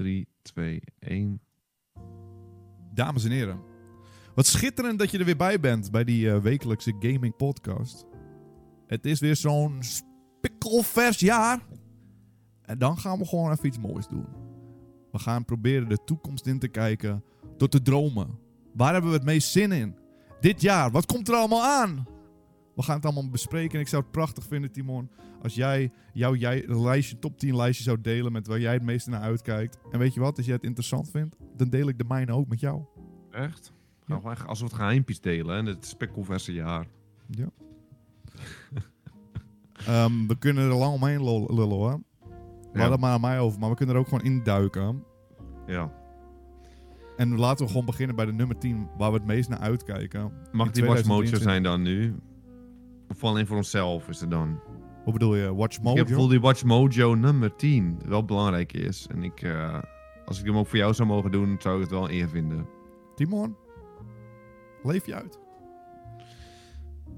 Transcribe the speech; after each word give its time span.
3, 0.00 0.28
2, 0.42 0.82
1. 0.98 1.40
Dames 2.94 3.24
en 3.24 3.30
heren, 3.30 3.60
wat 4.34 4.46
schitterend 4.46 4.98
dat 4.98 5.10
je 5.10 5.18
er 5.18 5.24
weer 5.24 5.36
bij 5.36 5.60
bent 5.60 5.90
bij 5.90 6.04
die 6.04 6.30
eh, 6.30 6.40
wekelijkse 6.40 6.94
gaming 6.98 7.36
podcast. 7.36 8.06
Het 8.86 9.06
is 9.06 9.20
weer 9.20 9.36
zo'n 9.36 9.78
spikkelvers 9.80 11.18
jaar. 11.18 11.60
En 12.62 12.78
dan 12.78 12.98
gaan 12.98 13.18
we 13.18 13.26
gewoon 13.26 13.50
even 13.50 13.66
iets 13.66 13.78
moois 13.78 14.06
doen. 14.06 14.26
We 15.12 15.18
gaan 15.18 15.44
proberen 15.44 15.88
de 15.88 16.04
toekomst 16.04 16.46
in 16.46 16.58
te 16.58 16.68
kijken 16.68 17.24
door 17.56 17.68
te 17.68 17.82
dromen. 17.82 18.38
Waar 18.74 18.92
hebben 18.92 19.10
we 19.10 19.16
het 19.16 19.26
meest 19.26 19.50
zin 19.50 19.72
in? 19.72 19.96
Dit 20.40 20.60
jaar, 20.60 20.90
wat 20.90 21.06
komt 21.06 21.28
er 21.28 21.34
allemaal 21.34 21.64
aan? 21.64 22.06
We 22.80 22.86
gaan 22.86 22.96
het 22.96 23.04
allemaal 23.04 23.30
bespreken 23.30 23.74
en 23.74 23.80
ik 23.80 23.88
zou 23.88 24.02
het 24.02 24.10
prachtig 24.10 24.44
vinden, 24.44 24.72
Timon, 24.72 25.10
als 25.42 25.54
jij 25.54 25.90
jouw 26.12 26.34
jij, 26.34 26.64
lijstje, 26.66 27.18
top 27.18 27.38
10 27.38 27.56
lijstje 27.56 27.84
zou 27.84 28.00
delen 28.00 28.32
met 28.32 28.46
waar 28.46 28.60
jij 28.60 28.72
het 28.72 28.82
meeste 28.82 29.10
naar 29.10 29.20
uitkijkt. 29.20 29.78
En 29.90 29.98
weet 29.98 30.14
je 30.14 30.20
wat, 30.20 30.36
als 30.36 30.46
jij 30.46 30.54
het 30.54 30.64
interessant 30.64 31.10
vindt, 31.10 31.36
dan 31.56 31.68
deel 31.68 31.88
ik 31.88 31.98
de 31.98 32.04
mijne 32.08 32.32
ook 32.32 32.48
met 32.48 32.60
jou. 32.60 32.82
Echt? 33.30 33.72
Gaan 34.06 34.20
we 34.22 34.30
echt 34.30 34.46
als 34.46 34.58
we 34.58 34.64
het 34.64 34.74
geheimpjes 34.74 35.20
delen, 35.20 35.64
hè? 35.64 35.70
Het 35.70 35.86
spekkelverse 35.86 36.52
jaar. 36.52 36.86
Ja. 37.30 37.48
Ehm, 39.86 40.26
we 40.26 40.38
kunnen 40.38 40.64
er 40.70 40.74
lang 40.76 40.94
omheen 40.94 41.24
lul- 41.24 41.54
lullen 41.54 41.76
hoor. 41.76 42.00
Laat 42.72 42.84
Ja. 42.86 42.90
het 42.90 43.00
maar 43.00 43.12
aan 43.12 43.20
mij 43.20 43.40
over, 43.40 43.60
maar 43.60 43.70
we 43.70 43.76
kunnen 43.76 43.94
er 43.94 44.00
ook 44.00 44.08
gewoon 44.08 44.24
induiken. 44.24 45.02
ja. 45.66 45.98
En 47.16 47.36
laten 47.38 47.64
we 47.64 47.70
gewoon 47.70 47.86
beginnen 47.86 48.16
bij 48.16 48.26
de 48.26 48.32
nummer 48.32 48.58
10, 48.58 48.88
waar 48.98 49.10
we 49.12 49.16
het 49.16 49.26
meest 49.26 49.48
naar 49.48 49.58
uitkijken. 49.58 50.20
Mag 50.52 50.70
die 50.70 50.82
2023. 50.82 51.42
zijn 51.42 51.62
dan 51.62 51.82
nu? 51.82 52.14
Of 53.10 53.24
alleen 53.24 53.46
voor 53.46 53.56
onszelf 53.56 54.08
is 54.08 54.20
het 54.20 54.30
dan? 54.30 54.60
Hoe 55.04 55.12
bedoel 55.12 55.36
je? 55.36 55.54
Watch 55.54 55.76
Ik 55.76 55.82
Mojo? 55.82 55.96
heb 55.96 56.04
het 56.04 56.14
gevoel 56.14 56.28
die 56.30 56.40
Watch 56.40 56.64
Mojo 56.64 57.14
nummer 57.14 57.56
10 57.56 58.00
wel 58.06 58.24
belangrijk 58.24 58.72
is. 58.72 59.06
En 59.10 59.22
ik, 59.22 59.42
eh, 59.42 59.78
als 60.24 60.40
ik 60.40 60.46
hem 60.46 60.56
ook 60.56 60.66
voor 60.66 60.78
jou 60.78 60.94
zou 60.94 61.08
mogen 61.08 61.30
doen, 61.30 61.56
zou 61.58 61.74
ik 61.74 61.80
het 61.82 61.90
wel 61.90 62.04
een 62.04 62.14
eer 62.14 62.28
vinden. 62.28 62.66
Timon? 63.14 63.56
Leef 64.82 65.06
je 65.06 65.14
uit? 65.14 65.38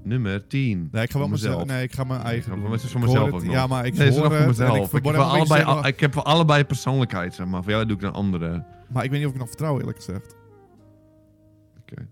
Nummer 0.03 0.47
10. 0.47 0.89
Nee, 0.91 1.03
ik 1.03 1.11
ga 1.11 1.17
wel 1.17 1.27
Voor 1.27 1.35
mezelf. 1.37 1.65
Nee, 1.65 1.83
ik 1.83 1.93
ga 1.93 2.03
mijn 2.03 2.21
eigen. 2.21 2.51
Ja, 2.51 2.57
voor 2.57 2.75
Ik 2.75 2.99
mezelf 2.99 3.31
ook 3.31 3.43
nog. 3.43 3.51
Ja, 3.53 3.67
maar 3.67 3.85
ik 3.85 3.97
Nee, 3.97 4.11
hoor 4.11 4.21
voor 4.21 4.31
het 4.31 4.41
en 4.41 4.47
mezelf. 4.47 4.93
Ik, 4.93 4.97
Ik, 4.99 5.05
heb 5.05 5.13
voor 5.15 5.23
allebei, 5.23 5.87
ik 5.87 5.99
heb 5.99 6.13
voor 6.13 6.23
allebei 6.23 6.63
persoonlijkheid, 6.65 7.33
zeg 7.33 7.47
maar. 7.47 7.63
Voor 7.63 7.71
jou 7.71 7.85
doe 7.85 7.97
ik 7.97 8.03
een 8.03 8.11
andere. 8.11 8.65
Maar 8.89 9.03
ik 9.03 9.09
weet 9.09 9.19
niet 9.19 9.27
of 9.27 9.33
ik 9.33 9.39
nog 9.39 9.47
vertrouw, 9.47 9.79
eerlijk 9.79 9.97
gezegd. 9.97 10.35
Oké. 11.81 12.07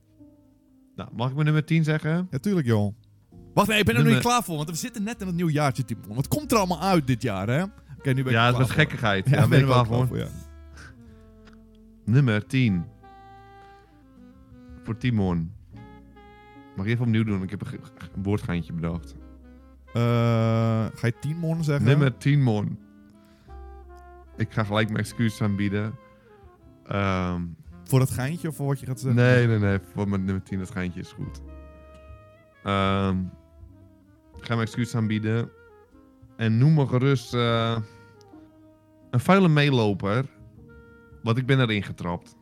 Nou, 0.96 1.10
mag 1.14 1.28
ik 1.28 1.34
mijn 1.34 1.46
nummer 1.46 1.66
10 1.66 1.84
zeggen? 1.84 2.28
Ja, 2.32 2.38
tuurlijk, 2.38 2.68
joh. 2.68 2.96
Wacht, 3.54 3.68
nee, 3.68 3.80
ik 3.80 3.86
ben 3.86 3.96
er 3.96 4.02
nog 4.02 4.10
Nummer- 4.10 4.14
niet 4.14 4.22
klaar 4.22 4.44
voor, 4.44 4.56
want 4.58 4.70
we 4.70 4.76
zitten 4.76 5.04
net 5.04 5.22
in 5.22 5.28
het 5.28 5.36
nieuwjaartje, 5.36 5.86
Timon. 5.86 6.16
Wat 6.16 6.28
komt 6.28 6.52
er 6.52 6.58
allemaal 6.58 6.82
uit 6.82 7.08
dit 7.08 7.22
jaar, 7.22 7.48
hè? 7.48 7.64
Oké, 7.98 8.10
nu 8.14 8.24
ben 8.24 8.26
ik 8.26 8.32
Ja, 8.32 8.46
het 8.48 8.58
was 8.58 8.70
gekkigheid. 8.72 9.30
Ja, 9.30 9.38
Ja, 9.40 9.48
ben 9.48 9.60
ik 9.60 9.66
er 9.66 9.72
klaar 9.72 9.86
voor. 9.86 10.18
ja. 10.18 10.28
Nummer 12.06 12.46
10. 12.48 12.86
Voor 14.84 14.98
Timon. 14.98 15.52
Mag 16.76 16.86
ik 16.86 16.92
even 16.92 17.06
opnieuw 17.06 17.24
doen? 17.24 17.44
Ik 17.44 17.50
heb 17.50 17.62
een, 17.62 17.80
een 18.16 18.24
woordgeintje 18.24 18.74
bedacht. 18.74 19.16
Eh, 19.94 20.02
ga 20.94 21.08
je 21.08 21.14
Timon 21.20 21.64
zeggen? 21.64 21.86
Nummer 21.86 22.18
10, 22.18 22.42
mon. 22.44 22.80
Ik 24.38 24.52
ga 24.54 24.64
gelijk 24.64 24.88
mijn 24.88 25.00
excuses 25.00 25.42
aanbieden. 25.42 25.94
Ehm, 26.88 27.42
Voor 27.84 28.00
dat 28.00 28.12
geintje 28.12 28.48
of 28.48 28.56
voor 28.56 28.68
wat 28.68 28.80
je 28.80 28.86
gaat 28.86 29.00
zeggen? 29.00 29.22
nee, 29.22 29.48
nee, 29.48 29.60
nee. 29.60 29.80
Voor 29.94 30.10
mijn 30.10 30.24
nummer 30.26 30.44
10, 30.44 30.60
dat 30.60 30.72
geintje 30.72 31.00
is 31.00 31.12
goed. 31.12 31.42
Ehm, 32.64 33.18
ik 34.42 34.48
ga 34.48 34.56
mijn 34.56 34.68
excuses 34.68 34.96
aanbieden. 34.96 35.50
En 36.38 36.58
noem 36.58 36.74
me 36.74 36.88
gerust 36.88 37.34
eh, 37.34 37.78
een 39.12 39.20
vuile 39.20 39.48
meeloper. 39.48 40.26
Want 41.24 41.38
ik 41.38 41.46
ben 41.46 41.60
erin 41.60 41.84
getrapt. 41.84 42.36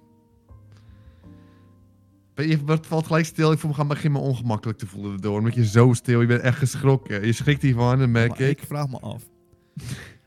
Je, 2.36 2.64
wat 2.66 2.86
valt 2.86 3.06
gelijk 3.06 3.26
stil? 3.26 3.52
Ik 3.52 3.60
voel 3.60 3.70
me 3.70 3.76
gaan 3.76 3.88
begin 3.88 4.12
me 4.12 4.18
ongemakkelijk 4.18 4.78
te 4.80 4.88
voelen 4.88 5.12
erdoor. 5.12 5.38
Omdat 5.38 5.56
je 5.56 5.66
zo 5.66 5.94
stil, 5.94 6.22
je 6.22 6.28
bent 6.28 6.42
echt 6.42 6.58
geschrokken. 6.58 7.26
Je 7.26 7.32
schrikt 7.34 7.62
hiervan, 7.62 8.00
dat 8.00 8.10
merk 8.10 8.30
Maar 8.30 8.42
ik. 8.42 8.60
ik 8.60 8.68
vraag 8.68 8.90
me 8.90 9.00
af. 9.00 9.24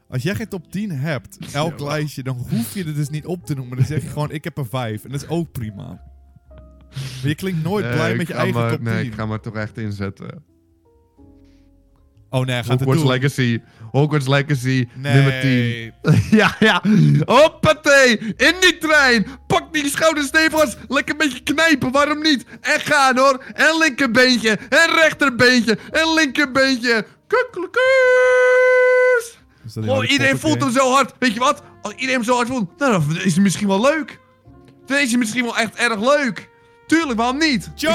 Als 0.09 0.23
jij 0.23 0.35
geen 0.35 0.49
top 0.49 0.71
10 0.73 0.91
hebt, 0.91 1.39
elk 1.55 1.79
Ja. 1.79 1.85
lijstje, 1.85 2.23
dan 2.23 2.37
hoef 2.37 2.75
je 2.75 2.85
het 2.85 2.95
dus 2.95 3.09
niet 3.09 3.27
op 3.27 3.45
te 3.47 3.55
noemen. 3.55 3.77
Dan 3.77 3.87
zeg 3.87 4.03
je 4.03 4.09
gewoon, 4.09 4.31
ik 4.31 4.45
heb 4.45 4.59
er 4.59 4.67
5. 4.67 5.05
En 5.05 5.11
dat 5.11 5.23
is 5.23 5.29
ook 5.29 5.53
prima. 5.53 5.87
Maar 6.89 7.29
je 7.29 7.35
klinkt 7.35 7.63
nooit 7.63 7.85
Nee, 7.85 7.95
blij 7.95 8.17
met 8.17 8.27
je 8.27 8.35
eigen 8.35 8.61
maar- 8.61 8.71
top 8.71 8.79
10. 8.85 8.89
Nee, 8.95 9.05
ik 9.07 9.15
ga 9.15 9.27
maar 9.27 9.41
toch 9.41 9.55
echt 9.55 9.79
inzetten. 9.79 10.45
Oh 12.35 12.45
nee, 12.47 12.55
hij 12.55 12.65
gaat 12.65 12.71
het 12.71 12.89
Hogwarts 12.89 13.03
doen. 13.03 13.11
Legacy. 13.13 13.61
Hogwarts 13.91 14.27
Legacy, 14.29 14.89
Nee. 14.95 15.15
nummer 15.15 15.41
10. 15.43 15.93
ja, 16.31 16.57
ja. 16.59 16.83
Hoppatee. 17.25 18.19
In 18.37 18.55
die 18.61 18.79
trein. 18.79 19.27
Pak 19.47 19.73
die 19.73 19.89
schouders 19.89 20.27
stevig 20.27 20.77
Lekker 20.89 21.13
een 21.13 21.19
beetje 21.29 21.43
knijpen, 21.43 21.91
waarom 21.93 22.23
niet? 22.23 22.45
En 22.61 22.81
gaan 22.81 23.19
hoor. 23.19 23.45
En 23.55 23.79
linkerbeentje. 23.79 24.51
En 24.69 24.95
rechterbeentje. 24.95 25.79
En 25.91 26.15
linkerbeentje. 26.15 27.07
Die 29.75 29.91
Oh, 29.91 30.11
iedereen 30.11 30.39
voelt 30.39 30.61
hem 30.61 30.71
zo 30.73 30.91
hard. 30.93 31.13
Weet 31.19 31.33
je 31.35 31.39
wat? 31.41 31.63
Als 31.83 31.93
iedereen 31.93 32.15
hem 32.15 32.25
zo 32.25 32.35
hard 32.35 32.49
voelt, 32.49 32.79
nou, 32.79 32.93
dan 33.09 33.17
is 33.17 33.35
het 33.35 33.43
misschien 33.43 33.69
wel 33.69 33.81
leuk. 33.81 34.19
Dan 34.87 34.99
is 34.99 35.11
het 35.11 35.19
misschien 35.19 35.45
wel 35.45 35.57
echt 35.57 35.75
erg 35.75 36.01
leuk. 36.01 36.49
Tuurlijk, 36.87 37.19
waarom 37.19 37.39
niet? 37.39 37.71
Je 37.75 37.89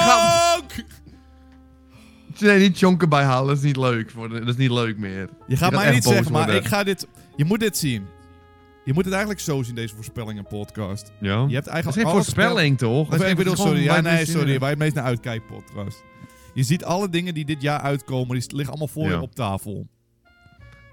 Joke! 2.38 2.52
Nee, 2.54 2.58
niet 2.68 2.78
chonken 2.78 3.08
bijhalen. 3.08 3.46
Dat 3.48 3.56
is 3.56 3.62
niet 3.62 3.76
leuk. 3.76 4.10
Voor 4.10 4.28
de- 4.28 4.38
dat 4.38 4.48
is 4.48 4.56
niet 4.56 4.70
leuk 4.70 4.98
meer. 4.98 5.28
Je 5.46 5.56
gaat 5.56 5.72
mij 5.72 5.90
niet 5.90 6.04
zeggen, 6.04 6.32
maar 6.32 6.50
ik 6.54 6.64
ga 6.64 6.84
dit... 6.84 7.06
Je 7.36 7.44
moet 7.44 7.60
dit 7.60 7.76
zien. 7.76 8.06
Je 8.84 8.92
moet 8.94 9.04
het 9.04 9.12
eigenlijk 9.12 9.42
zo 9.42 9.62
zien, 9.62 9.74
deze 9.74 9.94
voorspellingen 9.94 10.46
podcast. 10.46 11.12
Ja. 11.20 11.30
Je 11.30 11.36
hebt 11.36 11.50
Dat 11.52 11.66
is 11.66 11.66
eigenlijk 11.72 11.96
geen 12.08 12.16
voorspelling, 12.16 12.78
toch? 12.78 13.00
Of, 13.06 13.08
Dat 13.08 13.20
is 13.22 13.30
ik 13.30 13.36
bedoel, 13.36 13.56
sorry. 13.56 13.82
Ja, 13.82 14.00
nee, 14.00 14.26
sorry. 14.26 14.58
Waar 14.58 14.68
je 14.68 14.74
het 14.74 14.78
meest 14.78 14.94
naar 14.94 15.04
uitkijkt, 15.04 15.46
podcast. 15.46 16.04
Je 16.54 16.62
ziet 16.62 16.84
alle 16.84 17.08
dingen 17.08 17.34
die 17.34 17.44
dit 17.44 17.62
jaar 17.62 17.80
uitkomen, 17.80 18.38
die 18.38 18.46
liggen 18.56 18.68
allemaal 18.68 18.88
voor 18.88 19.04
Ja. 19.04 19.10
je 19.10 19.20
op 19.20 19.34
tafel. 19.34 19.86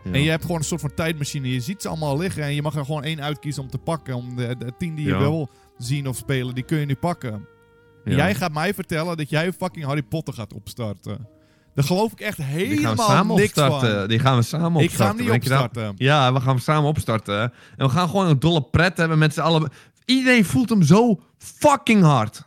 Ja. 0.03 0.11
En 0.11 0.21
je 0.21 0.29
hebt 0.29 0.41
gewoon 0.41 0.57
een 0.57 0.63
soort 0.63 0.81
van 0.81 0.93
tijdmachine. 0.93 1.51
Je 1.53 1.59
ziet 1.59 1.81
ze 1.81 1.87
allemaal 1.87 2.17
liggen 2.17 2.43
en 2.43 2.53
je 2.55 2.61
mag 2.61 2.75
er 2.75 2.85
gewoon 2.85 3.03
één 3.03 3.21
uitkiezen 3.21 3.63
om 3.63 3.69
te 3.69 3.77
pakken. 3.77 4.15
Om 4.15 4.35
de, 4.35 4.55
de 4.57 4.71
tien 4.77 4.95
die 4.95 5.05
je 5.05 5.17
wil 5.17 5.49
zien 5.77 6.07
of 6.07 6.15
spelen, 6.17 6.55
die 6.55 6.63
kun 6.63 6.77
je 6.79 6.85
nu 6.85 6.95
pakken. 6.95 7.33
En 7.33 8.11
Ja. 8.11 8.17
Jij 8.17 8.35
gaat 8.35 8.53
mij 8.53 8.73
vertellen 8.73 9.17
dat 9.17 9.29
jij 9.29 9.53
fucking 9.53 9.85
Harry 9.85 10.03
Potter 10.03 10.33
gaat 10.33 10.53
opstarten. 10.53 11.27
Daar 11.75 11.85
geloof 11.85 12.11
ik 12.11 12.19
echt 12.19 12.37
Die 12.37 12.45
gaan 12.45 12.55
we 12.57 12.63
helemaal 12.63 12.95
samen 13.07 13.35
niks 13.35 13.47
opstarten. 13.47 13.99
van. 13.99 14.07
Die 14.07 14.19
gaan 14.19 14.35
we 14.37 14.41
samen 14.43 14.81
Ik 14.81 14.87
opstarten. 14.87 15.17
ga 15.17 15.23
hem 15.23 15.33
niet 15.33 15.41
opstarten. 15.41 15.93
Ja, 15.97 16.33
we 16.33 16.39
gaan 16.39 16.47
hem 16.49 16.59
samen 16.59 16.89
opstarten. 16.89 17.41
En 17.77 17.85
we 17.85 17.89
gaan 17.89 18.09
gewoon 18.09 18.27
een 18.27 18.39
dolle 18.39 18.61
pret 18.61 18.97
hebben 18.97 19.17
met 19.17 19.33
z'n 19.33 19.39
allen. 19.41 19.69
Iedereen 20.05 20.45
voelt 20.45 20.69
hem 20.69 20.83
zo 20.83 21.19
fucking 21.37 22.03
hard. 22.03 22.43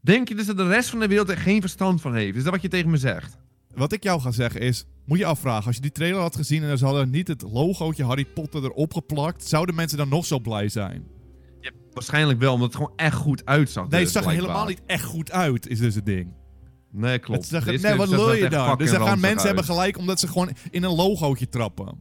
Denk 0.00 0.28
je 0.28 0.34
dus 0.34 0.46
dat 0.46 0.56
de 0.56 0.68
rest 0.68 0.88
van 0.90 0.98
de 1.00 1.06
wereld 1.08 1.28
er 1.30 1.38
geen 1.38 1.60
verstand 1.60 2.00
van 2.00 2.14
heeft? 2.14 2.36
Is 2.36 2.42
dat 2.42 2.52
wat 2.52 2.62
je 2.62 2.68
tegen 2.68 2.90
me 2.90 2.96
zegt? 2.96 3.36
Wat 3.74 3.92
ik 3.92 4.02
jou 4.02 4.20
ga 4.20 4.30
zeggen 4.30 4.60
is, 4.60 4.84
moet 5.04 5.18
je 5.18 5.24
afvragen, 5.26 5.66
als 5.66 5.74
je 5.76 5.82
die 5.82 5.92
trailer 5.92 6.20
had 6.20 6.36
gezien 6.36 6.62
en 6.62 6.78
ze 6.78 6.84
hadden 6.84 7.10
niet 7.10 7.28
het 7.28 7.42
logootje 7.42 8.04
Harry 8.04 8.24
Potter 8.24 8.62
erop 8.64 8.92
geplakt, 8.92 9.46
zouden 9.48 9.74
mensen 9.74 9.98
dan 9.98 10.08
nog 10.08 10.24
zo 10.26 10.38
blij 10.38 10.68
zijn? 10.68 11.06
Ja, 11.60 11.70
waarschijnlijk 11.92 12.38
wel, 12.38 12.52
omdat 12.52 12.66
het 12.68 12.76
gewoon 12.76 12.92
echt 12.96 13.14
goed 13.16 13.42
uitzag. 13.44 13.88
Nee, 13.88 14.04
dus, 14.04 14.14
het 14.14 14.22
zag 14.22 14.32
er 14.32 14.38
helemaal 14.40 14.66
niet 14.66 14.80
echt 14.86 15.04
goed 15.04 15.30
uit, 15.32 15.66
is 15.68 15.78
dus 15.78 15.94
het 15.94 16.06
ding. 16.06 16.32
Nee, 16.90 17.18
klopt. 17.18 17.50
Het 17.50 17.82
nee, 17.82 17.94
wat 17.94 18.12
er 18.12 18.36
je 18.36 18.48
dan? 18.48 18.78
Dus 18.78 18.90
dan 18.90 19.06
gaan 19.06 19.20
mensen 19.20 19.38
uit. 19.38 19.46
hebben 19.46 19.64
gelijk 19.64 19.98
omdat 19.98 20.20
ze 20.20 20.28
gewoon 20.28 20.50
in 20.70 20.82
een 20.82 20.94
logootje 20.94 21.48
trappen. 21.48 22.00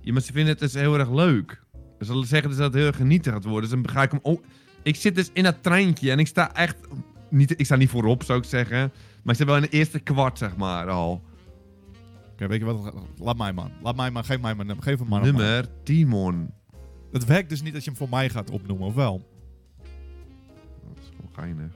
Ja, 0.00 0.12
maar 0.12 0.22
ze 0.22 0.32
vinden 0.32 0.50
het 0.50 0.58
dus 0.58 0.74
heel 0.74 0.98
erg 0.98 1.10
leuk. 1.10 1.62
Ze 2.00 2.22
zeggen 2.24 2.48
dus 2.48 2.58
dat 2.58 2.66
het 2.66 2.74
heel 2.74 2.86
erg 2.86 2.96
genieten 2.96 3.32
gaat 3.32 3.44
worden. 3.44 3.70
Dus 3.70 3.82
dan 3.82 3.92
ga 3.92 4.02
ik 4.02 4.10
hem 4.10 4.20
ook... 4.22 4.44
Ik 4.82 4.96
zit 4.96 5.14
dus 5.14 5.30
in 5.32 5.42
dat 5.42 5.62
treintje 5.62 6.10
en 6.10 6.18
ik 6.18 6.26
sta 6.26 6.54
echt... 6.54 6.76
Niet, 7.28 7.60
ik 7.60 7.64
sta 7.64 7.76
niet 7.76 7.90
voorop, 7.90 8.22
zou 8.22 8.38
ik 8.38 8.44
zeggen. 8.44 8.78
Maar 9.22 9.32
ik 9.32 9.36
zit 9.36 9.46
wel 9.46 9.56
in 9.56 9.62
de 9.62 9.68
eerste 9.68 9.98
kwart, 9.98 10.38
zeg 10.38 10.56
maar, 10.56 10.88
al. 10.88 11.22
Oké, 12.32 12.46
weet 12.46 12.58
je 12.58 12.64
wat? 12.64 12.94
Laat 13.18 13.36
mij 13.36 13.52
man. 13.52 13.72
Laat 13.82 13.96
mij 13.96 14.10
maar. 14.10 14.24
Geef 14.24 14.40
mij 14.40 14.54
maar. 14.54 14.76
Geef 14.80 14.98
hem 14.98 15.08
maar. 15.08 15.22
Nummer 15.22 15.66
Timon. 15.82 16.50
Het 17.12 17.24
werkt 17.24 17.48
dus 17.48 17.62
niet 17.62 17.74
als 17.74 17.84
je 17.84 17.90
hem 17.90 17.98
voor 17.98 18.08
mij 18.08 18.30
gaat 18.30 18.50
opnoemen, 18.50 18.86
of 18.86 18.94
wel? 18.94 19.28
Dat 20.84 20.98
is 21.00 21.08
gewoon 21.16 21.30
geinig. 21.34 21.72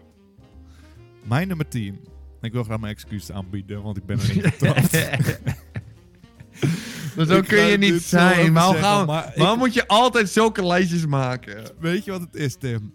Mijn 1.23 1.49
nummer 1.49 1.69
10. 1.69 1.99
Ik 2.45 2.53
wil 2.53 2.65
graag 2.65 2.81
mijn 2.81 2.93
excuses 2.93 3.31
aanbieden, 3.33 3.83
want 3.83 3.97
ik 3.97 4.07
ben 4.07 4.19
er 4.21 4.29
niet 4.35 4.45
getrapt. 4.45 4.93
Maar 7.17 7.27
zo 7.27 7.37
Ik 7.37 7.45
kun 7.45 7.65
je 7.65 7.79
niet 7.79 8.03
zijn. 8.03 8.53
waarom 8.53 9.07
maar 9.07 9.29
ik- 9.29 9.35
waarom 9.37 9.59
moet 9.59 9.75
je 9.75 9.87
altijd 9.87 10.29
zulke 10.29 10.67
lijstjes 10.67 11.07
maken? 11.07 11.71
Weet 11.79 12.05
je 12.05 12.11
wat 12.11 12.21
het 12.21 12.35
is, 12.35 12.57
Tim? 12.57 12.93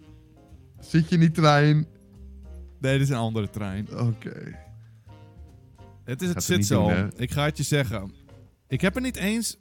Zit 0.79 1.09
je 1.09 1.15
in 1.15 1.19
die 1.21 1.31
trein? 1.31 1.87
Nee, 2.79 2.93
dit 2.97 3.01
is 3.01 3.09
een 3.09 3.15
andere 3.15 3.49
trein. 3.49 3.87
Oké. 3.99 4.55
Het, 6.03 6.21
is, 6.21 6.29
het 6.29 6.43
zit 6.43 6.65
zo. 6.65 7.07
ik 7.17 7.31
ga 7.31 7.43
het 7.43 7.57
je 7.57 7.63
zeggen. 7.63 8.11
Ik 8.67 8.81
heb 8.81 8.95
er 8.95 9.01
niet 9.01 9.15
eens 9.17 9.57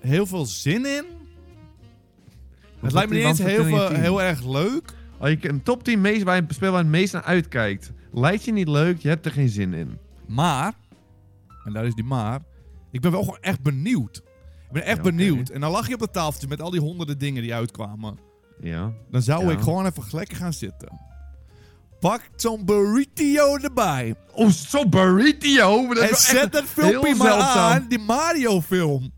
heel 0.00 0.26
veel 0.26 0.46
zin 0.46 0.86
in. 0.86 1.04
Het 2.80 2.92
lijkt 2.92 3.10
me 3.10 3.16
niet 3.16 3.24
eens 3.24 3.38
heel, 3.38 3.64
veel, 3.64 3.88
heel 3.88 4.22
erg 4.22 4.46
leuk. 4.46 4.92
Oh, 5.18 5.28
je 5.28 5.48
een 5.48 5.62
top 5.62 5.84
10 5.84 6.00
meest 6.00 6.22
waar 6.22 6.36
je 6.36 6.44
speel 6.48 6.70
waar 6.70 6.80
je 6.80 6.86
het 6.88 6.96
meest 6.96 7.12
naar 7.12 7.22
uitkijkt. 7.22 7.92
Lijkt 8.12 8.44
je 8.44 8.52
niet 8.52 8.68
leuk, 8.68 8.98
je 8.98 9.08
hebt 9.08 9.26
er 9.26 9.32
geen 9.32 9.48
zin 9.48 9.72
in. 9.74 9.98
Maar, 10.26 10.72
en 11.64 11.72
daar 11.72 11.86
is 11.86 11.94
die 11.94 12.04
maar, 12.04 12.40
ik 12.90 13.00
ben 13.00 13.10
wel 13.10 13.22
gewoon 13.22 13.38
echt 13.40 13.62
benieuwd. 13.62 14.16
Ik 14.66 14.72
ben 14.72 14.84
echt 14.84 14.96
Ja, 14.96 15.02
benieuwd. 15.02 15.48
En 15.48 15.60
dan 15.60 15.70
lag 15.70 15.88
je 15.88 15.94
op 15.94 16.00
het 16.00 16.12
tafeltje 16.12 16.48
met 16.48 16.60
al 16.60 16.70
die 16.70 16.80
honderden 16.80 17.18
dingen 17.18 17.42
die 17.42 17.54
uitkwamen. 17.54 18.18
Ja. 18.60 18.92
Dan 19.10 19.22
zou 19.22 19.44
Ja. 19.46 19.50
ik 19.52 19.60
gewoon 19.60 19.86
even 19.86 20.02
lekker 20.10 20.36
gaan 20.36 20.52
zitten. 20.52 21.00
Pak 22.00 22.20
zo'n 22.36 22.64
burrito 22.64 23.56
erbij. 23.56 24.14
Oh, 24.32 24.48
zo 24.48 24.88
burrito. 24.88 25.94
dat 25.94 26.10
En 26.10 26.16
zet 26.16 26.52
dat 26.52 26.64
filmpje 26.64 27.14
maar 27.14 27.32
aan, 27.32 27.86
die 27.88 27.98
Mario 27.98 28.60
film. 28.60 29.12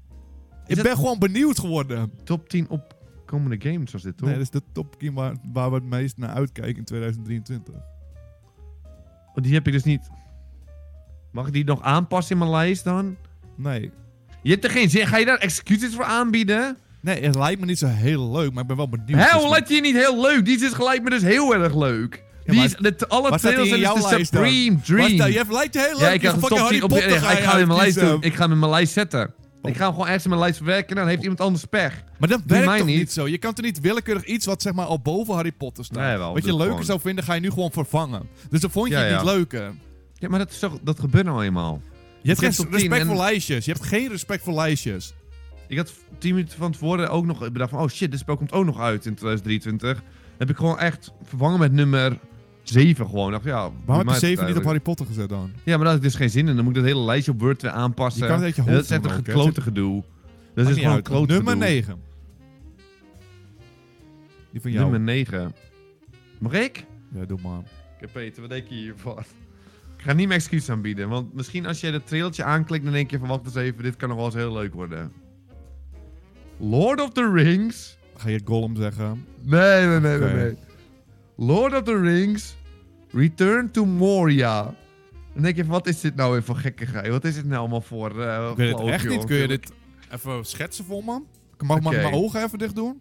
Ik 0.66 0.82
ben 0.82 0.96
gewoon 0.96 1.18
benieuwd 1.18 1.58
geworden. 1.58 2.12
Top 2.24 2.48
10 2.48 2.68
opkomende 2.68 3.70
games 3.70 3.92
was 3.92 4.02
dit, 4.02 4.16
toch? 4.16 4.26
Nee, 4.28 4.36
dat 4.38 4.44
is 4.44 4.50
de 4.50 4.62
top 4.72 4.98
10 4.98 5.14
waar, 5.14 5.34
waar 5.52 5.68
we 5.68 5.74
het 5.74 5.84
meest 5.84 6.16
naar 6.16 6.30
uitkijken 6.30 6.76
in 6.76 6.84
2023. 6.84 7.74
Oh, 9.34 9.42
die 9.42 9.54
heb 9.54 9.66
ik 9.66 9.72
dus 9.72 9.82
niet. 9.82 10.10
Mag 11.32 11.46
ik 11.46 11.52
die 11.52 11.64
nog 11.64 11.82
aanpassen 11.82 12.32
in 12.32 12.38
mijn 12.38 12.50
lijst 12.50 12.84
dan? 12.84 13.16
Nee. 13.56 13.90
Je 14.42 14.50
hebt 14.50 14.64
er 14.64 14.70
geen 14.70 14.90
zin. 14.90 15.06
Ga 15.06 15.16
je 15.16 15.24
daar 15.24 15.38
excuses 15.38 15.94
voor 15.94 16.04
aanbieden? 16.04 16.76
Nee, 17.00 17.22
het 17.22 17.34
lijkt 17.34 17.60
me 17.60 17.66
niet 17.66 17.78
zo 17.78 17.86
heel 17.86 18.30
leuk, 18.30 18.52
maar 18.52 18.62
ik 18.62 18.68
ben 18.68 18.76
wel 18.76 18.88
benieuwd. 18.88 19.30
Hé, 19.30 19.38
hoe 19.38 19.48
lijkt 19.48 19.68
je 19.68 19.80
niet 19.80 19.94
heel 19.94 20.20
leuk? 20.20 20.44
Die 20.44 20.64
is 20.64 20.72
gelijk 20.72 21.02
me 21.02 21.10
dus 21.10 21.22
heel 21.22 21.54
erg 21.54 21.74
leuk. 21.74 22.22
Die 22.44 22.62
is, 22.62 22.74
de, 22.74 23.08
alle 23.08 23.38
trailers 23.38 23.62
in 23.62 23.68
zijn 23.68 23.80
jouw 23.80 23.94
dus 23.94 24.08
de? 24.08 24.24
Supreme 24.24 24.80
Dream. 24.80 25.30
je 25.30 25.44
lijkt 25.48 25.74
heel 25.74 25.98
leuk. 25.98 26.00
Ja, 26.00 26.10
ik 26.10 26.22
ga 26.22 26.32
de 26.32 26.38
fucking 26.38 26.48
top 26.48 26.58
Harry 26.58 26.74
10 26.74 26.82
op 26.82 26.90
Potter 26.90 27.10
ja, 27.10 27.18
ga 27.18 27.30
ik 27.30 27.38
je 27.38 27.44
ga 27.44 27.50
hem 27.50 27.60
in 27.60 27.66
mijn 27.66 27.78
lijst 27.78 28.00
doen. 28.00 28.22
Ik 28.22 28.34
ga 28.34 28.42
hem 28.42 28.52
in 28.52 28.58
mijn 28.58 28.70
lijst 28.70 28.92
zetten. 28.92 29.34
Ik 29.64 29.76
ga 29.76 29.82
hem 29.84 29.90
gewoon 29.92 30.06
ergens 30.06 30.24
in 30.24 30.30
mijn 30.30 30.42
lijst 30.42 30.56
verwerken 30.56 30.88
en 30.88 30.96
dan 30.96 31.06
heeft 31.08 31.22
iemand 31.22 31.40
anders 31.40 31.64
pech. 31.64 32.04
Maar 32.18 32.28
dat 32.28 32.38
Doe 32.38 32.58
werkt 32.58 32.76
toch 32.78 32.86
niet. 32.86 32.96
niet. 32.96 33.12
zo? 33.12 33.28
Je 33.28 33.38
kan 33.38 33.52
toch 33.54 33.64
niet 33.64 33.80
willekeurig 33.80 34.24
iets 34.24 34.46
wat 34.46 34.62
zeg 34.62 34.72
maar 34.72 34.86
al 34.86 35.00
boven 35.00 35.34
Harry 35.34 35.52
Potter 35.52 35.84
staat. 35.84 36.04
Nee, 36.08 36.16
wel, 36.16 36.32
wat 36.32 36.44
je 36.44 36.50
leuker 36.50 36.66
gewoon. 36.68 36.84
zou 36.84 37.00
vinden, 37.00 37.24
ga 37.24 37.34
je 37.34 37.40
nu 37.40 37.50
gewoon 37.50 37.70
vervangen. 37.72 38.28
Dus 38.50 38.60
dan 38.60 38.70
vond 38.70 38.88
je 38.88 38.94
Ja, 38.94 39.00
het 39.00 39.10
ja. 39.10 39.16
niet 39.16 39.24
leuker. 39.30 39.74
Ja, 40.14 40.28
maar 40.28 40.38
dat, 40.38 40.50
is 40.50 40.58
toch, 40.58 40.78
dat 40.82 41.00
gebeurt 41.00 41.24
nou 41.24 41.44
eenmaal. 41.44 41.80
Je 42.22 42.28
hebt 42.28 42.38
geen 42.40 42.48
heb 42.48 42.58
top 42.58 42.66
10 42.70 42.74
respect 42.78 43.00
en- 43.00 43.06
voor 43.06 43.16
lijstjes. 43.16 43.64
Je 43.64 43.72
hebt 43.72 43.84
geen 43.84 44.08
respect 44.08 44.42
voor 44.44 44.54
lijstjes. 44.54 45.14
Ik 45.68 45.76
had 45.76 45.92
10 46.18 46.34
minuten 46.34 46.58
van 46.58 46.72
tevoren 46.72 47.10
ook 47.10 47.24
nog 47.26 47.38
bedacht 47.52 47.70
van... 47.70 47.80
Oh 47.80 47.88
shit, 47.88 48.10
dit 48.10 48.20
spel 48.20 48.36
komt 48.36 48.52
ook 48.52 48.64
nog 48.64 48.80
uit 48.80 49.06
in 49.06 49.14
2023. 49.14 50.02
heb 50.38 50.50
ik 50.50 50.56
gewoon 50.56 50.78
echt 50.78 51.12
vervangen 51.22 51.58
met 51.58 51.72
nummer 51.72 52.18
7 52.64 53.06
gewoon. 53.06 53.26
Ik 53.26 53.32
dacht, 53.32 53.44
ja, 53.44 53.70
Waarom 53.84 54.06
heb 54.06 54.20
je 54.20 54.26
7 54.26 54.46
niet 54.46 54.56
op. 54.56 54.64
Harry 54.64 54.80
Potter 54.80 55.06
gezet 55.06 55.28
dan? 55.28 55.52
Ja, 55.62 55.76
maar 55.76 55.78
daar 55.78 55.86
had 55.86 55.96
ik 55.96 56.02
dus 56.02 56.14
geen 56.14 56.30
zin 56.30 56.48
in. 56.48 56.54
Dan 56.54 56.64
moet 56.64 56.76
ik 56.76 56.82
dat 56.82 56.92
hele 56.92 57.04
lijstje 57.04 57.32
op 57.32 57.40
Word 57.40 57.62
weer 57.62 57.70
aanpassen. 57.70 58.22
Je 58.22 58.28
kan 58.28 58.36
het 58.36 58.44
uit 58.44 58.56
je 58.56 58.72
dat 58.72 58.84
is 58.84 58.90
echt 58.90 59.04
een 59.04 59.10
ook, 59.10 59.16
geklote 59.16 59.60
gedoe. 59.60 60.02
Dat 60.54 60.68
is 60.68 60.78
gewoon 60.78 61.02
klote 61.02 61.32
Nummer 61.32 61.52
gedoe. 61.52 61.68
9. 61.68 62.00
Die 64.52 64.60
van 64.60 64.70
jou. 64.70 64.82
Nummer 64.82 65.00
9. 65.00 65.54
Mag 66.38 66.52
ik? 66.52 66.86
Ja, 67.14 67.24
doe 67.24 67.38
maar. 67.42 67.58
Oké, 67.94 68.08
Peter, 68.12 68.40
wat 68.40 68.50
denk 68.50 68.68
je 68.68 68.74
hiervan? 68.74 69.18
Ik 69.96 70.10
ga 70.10 70.12
niet 70.12 70.28
mijn 70.28 70.40
excuus 70.40 70.70
aanbieden, 70.70 71.08
want 71.08 71.34
misschien 71.34 71.66
als 71.66 71.80
je 71.80 71.90
dat 71.90 72.06
trailertje 72.06 72.44
aanklikt, 72.44 72.84
dan 72.84 72.92
denk 72.92 73.10
je 73.10 73.18
van 73.18 73.28
wacht 73.28 73.44
eens 73.44 73.54
even, 73.54 73.82
dit 73.82 73.96
kan 73.96 74.08
nog 74.08 74.16
wel 74.16 74.26
eens 74.26 74.34
heel 74.34 74.52
leuk 74.52 74.74
worden. 74.74 75.12
Lord 76.58 77.00
of 77.00 77.12
the 77.12 77.30
Rings. 77.32 77.98
Ga 78.16 78.28
je 78.28 78.40
Gollum 78.44 78.76
zeggen? 78.76 79.26
Nee, 79.42 79.86
nee, 79.86 80.00
nee, 80.00 80.18
nee. 80.18 80.56
Lord 81.36 81.74
of 81.74 81.82
the 81.82 82.00
Rings. 82.00 82.56
Return 83.10 83.70
to 83.70 83.84
Moria. 83.84 84.74
Dan 85.32 85.42
denk 85.42 85.56
je 85.56 85.64
wat 85.64 85.86
is 85.86 86.00
dit 86.00 86.14
nou 86.14 86.32
weer 86.32 86.42
voor 86.42 86.56
gekkigheid? 86.56 87.08
Wat 87.08 87.24
is 87.24 87.34
dit 87.34 87.44
nou 87.44 87.58
allemaal 87.58 87.80
voor 87.80 88.22
eh 88.22 88.50
Ik 88.50 88.56
weet 88.56 88.78
het 88.78 88.88
echt 88.88 89.08
niet. 89.08 89.24
Kun 89.24 89.36
je 89.36 89.48
dit 89.48 89.72
even 90.10 90.44
schetsen 90.44 90.84
voor 90.84 91.04
me? 91.04 91.22
Mag, 91.58 91.76
ik 91.76 91.82
mijn 91.82 92.14
ogen 92.14 92.44
even 92.44 92.58
dicht 92.58 92.74
doen? 92.74 93.00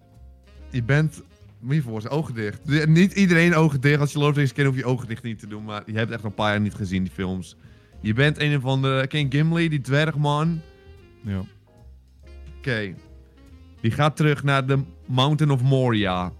Je 0.69 0.83
bent... 0.83 1.21
Moet 1.59 1.75
je 1.75 1.81
voor 1.81 2.01
zijn 2.01 2.13
ogen 2.13 2.33
dicht. 2.33 2.88
Niet 2.88 3.13
iedereen 3.13 3.56
ogen 3.56 3.81
dicht. 3.81 4.00
Als 4.00 4.12
je 4.12 4.18
Lord 4.18 4.30
of 4.30 4.33
the 4.33 4.39
Rings 4.39 4.56
kent, 4.56 4.68
hoef 4.68 4.77
je 4.77 4.86
ogen 4.86 5.07
dicht 5.07 5.24
niet 5.24 5.39
te 5.39 5.47
doen. 5.47 5.63
Maar 5.63 5.83
je 5.86 5.94
hebt 5.94 6.12
echt 6.12 6.24
al 6.24 6.29
een 6.29 6.36
paar 6.36 6.51
jaar 6.51 6.62
niet 6.62 6.74
gezien, 6.74 7.03
die 7.03 7.12
films. 7.12 7.56
Je 8.00 8.13
bent 8.13 8.39
een 8.39 8.62
van 8.62 8.81
de... 8.81 9.06
Ken 9.07 9.31
Gimli, 9.31 9.69
die 9.69 9.81
dwergman? 9.81 10.62
Ja. 11.21 11.41
Oké. 12.57 12.95
Die 13.81 13.91
gaat 13.91 14.15
terug 14.15 14.44
naar 14.44 14.65
de 14.65 14.79
Mountain 15.06 15.53
of 15.53 15.62
Moria. 15.62 16.31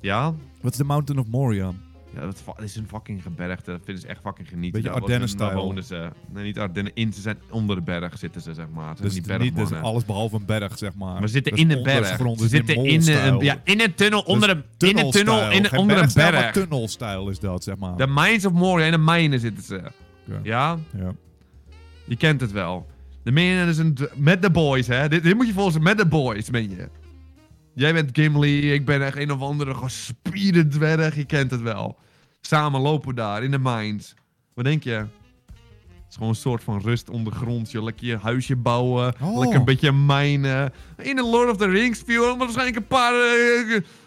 Ja? 0.00 0.34
Wat 0.60 0.72
is 0.72 0.78
de 0.78 0.84
Mountain 0.84 1.20
of 1.20 1.30
Moria? 1.30 1.72
Ja, 2.14 2.20
dat 2.20 2.42
is 2.62 2.76
een 2.76 2.88
fucking 2.88 3.22
gebergte. 3.22 3.70
Dat 3.70 3.80
vinden 3.84 4.02
ze 4.02 4.08
echt 4.08 4.20
fucking 4.20 4.48
genieten. 4.48 4.82
Beetje 4.82 5.00
Ardennen-style. 5.00 5.48
Daar 5.48 5.56
wonen 5.56 5.84
ze. 5.84 6.10
Nee, 6.32 6.44
niet 6.44 6.58
Ardennen. 6.58 6.92
In, 6.94 7.12
ze 7.12 7.20
zijn 7.20 7.38
onder 7.50 7.76
de 7.76 7.82
berg 7.82 8.18
zitten 8.18 8.40
ze, 8.40 8.54
zeg 8.54 8.66
maar. 8.74 8.96
Ze 8.96 9.02
Dus 9.02 9.14
niet 9.14 9.38
niet 9.38 9.56
dus 9.56 9.72
alles 9.72 10.04
behalve 10.04 10.36
een 10.36 10.44
berg, 10.46 10.78
zeg 10.78 10.94
maar. 10.94 11.12
Maar 11.12 11.20
we 11.20 11.28
zitten 11.28 11.56
in 11.56 11.70
een 11.70 11.82
berg. 11.82 12.06
Ze 12.06 12.34
dus 12.36 12.50
zitten 12.50 12.84
in 12.84 13.08
een, 13.08 13.38
ja, 13.38 13.60
in 13.64 13.80
een 13.80 13.94
tunnel 13.94 14.20
onder 14.20 14.50
een, 14.50 14.56
in 14.56 14.62
een 14.98 15.10
tunnel 15.10 15.10
Tunnelstijl. 15.10 15.50
in, 15.50 15.78
onder 15.78 15.98
een 15.98 16.10
berg. 16.14 16.52
tunnelstijl 16.52 17.28
is 17.28 17.38
dat, 17.38 17.64
zeg 17.64 17.76
maar. 17.76 17.96
De 17.96 18.06
Mines 18.06 18.44
of 18.44 18.52
Moria, 18.52 18.84
in 18.84 18.92
de 18.92 18.98
mijnen 18.98 19.40
zitten 19.40 19.62
ze. 19.64 19.82
Ja? 20.42 20.78
Ja. 20.92 21.12
Je 22.04 22.16
kent 22.16 22.40
het 22.40 22.52
wel. 22.52 22.86
De 23.22 23.32
mijnen 23.32 23.68
is 23.68 23.78
een... 23.78 23.96
Met 24.14 24.42
de 24.42 24.50
boys, 24.50 24.86
hè? 24.86 25.08
Dit, 25.08 25.22
dit 25.22 25.34
moet 25.34 25.46
je 25.46 25.52
volgens 25.52 25.78
met 25.78 25.98
de 25.98 26.06
boys, 26.06 26.50
ben 26.50 26.70
je. 26.70 26.88
Jij 27.80 27.92
bent 27.92 28.10
Gimli, 28.12 28.72
ik 28.72 28.84
ben 28.84 29.02
echt 29.02 29.16
een 29.16 29.32
of 29.32 29.40
andere 29.40 29.74
gespierde 29.74 30.68
dwerg. 30.68 31.16
Je 31.16 31.24
kent 31.24 31.50
het 31.50 31.60
wel. 31.60 31.98
Samen 32.40 32.80
lopen 32.80 33.08
we 33.08 33.14
daar, 33.14 33.42
in 33.42 33.50
de 33.50 33.58
mines. 33.58 34.14
Wat 34.54 34.64
denk 34.64 34.82
je? 34.82 34.90
Het 34.90 36.08
is 36.08 36.14
gewoon 36.14 36.28
een 36.28 36.34
soort 36.34 36.62
van 36.62 36.80
rust 36.80 37.10
ondergrond, 37.10 37.70
joh. 37.70 37.84
Lekker 37.84 38.06
je 38.06 38.16
huisje 38.16 38.56
bouwen. 38.56 39.14
Oh. 39.20 39.38
Lekker 39.38 39.58
een 39.58 39.64
beetje 39.64 39.92
mijnen. 39.92 40.72
In 40.96 41.16
de 41.16 41.24
Lord 41.24 41.50
of 41.50 41.56
the 41.56 41.66
Rings 41.66 42.04
maar 42.04 42.36
waarschijnlijk 42.36 42.76
een 42.76 42.86
paar... 42.86 43.14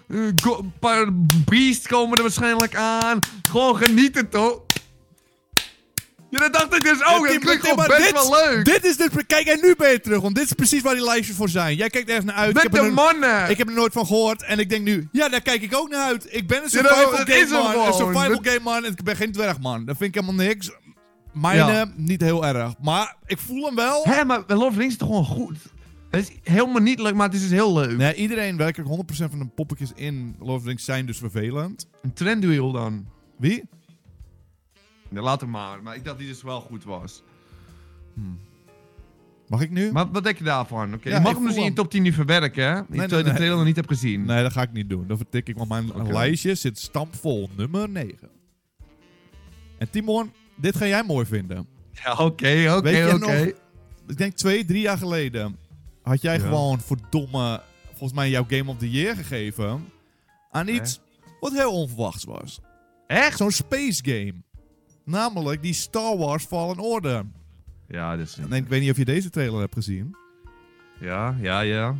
een 0.07 0.73
paar 0.79 1.07
beasts 1.45 1.87
komen 1.87 2.17
er 2.17 2.23
waarschijnlijk 2.23 2.75
aan. 2.75 3.19
Gewoon 3.49 3.75
genieten, 3.75 4.29
toch? 4.29 4.61
Ja, 6.33 6.39
dat 6.39 6.53
dacht 6.53 6.75
ik 6.75 6.83
dus 6.83 7.05
ook. 7.05 7.27
Het 7.27 7.39
klinkt 7.39 7.67
gewoon 7.67 7.87
best 7.87 7.97
dit- 7.97 8.11
wel 8.11 8.29
leuk. 8.45 8.65
Dit 8.65 8.85
is 8.85 8.97
dus... 8.97 9.07
Kijk, 9.27 9.47
en 9.47 9.59
nu 9.61 9.75
ben 9.77 9.91
je 9.91 9.99
terug, 9.99 10.21
want 10.21 10.35
dit 10.35 10.43
is 10.43 10.53
precies 10.53 10.81
waar 10.81 10.93
die 10.95 11.03
lijstjes 11.03 11.35
voor 11.35 11.49
zijn. 11.49 11.75
Jij 11.75 11.89
kijkt 11.89 12.07
ergens 12.09 12.25
naar 12.25 12.35
uit. 12.35 12.47
ik, 12.49 12.53
Met 12.53 12.63
heb 12.63 12.71
de 12.71 12.79
er, 12.79 12.93
mannen. 12.93 13.49
ik 13.49 13.57
heb 13.57 13.67
er 13.67 13.73
nooit 13.73 13.93
van 13.93 14.05
gehoord 14.05 14.43
en 14.43 14.59
ik 14.59 14.69
denk 14.69 14.83
nu... 14.83 15.07
Ja, 15.11 15.29
daar 15.29 15.41
kijk 15.41 15.61
ik 15.61 15.75
ook 15.75 15.89
naar 15.89 16.05
uit. 16.05 16.27
Ik 16.29 16.47
ben 16.47 16.57
een 16.63 16.69
Ja, 16.71 16.81
dat- 16.81 16.91
survival 16.91 17.17
dat 17.25 17.29
game 17.29 17.63
man. 17.73 17.85
Een 17.87 17.93
survival 17.93 18.29
Dat- 18.41 18.47
game 18.47 18.59
man 18.59 18.85
en 18.85 18.91
ik 18.91 19.03
ben 19.03 19.15
geen 19.15 19.31
dwergman. 19.31 19.85
Dat 19.85 19.97
vind 19.97 20.15
ik 20.15 20.21
helemaal 20.21 20.45
niks. 20.45 20.71
Mijne, 21.33 21.71
Ja. 21.71 21.91
niet 21.95 22.21
heel 22.21 22.45
erg. 22.45 22.73
Maar 22.81 23.15
ik 23.25 23.37
voel 23.37 23.65
hem 23.65 23.75
wel. 23.75 24.03
Hé, 24.03 24.25
maar 24.25 24.45
the 24.45 24.55
Rings 24.75 24.85
is 24.93 24.97
toch 24.97 25.07
gewoon 25.07 25.25
goed? 25.25 25.57
Het 26.09 26.29
is 26.29 26.53
helemaal 26.53 26.81
niet 26.81 26.99
leuk, 26.99 27.13
maar 27.13 27.25
het 27.25 27.35
is 27.35 27.41
dus 27.41 27.51
heel 27.51 27.73
leuk. 27.73 27.97
Nee, 27.97 28.15
iedereen 28.15 28.57
werkelijk 28.57 28.89
100% 28.89 29.29
van 29.29 29.39
de 29.39 29.47
poppetjes 29.55 29.91
in 29.95 30.35
the 30.45 30.59
Rings 30.63 30.85
zijn 30.85 31.05
dus 31.05 31.17
vervelend. 31.17 31.87
Een 32.01 32.13
trendduel 32.13 32.71
dan. 32.71 33.05
Wie? 33.37 33.63
Laat 35.21 35.41
hem 35.41 35.49
maar. 35.49 35.83
Maar 35.83 35.95
ik 35.95 36.03
dacht 36.05 36.17
die 36.17 36.27
dus 36.27 36.41
wel 36.43 36.61
goed 36.61 36.83
was. 36.83 37.23
Mag 39.47 39.61
ik 39.61 39.69
nu? 39.69 39.91
Maar 39.91 40.11
wat 40.11 40.23
denk 40.23 40.37
je 40.37 40.43
daarvan? 40.43 40.93
Oké, 40.93 41.09
Ja, 41.09 41.15
je 41.15 41.21
mag 41.21 41.31
ik 41.31 41.37
hem 41.37 41.45
dus 41.45 41.53
voel 41.55 41.63
in 41.63 41.69
je 41.69 41.75
top 41.75 41.89
10 41.91 42.03
nu 42.03 42.11
verwerken, 42.11 42.63
hè? 42.63 42.73
Nee, 42.73 43.01
je 43.01 43.07
de 43.07 43.15
nee. 43.23 43.33
trailer 43.33 43.55
nog 43.55 43.65
niet 43.65 43.75
hebt 43.75 43.87
gezien. 43.87 44.25
Nee, 44.25 44.43
dat 44.43 44.51
ga 44.51 44.61
ik 44.61 44.71
niet 44.71 44.89
doen. 44.89 45.07
Dat 45.07 45.17
vertik 45.17 45.47
ik, 45.47 45.57
want 45.57 45.69
mijn 45.69 46.11
lijstje 46.11 46.55
zit 46.55 46.79
stampvol. 46.79 47.49
Nummer 47.55 47.89
9. 47.89 48.29
En 49.77 49.89
Timon, 49.89 50.31
dit 50.55 50.75
ga 50.75 50.85
jij 50.87 51.03
mooi 51.03 51.25
vinden. 51.25 51.67
Ja, 51.91 52.11
oké, 52.11 52.73
oké, 52.77 53.11
oké. 53.13 53.51
Ik 54.07 54.17
denk 54.17 54.33
twee, 54.33 54.65
drie 54.65 54.81
jaar 54.81 54.97
geleden 54.97 55.57
had 56.01 56.21
jij 56.21 56.37
Ja. 56.37 56.39
gewoon 56.43 56.81
verdomme, 56.81 57.61
volgens 57.89 58.13
mij 58.13 58.29
jouw 58.29 58.45
Game 58.47 58.69
of 58.71 58.77
the 58.77 58.91
Year 58.91 59.15
gegeven 59.15 59.85
aan 60.51 60.67
iets 60.67 60.99
wat 61.39 61.53
heel 61.53 61.71
onverwachts 61.73 62.23
was. 62.23 62.59
Echt? 63.07 63.37
Zo'n 63.37 63.51
space 63.51 64.01
game. 64.05 64.33
Namelijk 65.05 65.61
die 65.61 65.73
Star 65.73 66.17
Wars 66.17 66.45
Fallen 66.45 66.79
Order. 66.79 67.25
Ja, 67.87 68.17
dus... 68.17 68.37
En 68.37 68.51
ik 68.51 68.67
weet 68.67 68.81
niet 68.81 68.91
of 68.91 68.97
je 68.97 69.05
deze 69.05 69.29
trailer 69.29 69.59
hebt 69.59 69.73
gezien. 69.73 70.15
Ja, 70.99 71.37
ja, 71.41 71.59
ja. 71.59 71.95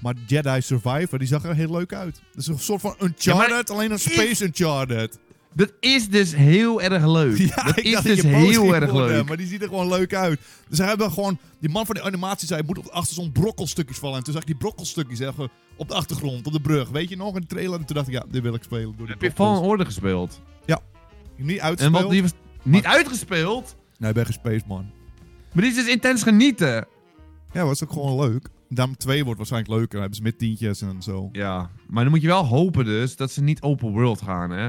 Maar 0.00 0.14
Jedi 0.26 0.60
Survivor, 0.60 1.18
die 1.18 1.28
zag 1.28 1.44
er 1.44 1.54
heel 1.54 1.70
leuk 1.70 1.92
uit. 1.92 2.22
Het 2.30 2.36
is 2.36 2.46
een 2.46 2.58
soort 2.58 2.80
van 2.80 2.94
Uncharted, 3.00 3.70
alleen 3.70 3.90
een 3.90 3.98
Space 3.98 4.44
Uncharted. 4.44 5.18
Dat 5.52 5.72
is 5.80 6.08
dus 6.08 6.34
heel 6.34 6.82
erg 6.82 7.06
leuk. 7.06 7.38
Ja, 7.56 7.62
dat 7.62 7.76
is 7.76 8.00
dus 8.02 8.22
dat 8.22 8.24
heel 8.24 8.74
erg 8.74 8.90
worden, 8.90 9.16
leuk. 9.16 9.28
Maar 9.28 9.36
die 9.36 9.46
ziet 9.46 9.62
er 9.62 9.68
gewoon 9.68 9.88
leuk 9.88 10.14
uit. 10.14 10.40
Dus 10.68 10.76
ze 10.76 10.84
hebben 10.84 11.12
gewoon... 11.12 11.38
Die 11.60 11.70
man 11.70 11.86
van 11.86 11.94
de 11.94 12.02
animatie 12.02 12.46
zei, 12.46 12.62
moet 12.62 12.78
op 12.78 12.84
de 12.84 12.90
achtergrond 12.90 13.32
brokkelstukjes 13.32 13.98
vallen. 13.98 14.16
En 14.16 14.24
toen 14.24 14.32
zag 14.32 14.42
ik 14.42 14.48
die 14.48 14.56
brokkelstukjes 14.56 15.18
even 15.18 15.50
op 15.76 15.88
de 15.88 15.94
achtergrond, 15.94 16.46
op 16.46 16.52
de 16.52 16.60
brug. 16.60 16.88
Weet 16.88 17.08
je 17.08 17.16
nog, 17.16 17.34
in 17.34 17.40
de 17.40 17.46
trailer. 17.46 17.78
En 17.78 17.84
toen 17.84 17.96
dacht 17.96 18.08
ik, 18.08 18.14
ja, 18.14 18.24
dit 18.28 18.42
wil 18.42 18.54
ik 18.54 18.62
spelen. 18.62 18.94
Door 18.96 19.06
die 19.06 19.16
Heb 19.18 19.22
je. 19.22 19.30
Fallen 19.30 19.60
Order 19.60 19.86
gespeeld? 19.86 20.40
Niet 21.38 21.58
En 21.58 21.92
wat, 21.92 22.10
die 22.10 22.22
was 22.22 22.32
niet 22.62 22.84
uitgespeeld? 22.84 23.76
Nee, 23.98 24.08
ik 24.10 24.14
ben 24.14 24.32
space 24.32 24.64
man. 24.66 24.90
Maar 25.52 25.62
die 25.62 25.72
is 25.72 25.74
dus 25.74 25.88
intens 25.88 26.22
genieten. 26.22 26.86
Ja, 27.52 27.64
was 27.64 27.84
ook 27.84 27.92
gewoon 27.92 28.20
leuk. 28.20 28.48
Dame 28.68 28.96
2 28.96 29.22
wordt 29.22 29.38
waarschijnlijk 29.38 29.72
leuker. 29.72 29.90
Dan 29.90 30.00
hebben 30.00 30.16
ze 30.16 30.22
met 30.22 30.38
tientjes 30.38 30.80
en 30.80 31.02
zo. 31.02 31.28
Ja, 31.32 31.70
maar 31.86 32.02
dan 32.02 32.12
moet 32.12 32.22
je 32.22 32.26
wel 32.28 32.46
hopen 32.46 32.84
dus 32.84 33.16
dat 33.16 33.30
ze 33.30 33.42
niet 33.42 33.62
open 33.62 33.90
world 33.90 34.22
gaan, 34.22 34.50
hè. 34.50 34.62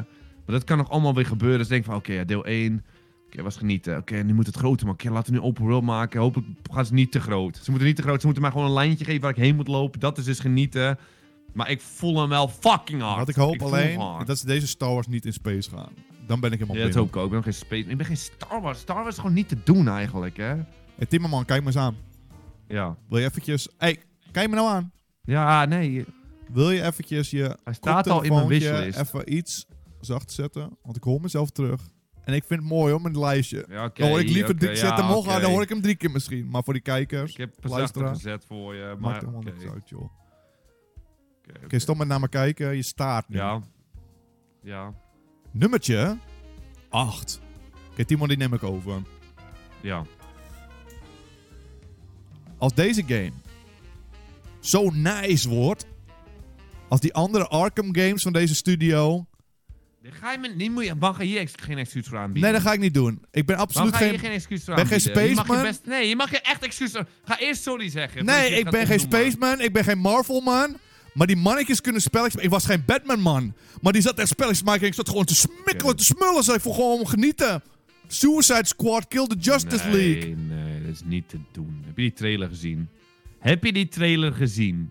Maar 0.45 0.57
dat 0.57 0.63
kan 0.63 0.77
nog 0.77 0.89
allemaal 0.89 1.15
weer 1.15 1.25
gebeuren. 1.25 1.59
Dus 1.59 1.67
denk 1.67 1.85
van, 1.85 1.95
oké, 1.95 2.13
ja, 2.13 2.23
deel 2.23 2.45
1, 2.45 2.85
oké, 3.25 3.43
was 3.43 3.57
genieten. 3.57 3.97
Oké, 3.97 4.15
nu 4.15 4.33
moet 4.33 4.45
het 4.45 4.55
groter, 4.55 4.85
maar 4.85 4.95
oké, 4.95 5.09
laten 5.09 5.33
we 5.33 5.39
nu 5.39 5.45
open 5.45 5.63
world 5.63 5.83
maken. 5.83 6.21
Hopelijk 6.21 6.47
gaan 6.71 6.85
ze 6.85 6.93
niet 6.93 7.11
te 7.11 7.19
groot. 7.19 7.59
Ze 7.61 7.69
moeten 7.69 7.87
niet 7.87 7.95
te 7.95 8.01
groot, 8.01 8.19
ze 8.19 8.25
moeten 8.25 8.43
mij 8.43 8.51
gewoon 8.51 8.67
een 8.67 8.73
lijntje 8.73 9.05
geven 9.05 9.21
waar 9.21 9.29
ik 9.29 9.35
heen 9.35 9.55
moet 9.55 9.67
lopen. 9.67 9.99
Dat 9.99 10.17
is 10.17 10.25
dus 10.25 10.39
genieten. 10.39 10.97
Maar 11.53 11.69
ik 11.69 11.81
voel 11.81 12.19
hem 12.19 12.29
wel 12.29 12.47
fucking 12.47 13.01
hard. 13.01 13.17
Wat 13.17 13.29
ik 13.29 13.35
hoop 13.35 13.61
alleen, 13.61 14.25
dat 14.25 14.37
ze 14.37 14.45
deze 14.45 14.67
Star 14.67 14.93
Wars 14.93 15.07
niet 15.07 15.25
in 15.25 15.33
space 15.33 15.69
gaan. 15.69 15.91
Dan 16.27 16.39
ben 16.39 16.51
ik 16.51 16.59
helemaal 16.59 16.81
Ja, 16.81 16.83
dat 16.83 16.93
binnen. 16.93 16.95
hoop 16.97 17.07
ik 17.07 17.15
ook. 17.15 17.25
Ik 17.25 17.31
ben 17.31 17.43
geen 17.43 17.67
space. 17.67 17.89
Ik 17.89 17.97
ben 17.97 18.05
geen 18.05 18.17
Star 18.17 18.61
Wars. 18.61 18.79
Star 18.79 18.95
Wars 18.95 19.09
is 19.09 19.15
gewoon 19.15 19.33
niet 19.33 19.47
te 19.49 19.63
doen 19.63 19.87
eigenlijk, 19.87 20.37
hè. 20.37 20.55
Hey, 20.95 21.05
Timmerman, 21.07 21.45
kijk 21.45 21.63
maar 21.63 21.73
eens 21.73 21.81
aan. 21.81 21.95
Ja. 22.67 22.97
Wil 23.09 23.19
je 23.19 23.25
eventjes... 23.25 23.69
hey, 23.77 23.99
kijk 24.31 24.49
me 24.49 24.55
nou 24.55 24.67
aan. 24.69 24.91
Ja, 25.23 25.65
nee. 25.65 26.05
Wil 26.53 26.71
je 26.71 26.81
eventjes 26.83 27.29
je 27.29 27.57
Hij 27.63 27.73
staat 27.73 28.09
al 28.09 28.21
in 28.21 28.33
mijn 28.33 28.47
wishlist. 28.47 28.99
even 28.99 29.33
iets 29.35 29.65
zacht 29.99 30.31
zetten? 30.31 30.77
Want 30.83 30.95
ik 30.95 31.03
hoor 31.03 31.21
mezelf 31.21 31.49
terug. 31.49 31.81
En 32.23 32.33
ik 32.33 32.43
vind 32.43 32.59
het 32.59 32.69
mooi 32.69 32.93
hoor, 32.93 33.03
het 33.03 33.15
lijstje. 33.15 33.65
Ja, 33.69 33.85
oké. 33.85 34.01
dan 34.01 34.09
hoor 34.09 34.19
ik 34.19 34.29
liever, 34.29 34.53
oké, 34.55 34.65
ik 34.69 34.77
zet 34.77 34.89
ja, 34.89 34.95
hem 34.95 35.05
nog 35.07 35.27
aan, 35.27 35.31
oké. 35.33 35.41
dan 35.41 35.51
hoor 35.51 35.61
ik 35.61 35.69
hem 35.69 35.81
drie 35.81 35.95
keer 35.95 36.11
misschien. 36.11 36.49
Maar 36.49 36.63
voor 36.63 36.73
die 36.73 36.81
kijkers, 36.81 37.31
Ik 37.31 37.37
heb 37.37 37.55
luisteraar. 37.61 38.07
zachter 38.07 38.31
gezet 38.31 38.45
voor 38.47 38.75
je, 38.75 38.81
maakt 38.85 38.99
maar... 38.99 39.13
helemaal 39.19 39.39
oké, 39.41 39.51
niks 39.51 39.65
uit 39.71 39.89
joh. 39.89 40.09
Oké, 41.49 41.57
oké, 41.57 41.65
oké. 41.65 41.79
stop 41.79 41.97
met 41.97 42.07
naar 42.07 42.19
me 42.19 42.29
kijken, 42.29 42.75
je 42.75 42.83
staart 42.83 43.29
nu. 43.29 43.37
Ja. 43.37 43.61
Ja. 44.63 44.93
Nummertje 45.51 46.17
8. 46.89 47.41
Oké, 47.91 48.05
Timon, 48.05 48.27
die 48.27 48.37
neem 48.37 48.53
ik 48.53 48.63
over. 48.63 49.01
Ja. 49.81 50.03
Als 52.57 52.73
deze 52.73 53.03
game 53.07 53.31
zo 54.59 54.89
nice 54.89 55.49
wordt, 55.49 55.85
als 56.87 56.99
die 56.99 57.13
andere 57.13 57.47
Arkham 57.47 57.95
games 57.95 58.21
van 58.21 58.33
deze 58.33 58.55
studio... 58.55 59.25
Die 60.01 60.11
Ga 60.11 60.31
je 60.31 60.37
me, 60.37 60.69
moet 60.69 60.85
je, 60.85 60.95
mag 60.95 61.17
je 61.17 61.23
hier 61.23 61.49
geen 61.61 61.77
excuus 61.77 62.07
voor 62.07 62.17
aanbieden? 62.17 62.43
Nee, 62.43 62.59
dat 62.59 62.61
ga 62.61 62.73
ik 62.73 62.79
niet 62.79 62.93
doen. 62.93 63.25
Ik 63.31 63.45
ben 63.45 63.57
absoluut 63.57 63.95
ga 63.95 64.03
je 64.03 64.09
geen... 64.09 64.19
geen 64.19 64.31
excuus 64.31 64.63
voor 64.63 64.75
ben 64.75 64.87
geen? 64.87 64.99
Je 64.99 65.03
je 65.03 65.09
spaceman. 65.35 65.61
best, 65.61 65.85
nee, 65.85 66.07
je 66.07 66.15
mag 66.15 66.31
je 66.31 66.41
echt 66.41 66.63
excuus 66.63 66.91
Ga 67.23 67.39
eerst 67.39 67.61
sorry 67.61 67.89
zeggen. 67.89 68.25
Nee, 68.25 68.51
je 68.51 68.57
ik 68.57 68.69
ben 68.69 68.87
geen 68.87 68.99
spaceman, 68.99 69.61
ik 69.61 69.73
ben 69.73 69.83
geen 69.83 69.97
Marvel-man. 69.97 70.77
Maar 71.13 71.27
die 71.27 71.35
mannetjes 71.35 71.81
kunnen 71.81 72.01
spelletjes... 72.01 72.43
Ik 72.43 72.49
was 72.49 72.65
geen 72.65 72.83
Batman-man. 72.85 73.53
Maar 73.81 73.93
die 73.93 74.01
zat 74.01 74.17
echt 74.19 74.27
spelletjes 74.29 74.59
te 74.59 74.65
maken 74.65 74.81
en 74.81 74.87
ik 74.87 74.93
zat 74.93 75.09
gewoon 75.09 75.25
te 75.25 75.35
smikkelen, 75.35 75.95
te 75.95 76.03
smullen. 76.03 76.43
Zei 76.43 76.59
voor 76.59 76.73
gewoon 76.73 77.07
genieten. 77.07 77.61
Suicide 78.07 78.65
Squad, 78.65 79.07
Kill 79.07 79.27
the 79.27 79.35
Justice 79.39 79.85
nee, 79.87 79.93
League. 79.95 80.35
Nee, 80.35 80.81
dat 80.81 80.91
is 80.91 81.01
niet 81.05 81.29
te 81.29 81.37
doen. 81.51 81.81
Heb 81.85 81.95
je 81.95 82.01
die 82.01 82.13
trailer 82.13 82.47
gezien? 82.47 82.89
Heb 83.39 83.63
je 83.63 83.73
die 83.73 83.87
trailer 83.87 84.33
gezien? 84.33 84.89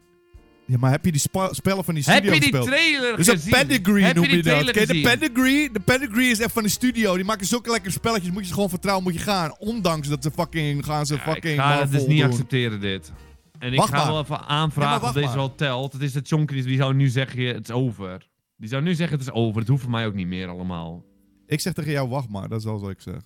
Ja, 0.64 0.76
maar 0.78 0.90
heb 0.90 1.04
je 1.04 1.12
die 1.12 1.20
spellen 1.50 1.84
van 1.84 1.94
die 1.94 2.04
Heb 2.06 2.14
studio 2.14 2.32
je 2.34 2.40
die 2.40 2.50
trailer 2.50 3.10
Dat 3.10 3.18
is 3.18 3.28
gezien? 3.28 3.54
een 3.58 3.66
pedigree, 3.66 4.02
Heb 4.02 4.14
noem 4.16 4.25
je 4.25 4.42
dat. 4.42 4.64
Kijk, 4.64 4.75
de 4.75 4.80
gezien? 4.87 5.02
pedigree, 5.02 5.70
de 5.72 5.80
pedigree 5.80 6.30
is 6.30 6.40
echt 6.40 6.52
van 6.52 6.62
de 6.62 6.68
studio. 6.68 7.14
Die 7.14 7.25
maken 7.25 7.46
zulke 7.46 7.70
lekkere 7.70 7.92
spelletjes. 7.92 8.30
Moet 8.32 8.40
je 8.42 8.48
ze 8.48 8.54
gewoon 8.54 8.68
vertrouwen, 8.68 9.04
moet 9.04 9.14
je 9.14 9.20
gaan. 9.20 9.56
Ondanks 9.58 10.08
dat 10.08 10.22
ze 10.22 10.30
fucking 10.30 10.84
gaan 10.84 11.06
ze 11.06 11.14
Ja, 11.14 11.20
fucking 11.20 11.54
ik 11.54 11.60
ga 11.60 11.80
het 11.80 11.90
dus 11.92 12.06
niet 12.06 12.20
doen. 12.20 12.30
accepteren, 12.30 12.80
dit. 12.80 13.12
En 13.58 13.72
ik 13.72 13.78
Wacht 13.78 13.90
ga 13.90 13.96
maar. 13.96 14.06
wel 14.06 14.20
even 14.20 14.46
aanvragen 14.46 15.06
of 15.08 15.12
deze 15.12 15.34
wel 15.34 15.54
telt. 15.54 15.92
Het 15.92 16.02
is 16.02 16.12
de 16.12 16.20
Chonky 16.22 16.62
die 16.62 16.76
zou 16.76 16.94
nu 16.94 17.08
zeggen, 17.08 17.46
het 17.46 17.68
is 17.68 17.74
over. 17.74 18.28
Die 18.56 18.68
zou 18.68 18.82
nu 18.82 18.94
zeggen, 18.94 19.18
het 19.18 19.26
is 19.26 19.32
over. 19.32 19.60
Het 19.60 19.68
hoeft 19.68 19.82
voor 19.82 19.90
mij 19.90 20.06
ook 20.06 20.14
niet 20.14 20.26
meer 20.26 20.48
allemaal. 20.48 21.04
Ik 21.46 21.60
zeg 21.60 21.72
tegen 21.72 21.92
jou, 21.92 22.08
wacht 22.08 22.28
maar. 22.28 22.48
Dat 22.48 22.60
is 22.60 22.66
alles 22.66 22.80
wat 22.80 22.90
ik 22.90 23.00
zeg. 23.00 23.20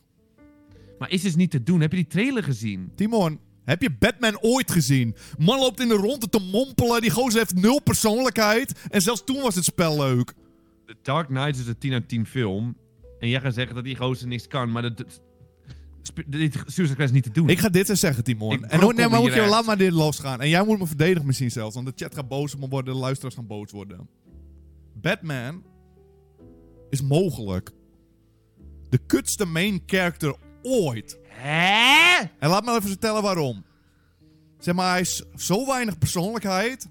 Maar 0.98 1.10
is 1.10 1.22
dus 1.22 1.36
niet 1.36 1.50
te 1.50 1.62
doen. 1.62 1.80
Heb 1.80 1.90
je 1.90 1.96
die 1.96 2.06
trailer 2.06 2.42
gezien? 2.42 2.92
Timon, 2.94 3.40
heb 3.64 3.82
je 3.82 3.90
Batman 3.98 4.38
ooit 4.40 4.70
gezien? 4.70 5.14
Man 5.38 5.58
loopt 5.58 5.80
in 5.80 5.88
de 5.88 5.94
ronde 5.94 6.28
te 6.28 6.48
mompelen. 6.52 7.00
Die 7.00 7.10
gozer 7.10 7.38
heeft 7.38 7.54
nul 7.54 7.80
persoonlijkheid. 7.80 8.88
En 8.90 9.00
zelfs 9.00 9.24
toen 9.24 9.42
was 9.42 9.54
het 9.54 9.64
spel 9.64 9.96
leuk. 9.96 10.34
The 10.86 10.96
Dark 11.02 11.26
Knight 11.26 11.58
is 11.58 11.66
een 11.66 11.78
10 11.78 11.92
uit 11.92 12.08
10 12.08 12.26
film. 12.26 12.76
En 13.18 13.28
jij 13.28 13.40
gaat 13.40 13.54
zeggen 13.54 13.74
dat 13.74 13.84
die 13.84 13.96
gozer 13.96 14.28
niks 14.28 14.46
kan. 14.46 14.72
Maar 14.72 14.82
dat... 14.82 15.20
dit 16.26 16.62
Suicide 16.66 17.02
is 17.02 17.10
niet 17.10 17.22
te 17.22 17.30
doen. 17.30 17.48
Ik 17.48 17.58
ga 17.58 17.68
dit 17.68 17.88
eens 17.88 18.00
zeggen, 18.00 18.24
Timon. 18.24 18.52
En 18.52 18.78
brokkel 18.78 18.92
nee, 18.92 19.08
maar 19.08 19.20
moet 19.20 19.34
je, 19.34 19.46
laat 19.46 19.64
maar 19.64 19.76
dit 19.78 19.92
losgaan. 19.92 20.40
En 20.40 20.48
jij 20.48 20.64
moet 20.64 20.78
me 20.78 20.86
verdedigen 20.86 21.26
misschien 21.26 21.50
zelfs. 21.50 21.74
Want 21.74 21.86
de 21.86 21.92
chat 21.96 22.14
gaat 22.14 22.28
boos 22.28 22.54
op 22.54 22.60
me 22.60 22.68
worden. 22.68 22.94
De 22.94 23.00
luisteraars 23.00 23.34
gaan 23.34 23.46
boos 23.46 23.70
worden. 23.70 24.08
Batman 24.94 25.62
is 26.90 27.02
mogelijk 27.02 27.70
de 28.88 28.98
kutste 29.06 29.44
main 29.44 29.82
character 29.86 30.36
ooit. 30.62 31.18
Hè? 31.28 32.24
En 32.38 32.48
laat 32.48 32.64
me 32.64 32.70
even 32.70 32.88
vertellen 32.88 33.22
waarom. 33.22 33.64
Zeg 34.58 34.74
maar, 34.74 34.90
hij 34.90 35.00
is 35.00 35.22
zo 35.36 35.66
weinig 35.66 35.98
persoonlijkheid. 35.98 36.88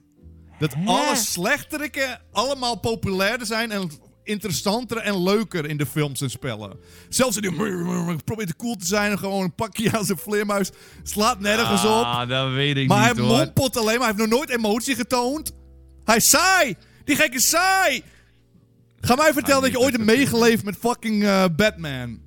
Dat 0.60 0.74
Hè? 0.74 0.86
alle 0.86 1.16
slechteriken 1.16 2.22
allemaal 2.32 2.80
populairder 2.80 3.48
zijn 3.48 3.72
en 3.72 3.90
interessanter 4.24 4.98
en 4.98 5.24
leuker 5.24 5.66
in 5.66 5.78
de 5.78 5.86
films 5.86 6.22
en 6.22 6.30
spellen. 6.30 6.78
Zelfs 7.10 7.36
in 7.38 7.42
die 7.42 7.52
probeert 8.24 8.48
te 8.48 8.56
cool 8.56 8.76
te 8.76 8.86
zijn 8.86 9.12
en 9.12 9.18
gewoon 9.20 9.44
een 9.44 9.56
pakje 9.56 9.98
aan 9.98 10.06
zijn 10.06 10.18
vleermuis. 10.18 10.70
Slaat 11.04 11.40
nergens 11.40 11.84
op. 11.86 11.90
Ah, 12.04 12.30
dat 12.30 12.52
weet 12.52 12.78
ik 12.78 12.88
Maar 12.88 13.08
niet 13.08 13.18
hij 13.18 13.26
hoor. 13.26 13.38
mompelt 13.38 13.78
alleen, 13.78 13.98
maar 14.00 14.08
hij 14.08 14.16
heeft 14.18 14.30
nog 14.30 14.40
nooit 14.40 14.50
emotie 14.50 14.96
getoond. 14.96 15.52
Hij 16.04 16.16
is 16.16 16.30
saai! 16.30 16.76
Die 17.04 17.16
gek 17.16 17.34
is 17.34 17.50
saai! 17.50 18.04
Ga 19.00 19.16
mij 19.16 19.34
vertellen 19.34 19.62
dat 19.62 19.72
niet 19.72 19.80
je 19.80 19.80
ooit 19.80 19.92
hebt 19.94 20.06
meegeleefd 20.06 20.64
met 20.64 20.76
fucking 20.80 21.24
eh, 21.24 21.46
Batman. 21.56 22.20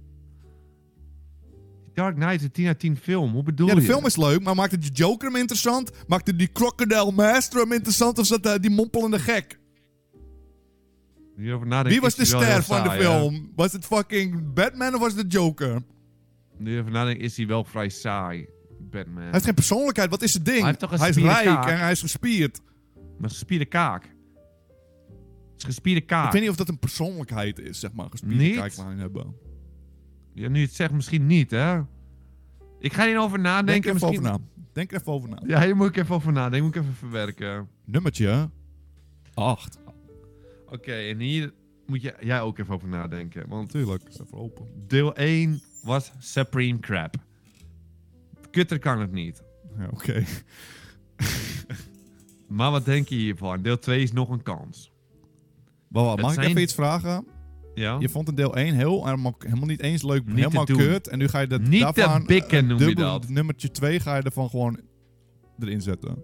Dark 1.94 2.14
Knight 2.14 2.34
is 2.34 2.42
een 2.42 2.50
10 2.52 2.66
uit 2.66 2.78
10 2.78 2.96
film. 3.02 3.32
Hoe 3.32 3.42
bedoel 3.42 3.66
Ja, 3.68 3.74
je? 3.74 3.80
de 3.80 3.86
film 3.86 4.06
is 4.06 4.16
leuk, 4.16 4.42
maar 4.42 4.54
maakte 4.54 4.78
die 4.78 4.90
Joker 4.92 5.28
hem 5.28 5.36
interessant? 5.40 5.90
Maakte 6.06 6.36
die 6.36 6.52
Crocodile 6.52 7.12
Master 7.12 7.60
hem 7.60 7.72
interessant? 7.72 8.18
Of 8.18 8.26
zat 8.26 8.46
eh, 8.46 8.52
die 8.60 8.70
mompelende 8.70 9.18
gek? 9.18 9.58
Hierover 11.36 11.66
nadenken 11.66 11.92
Wie 11.92 12.00
was 12.00 12.14
de 12.14 12.24
ster 12.24 12.62
van 12.62 12.82
de 12.82 12.90
hè? 12.90 13.00
film? 13.00 13.52
Was 13.56 13.72
het 13.72 13.84
fucking 13.84 14.54
Batman 14.54 14.94
of 14.94 15.00
was 15.00 15.14
het 15.14 15.30
de 15.30 15.36
Joker? 15.36 15.82
Nu 16.58 16.78
even 16.78 16.92
nadenken, 16.92 17.24
is 17.24 17.36
hij 17.36 17.46
wel 17.46 17.64
vrij 17.64 17.88
saai. 17.88 18.46
Batman. 18.80 19.22
Hij 19.22 19.32
heeft 19.32 19.44
geen 19.44 19.54
persoonlijkheid, 19.54 20.10
wat 20.10 20.22
is 20.22 20.34
het 20.34 20.44
ding? 20.44 20.58
Hij 20.58 20.66
heeft 20.66 20.78
toch 20.78 20.92
een 20.92 20.98
hij 20.98 21.08
is 21.08 21.16
rijk 21.16 21.44
kaak? 21.44 21.68
en 21.68 21.78
hij 21.78 21.90
is 21.90 22.00
gespierd. 22.00 22.60
Met 23.18 23.30
gespierde 23.30 23.64
kaak. 23.64 24.02
Het 24.02 25.56
is 25.56 25.64
gespierde 25.64 26.00
kaak. 26.00 26.26
Ik 26.26 26.32
weet 26.32 26.40
niet 26.40 26.50
of 26.50 26.56
dat 26.56 26.68
een 26.68 26.78
persoonlijkheid 26.78 27.58
is, 27.58 27.80
zeg 27.80 27.92
maar. 27.92 28.06
Gespierde 28.10 28.42
Niet? 28.42 28.54
kijklijn 28.54 28.98
hebben. 28.98 29.34
Ja, 30.34 30.48
nu 30.48 30.58
je 30.58 30.64
het 30.64 30.74
zegt, 30.74 30.92
misschien 30.92 31.26
niet, 31.26 31.50
hè? 31.50 31.80
Ik 32.78 32.92
ga 32.92 33.06
hierover 33.06 33.38
Denk 33.38 33.48
nadenken. 33.48 33.90
er 33.90 33.96
even 33.96 34.08
misschien... 34.08 34.30
over 34.30 34.40
na. 34.40 34.62
Denk 34.72 34.92
er 34.92 35.00
even 35.00 35.12
over 35.12 35.28
na. 35.28 35.42
Ja, 35.46 35.62
hier 35.62 35.76
moet 35.76 35.88
ik 35.88 35.96
even 35.96 36.14
over 36.14 36.32
nadenken. 36.32 36.62
Moet 36.66 36.76
ik 36.76 36.82
even 36.82 36.94
verwerken. 36.94 37.68
Nummertje 37.84 38.50
8. 39.34 39.78
Oké, 40.74 40.92
en 40.92 41.18
hier 41.18 41.52
moet 41.86 42.02
je, 42.02 42.14
jij 42.20 42.40
ook 42.40 42.58
even 42.58 42.74
over 42.74 42.88
nadenken. 42.88 43.48
Want 43.48 43.70
Tuurlijk, 43.70 44.02
is 44.08 44.20
even 44.20 44.38
open. 44.38 44.66
deel 44.86 45.14
1 45.16 45.62
was 45.82 46.12
Supreme 46.18 46.78
Crap. 46.78 47.14
Kutter 48.50 48.78
kan 48.78 49.00
het 49.00 49.12
niet. 49.12 49.42
Ja, 49.78 49.88
oké. 49.92 50.24
Maar 52.48 52.70
wat 52.70 52.84
denk 52.84 53.08
je 53.08 53.14
hiervan? 53.14 53.62
Deel 53.62 53.78
2 53.78 54.02
is 54.02 54.12
nog 54.12 54.28
een 54.30 54.42
kans. 54.42 54.92
Wacht, 55.88 56.20
mag 56.20 56.36
ik 56.36 56.44
even 56.44 56.62
iets 56.62 56.74
vragen? 56.74 57.26
Ja? 57.74 57.96
Je 58.00 58.08
vond 58.08 58.28
een 58.28 58.34
deel 58.34 58.56
1 58.56 58.74
heel, 58.74 59.04
helemaal, 59.04 59.34
helemaal 59.38 59.66
niet 59.66 59.80
eens 59.80 60.02
leuk, 60.02 60.26
Niet 60.26 60.36
helemaal 60.36 60.64
te 60.64 60.72
kut. 60.72 61.08
En 61.08 61.18
nu 61.18 61.28
ga 61.28 61.40
je 61.40 61.46
dat 61.46 61.60
Niet 61.60 61.86
te 61.86 61.92
daarvan, 61.94 62.26
bikken 62.26 62.58
eh, 62.58 62.64
noem 62.68 62.78
je 62.78 62.84
dubbel- 62.84 63.20
dat. 63.20 63.28
Nummertje 63.28 63.70
2 63.70 64.00
ga 64.00 64.16
je 64.16 64.22
ervan 64.22 64.50
gewoon 64.50 64.80
erin 65.58 65.80
zetten. 65.80 66.22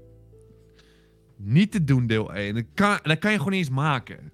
Niet 1.36 1.72
te 1.72 1.84
doen, 1.84 2.06
deel 2.06 2.34
1. 2.34 2.54
Dat 2.54 2.64
kan, 2.74 2.98
dat 3.02 3.18
kan 3.18 3.30
je 3.30 3.36
gewoon 3.36 3.52
niet 3.52 3.60
eens 3.60 3.74
maken. 3.74 4.32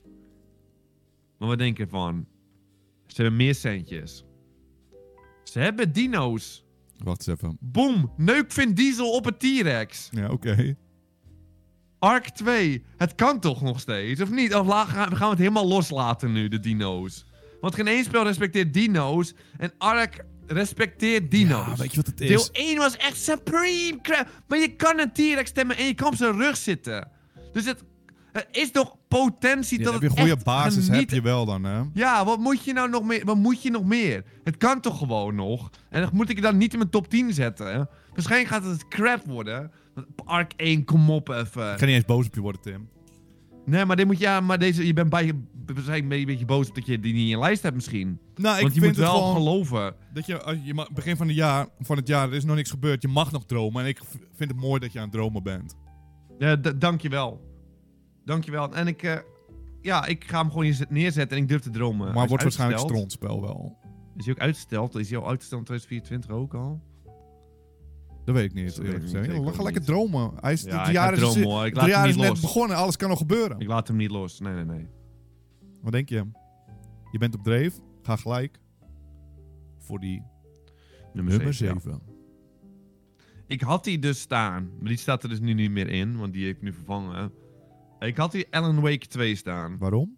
Maar 1.38 1.48
wat 1.48 1.58
denk 1.58 1.76
je 1.76 1.82
ervan? 1.82 2.26
Ze 3.06 3.22
hebben 3.22 3.36
meer 3.36 3.54
centjes. 3.54 4.24
Ze 5.44 5.58
hebben 5.58 5.92
dino's. 5.92 6.64
Wacht 7.04 7.26
eens 7.26 7.40
even. 7.40 7.56
Boom! 7.60 8.12
Neuk 8.16 8.52
Vin 8.52 8.74
Diesel 8.74 9.10
op 9.10 9.26
een 9.26 9.36
T-Rex. 9.36 10.08
Ja, 10.12 10.30
oké. 10.30 10.76
Ark 11.98 12.28
2. 12.28 12.84
Het 12.96 13.14
kan 13.14 13.40
toch 13.40 13.62
nog 13.62 13.80
steeds? 13.80 14.20
Of 14.20 14.30
niet? 14.30 14.54
Of 14.54 14.66
gaan 14.66 14.86
gaan 14.86 15.10
we 15.18 15.24
het 15.24 15.38
helemaal 15.38 15.66
loslaten 15.66 16.32
nu, 16.32 16.48
de 16.48 16.60
dino's? 16.60 17.24
Want 17.60 17.74
geen 17.74 17.86
één 17.86 18.04
spel 18.04 18.24
respecteert 18.24 18.74
dino's. 18.74 19.34
En 19.56 19.72
Ark 19.78 20.24
respecteert 20.46 21.30
dino's. 21.30 21.66
Ja, 21.66 21.76
weet 21.76 21.90
je 21.90 21.96
wat 21.96 22.06
het 22.06 22.20
is? 22.20 22.28
Deel 22.28 22.48
1 22.52 22.78
was 22.78 22.96
echt 22.96 23.16
supreme 23.16 23.98
crap. 24.02 24.42
Maar 24.48 24.58
je 24.58 24.76
kan 24.76 24.98
een 24.98 25.12
T-Rex 25.12 25.50
stemmen 25.50 25.76
en 25.76 25.86
je 25.86 25.94
kan 25.94 26.06
op 26.06 26.14
zijn 26.14 26.36
rug 26.36 26.56
zitten. 26.56 27.10
Dus 27.52 27.64
het, 27.64 27.84
het 28.32 28.48
is 28.50 28.70
toch 28.70 28.95
potentie 29.08 29.78
Ja, 29.78 29.84
dat 29.84 29.92
heb 29.92 30.02
je 30.02 30.08
het 30.08 30.18
een 30.18 30.26
goede 30.26 30.44
basis 30.44 30.88
heb 30.88 31.10
je 31.10 31.20
wel 31.20 31.44
dan, 31.44 31.64
hè? 31.64 31.82
Ja, 31.94 32.24
wat 32.24 32.38
moet 32.38 32.64
je 32.64 32.72
nou 32.72 32.90
nog 32.90 33.02
meer? 33.02 33.24
Wat 33.24 33.36
moet 33.36 33.62
je 33.62 33.70
nog 33.70 33.84
meer? 33.84 34.24
Het 34.44 34.56
kan 34.56 34.80
toch 34.80 34.98
gewoon 34.98 35.34
nog? 35.34 35.70
En 35.90 36.00
dan 36.00 36.10
moet 36.12 36.28
ik 36.28 36.36
het 36.36 36.44
dan 36.44 36.56
niet 36.56 36.72
in 36.72 36.78
mijn 36.78 36.90
top 36.90 37.08
10 37.08 37.32
zetten. 37.32 37.66
hè? 37.66 37.82
Waarschijnlijk 38.12 38.52
gaat 38.52 38.64
het 38.64 38.88
crap 38.88 39.26
worden. 39.26 39.70
Ark 40.24 40.52
1, 40.56 40.84
kom 40.84 41.10
op 41.10 41.28
even. 41.28 41.72
Ik 41.72 41.78
ga 41.78 41.84
niet 41.84 41.94
eens 41.94 42.04
boos 42.04 42.26
op 42.26 42.34
je 42.34 42.40
worden, 42.40 42.60
Tim. 42.60 42.88
Nee, 43.66 43.84
maar, 43.84 43.96
dit 43.96 44.06
moet, 44.06 44.18
ja, 44.18 44.40
maar 44.40 44.58
deze, 44.58 44.86
je 44.86 44.92
bent 44.92 45.10
bij 45.10 45.26
je, 45.26 45.42
waarschijnlijk 45.66 46.12
een 46.12 46.26
beetje 46.26 46.44
boos 46.44 46.72
dat 46.72 46.86
je 46.86 47.00
die 47.00 47.12
niet 47.12 47.22
in 47.22 47.28
je 47.28 47.38
lijst 47.38 47.62
hebt 47.62 47.74
misschien. 47.74 48.18
Nou, 48.34 48.56
ik 48.56 48.62
Want 48.62 48.74
je 48.74 48.80
vind 48.80 48.96
moet 48.96 49.04
het 49.04 49.12
wel 49.12 49.20
gewoon 49.22 49.34
geloven. 49.34 49.94
dat 50.12 50.26
je, 50.26 50.42
als 50.42 50.56
je 50.64 50.86
begin 50.94 51.16
van, 51.16 51.26
de 51.26 51.34
jaar, 51.34 51.66
van 51.80 51.96
het 51.96 52.08
jaar, 52.08 52.28
er 52.28 52.34
is 52.34 52.44
nog 52.44 52.56
niks 52.56 52.70
gebeurd. 52.70 53.02
Je 53.02 53.08
mag 53.08 53.32
nog 53.32 53.46
dromen. 53.46 53.82
En 53.82 53.88
ik 53.88 54.00
vind 54.34 54.50
het 54.50 54.60
mooi 54.60 54.80
dat 54.80 54.92
je 54.92 54.98
aan 54.98 55.04
het 55.04 55.12
dromen 55.12 55.42
bent. 55.42 55.76
Ja, 56.38 56.56
dankjewel. 56.56 57.55
Dankjewel. 58.26 58.74
En 58.74 58.86
ik, 58.86 59.02
eh, 59.02 59.16
ja, 59.80 60.06
ik 60.06 60.24
ga 60.24 60.38
hem 60.40 60.48
gewoon 60.48 60.64
hier 60.64 60.86
neerzetten 60.88 61.36
en 61.36 61.42
ik 61.42 61.48
durf 61.48 61.62
te 61.62 61.70
dromen. 61.70 62.14
Maar 62.14 62.28
wordt 62.28 62.42
waarschijnlijk 62.42 62.80
strontspel 62.80 63.40
wel. 63.40 63.76
Is 64.16 64.24
hij 64.24 64.34
ook 64.34 64.40
uitgesteld? 64.40 64.94
Is 64.94 65.10
hij 65.10 65.18
al 65.18 65.28
uitgesteld 65.28 65.60
in 65.60 65.66
2024 65.66 66.30
ook 66.30 66.54
al? 66.54 66.80
Dat 68.24 68.34
weet 68.34 68.44
ik 68.44 68.54
niet, 68.54 68.78
eerlijk 68.78 68.96
ik 68.96 69.02
gezegd. 69.02 69.28
niet, 69.28 69.36
ik 69.36 69.42
Ga 69.42 69.50
ook 69.50 69.56
lekker 69.56 69.72
niet. 69.80 69.84
dromen. 69.86 70.32
Hij 70.40 70.52
is, 70.52 70.62
Ja, 70.62 70.90
jaar 70.90 71.12
is, 71.12 71.18
dromen, 71.18 71.42
hoor. 71.42 71.66
Ik 71.66 71.74
het 71.74 71.74
laat 71.76 71.84
hem 71.84 71.94
jaar 71.94 72.08
is 72.08 72.14
niet 72.14 72.22
net 72.22 72.30
los. 72.32 72.40
begonnen. 72.40 72.76
Alles 72.76 72.96
kan 72.96 73.08
nog 73.08 73.18
gebeuren. 73.18 73.58
Ik 73.60 73.66
laat 73.68 73.88
hem 73.88 73.96
niet 73.96 74.10
los. 74.10 74.40
Nee, 74.40 74.54
nee, 74.54 74.64
nee. 74.64 74.88
Wat 75.82 75.92
denk 75.92 76.08
je? 76.08 76.24
Je 77.10 77.18
bent 77.18 77.34
op 77.34 77.42
dreef. 77.44 77.78
Ga 78.02 78.16
gelijk 78.16 78.58
voor 79.78 80.00
die 80.00 80.22
Nummer, 81.12 81.34
nummer 81.34 81.54
7. 81.54 81.80
7. 81.80 82.00
Ik 83.46 83.60
had 83.60 83.84
die 83.84 83.98
dus 83.98 84.20
staan, 84.20 84.70
maar 84.78 84.88
die 84.88 84.96
staat 84.98 85.22
er 85.22 85.28
dus 85.28 85.40
nu 85.40 85.52
niet 85.52 85.70
meer 85.70 85.88
in, 85.88 86.16
want 86.16 86.32
die 86.32 86.46
heb 86.46 86.56
ik 86.56 86.62
nu 86.62 86.72
vervangen. 86.72 87.32
Ik 88.00 88.16
had 88.16 88.32
die 88.32 88.46
Alan 88.50 88.80
Wake 88.80 89.06
2 89.06 89.36
staan. 89.36 89.78
Waarom? 89.78 90.16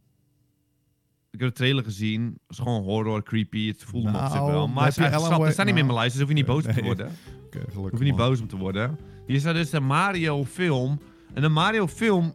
Ik 1.31 1.41
heb 1.41 1.49
de 1.49 1.55
trailer 1.55 1.85
gezien. 1.85 2.23
Het 2.25 2.41
is 2.49 2.59
gewoon 2.59 2.83
horror, 2.83 3.23
creepy. 3.23 3.67
Het 3.69 3.85
voelde 3.85 4.11
me 4.11 4.17
op 4.19 4.25
zich 4.25 4.35
Nou, 4.35 4.51
wel. 4.51 4.69
Maar 4.69 4.77
Alan 4.77 4.93
staat, 4.93 5.39
Wake- 5.39 5.53
staat 5.53 5.57
niet 5.57 5.57
meer 5.57 5.67
in 5.67 5.75
mijn 5.75 5.87
nou, 5.87 5.99
lijst, 5.99 6.13
dus 6.13 6.21
hoef 6.21 6.29
je 6.29 6.35
niet 6.35 6.47
boos 6.47 6.67
om 6.67 6.73
te 6.73 6.83
worden. 6.83 7.07
Oké, 7.45 7.59
gelukkig. 7.59 7.75
Hoef 7.91 7.99
je 7.99 8.05
niet 8.05 8.17
man. 8.17 8.29
boos 8.29 8.41
om 8.41 8.49
te 8.49 8.57
worden. 8.57 8.99
Hier 9.27 9.41
staat 9.41 9.55
dus 9.55 9.71
de 9.71 9.81
Mario 9.81 10.45
film. 10.45 11.01
En 11.35 11.43
de 11.43 11.49
Mario 11.49 11.87
film 11.87 12.35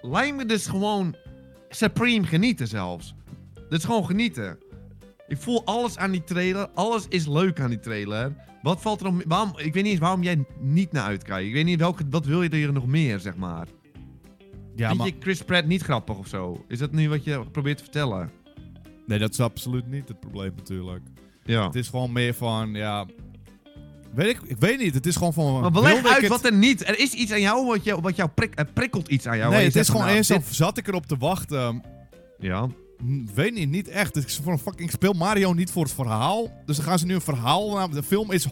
lijkt 0.00 0.36
me 0.36 0.44
dus 0.46 0.66
gewoon 0.66 1.14
supreme 1.68 2.26
genieten 2.26 2.68
zelfs. 2.68 3.14
Dat 3.54 3.78
is 3.78 3.84
gewoon 3.84 4.06
genieten. 4.06 4.58
Ik 5.28 5.36
voel 5.36 5.64
alles 5.64 5.98
aan 5.98 6.10
die 6.10 6.24
trailer. 6.24 6.68
Alles 6.68 7.06
is 7.08 7.26
leuk 7.26 7.60
aan 7.60 7.70
die 7.70 7.80
trailer. 7.80 8.34
Wat 8.62 8.80
valt 8.80 9.00
er 9.00 9.12
nog? 9.12 9.22
Waarom, 9.26 9.48
ik 9.56 9.72
weet 9.74 9.82
niet 9.82 9.92
eens 9.92 10.00
waarom 10.00 10.22
jij 10.22 10.44
niet 10.60 10.92
naar 10.92 11.04
uitkijkt. 11.04 11.46
Ik 11.48 11.52
weet 11.52 11.64
niet 11.64 11.78
welke, 11.80 12.04
wat 12.10 12.24
wil 12.26 12.42
je 12.42 12.48
er 12.66 12.72
nog 12.72 12.86
meer, 12.86 13.18
zeg 13.20 13.36
maar. 13.36 13.66
Ja, 14.76 14.86
Vind 14.86 14.98
maar... 14.98 15.06
je 15.06 15.14
Chris 15.20 15.42
Pratt 15.42 15.66
niet 15.66 15.82
grappig 15.82 16.16
of 16.18 16.26
zo? 16.28 16.64
Is 16.68 16.78
dat 16.78 16.92
nu 16.92 17.08
wat 17.08 17.24
je 17.24 17.44
probeert 17.52 17.76
te 17.76 17.82
vertellen? 17.82 18.30
Nee, 19.06 19.18
dat 19.18 19.30
is 19.32 19.40
absoluut 19.40 19.86
niet 19.90 20.08
het 20.08 20.20
probleem 20.20 20.52
natuurlijk. 20.56 21.02
Ja. 21.44 21.66
Het 21.66 21.74
is 21.74 21.88
gewoon 21.88 22.12
meer 22.12 22.34
van, 22.34 22.74
ja... 22.74 23.06
Weet 24.14 24.28
ik, 24.28 24.40
ik 24.42 24.56
weet 24.58 24.78
niet. 24.78 24.94
Het 24.94 25.06
is 25.06 25.16
gewoon 25.16 25.32
van... 25.32 25.60
Maar 25.60 25.72
wilde 25.72 25.88
leg 25.88 25.98
ik 26.00 26.06
uit 26.06 26.20
het- 26.20 26.28
wat 26.30 26.44
er 26.44 26.52
niet... 26.52 26.88
Er 26.88 26.98
is 26.98 27.12
iets 27.12 27.32
aan 27.32 27.40
jou 27.40 27.66
wat 27.66 27.84
jou, 27.84 28.00
wat 28.00 28.16
jou 28.16 28.28
prik, 28.34 28.58
er 28.58 28.64
prikkelt 28.72 29.08
iets 29.08 29.26
aan 29.26 29.36
jou. 29.36 29.50
nee, 29.50 29.60
je 29.60 29.66
het 29.66 29.76
is 29.76 29.88
gewoon 29.88 30.06
van, 30.06 30.14
eerst 30.14 30.30
nou, 30.30 30.42
zo... 30.42 30.52
Zat 30.52 30.78
ik 30.78 30.88
erop 30.88 31.06
te 31.06 31.16
wachten... 31.16 31.72
dit- 31.72 31.90
Ja. 32.38 32.68
Weet 33.34 33.54
niet, 33.54 33.68
niet 33.70 33.88
echt. 33.88 34.16
Ik, 34.16 34.30
voor 34.30 34.52
een 34.52 34.58
fucking, 34.58 34.90
speel 34.90 35.12
Mario 35.12 35.52
niet 35.52 35.70
voor 35.70 35.82
het 35.82 35.92
verhaal. 35.92 36.62
Dus 36.64 36.76
dan 36.76 36.84
gaan 36.86 36.98
ze 36.98 37.06
nu 37.06 37.14
een 37.14 37.20
verhaal... 37.20 37.70
Nou, 37.74 37.92
de 37.92 38.02
film 38.02 38.32
is 38.32 38.46
100% 38.46 38.48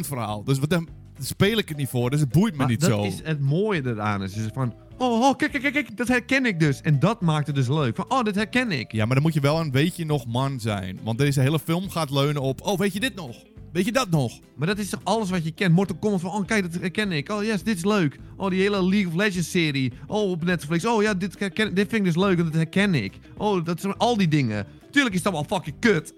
verhaal. 0.00 0.44
Dus 0.44 0.58
wat 0.58 0.70
dan 0.70 0.88
speel 1.18 1.58
ik 1.58 1.68
het 1.68 1.76
niet 1.78 1.88
voor. 1.88 2.10
Dus 2.10 2.20
het 2.20 2.32
boeit 2.32 2.52
me 2.52 2.58
Maar 2.58 2.68
niet 2.68 2.80
dat 2.80 2.90
zo. 2.90 3.02
is 3.02 3.20
het 3.22 3.40
mooie 3.40 3.82
eraan. 3.86 4.22
Is 4.22 4.32
dus 4.32 4.48
van... 4.54 4.74
Oh, 5.02 5.20
oh, 5.20 5.36
kijk, 5.36 5.52
kijk, 5.52 5.72
kijk, 5.72 5.96
dat 5.96 6.08
herken 6.08 6.46
ik 6.46 6.60
dus. 6.60 6.80
En 6.80 6.98
dat 6.98 7.20
maakt 7.20 7.46
het 7.46 7.56
dus 7.56 7.68
leuk. 7.68 7.96
Van, 7.96 8.04
oh, 8.08 8.22
dat 8.24 8.34
herken 8.34 8.70
ik. 8.70 8.92
Ja, 8.92 9.04
maar 9.04 9.14
dan 9.14 9.22
moet 9.22 9.34
je 9.34 9.40
wel 9.40 9.60
een 9.60 9.70
beetje 9.70 10.04
nog 10.04 10.26
man 10.26 10.60
zijn. 10.60 10.98
Want 11.02 11.18
deze 11.18 11.40
hele 11.40 11.58
film 11.58 11.90
gaat 11.90 12.10
leunen 12.10 12.42
op... 12.42 12.60
Oh, 12.66 12.78
weet 12.78 12.92
je 12.92 13.00
dit 13.00 13.14
nog? 13.14 13.36
Weet 13.72 13.84
je 13.84 13.92
dat 13.92 14.10
nog? 14.10 14.38
Maar 14.56 14.66
dat 14.66 14.78
is 14.78 14.88
toch 14.88 15.00
alles 15.02 15.30
wat 15.30 15.44
je 15.44 15.50
kent? 15.50 15.74
Mortal 15.74 15.96
Kombat 15.96 16.20
van, 16.20 16.30
oh, 16.30 16.46
kijk, 16.46 16.72
dat 16.72 16.80
herken 16.80 17.12
ik. 17.12 17.30
Oh, 17.30 17.44
yes, 17.44 17.62
dit 17.62 17.76
is 17.76 17.84
leuk. 17.84 18.18
Oh, 18.36 18.50
die 18.50 18.60
hele 18.60 18.88
League 18.88 19.06
of 19.06 19.14
Legends 19.14 19.50
serie. 19.50 19.92
Oh, 20.06 20.30
op 20.30 20.44
Netflix. 20.44 20.86
Oh, 20.86 21.02
ja, 21.02 21.14
dit, 21.14 21.38
herken, 21.38 21.74
dit 21.74 21.88
vind 21.88 22.06
ik 22.06 22.12
dus 22.14 22.22
leuk, 22.22 22.36
want 22.36 22.52
dat 22.52 22.62
herken 22.62 22.94
ik. 22.94 23.12
Oh, 23.36 23.64
dat 23.64 23.80
zijn 23.80 23.96
al 23.96 24.16
die 24.16 24.28
dingen. 24.28 24.66
Tuurlijk 24.90 25.14
is 25.14 25.22
dat 25.22 25.32
wel 25.32 25.44
fucking 25.44 25.76
kut. 25.78 26.14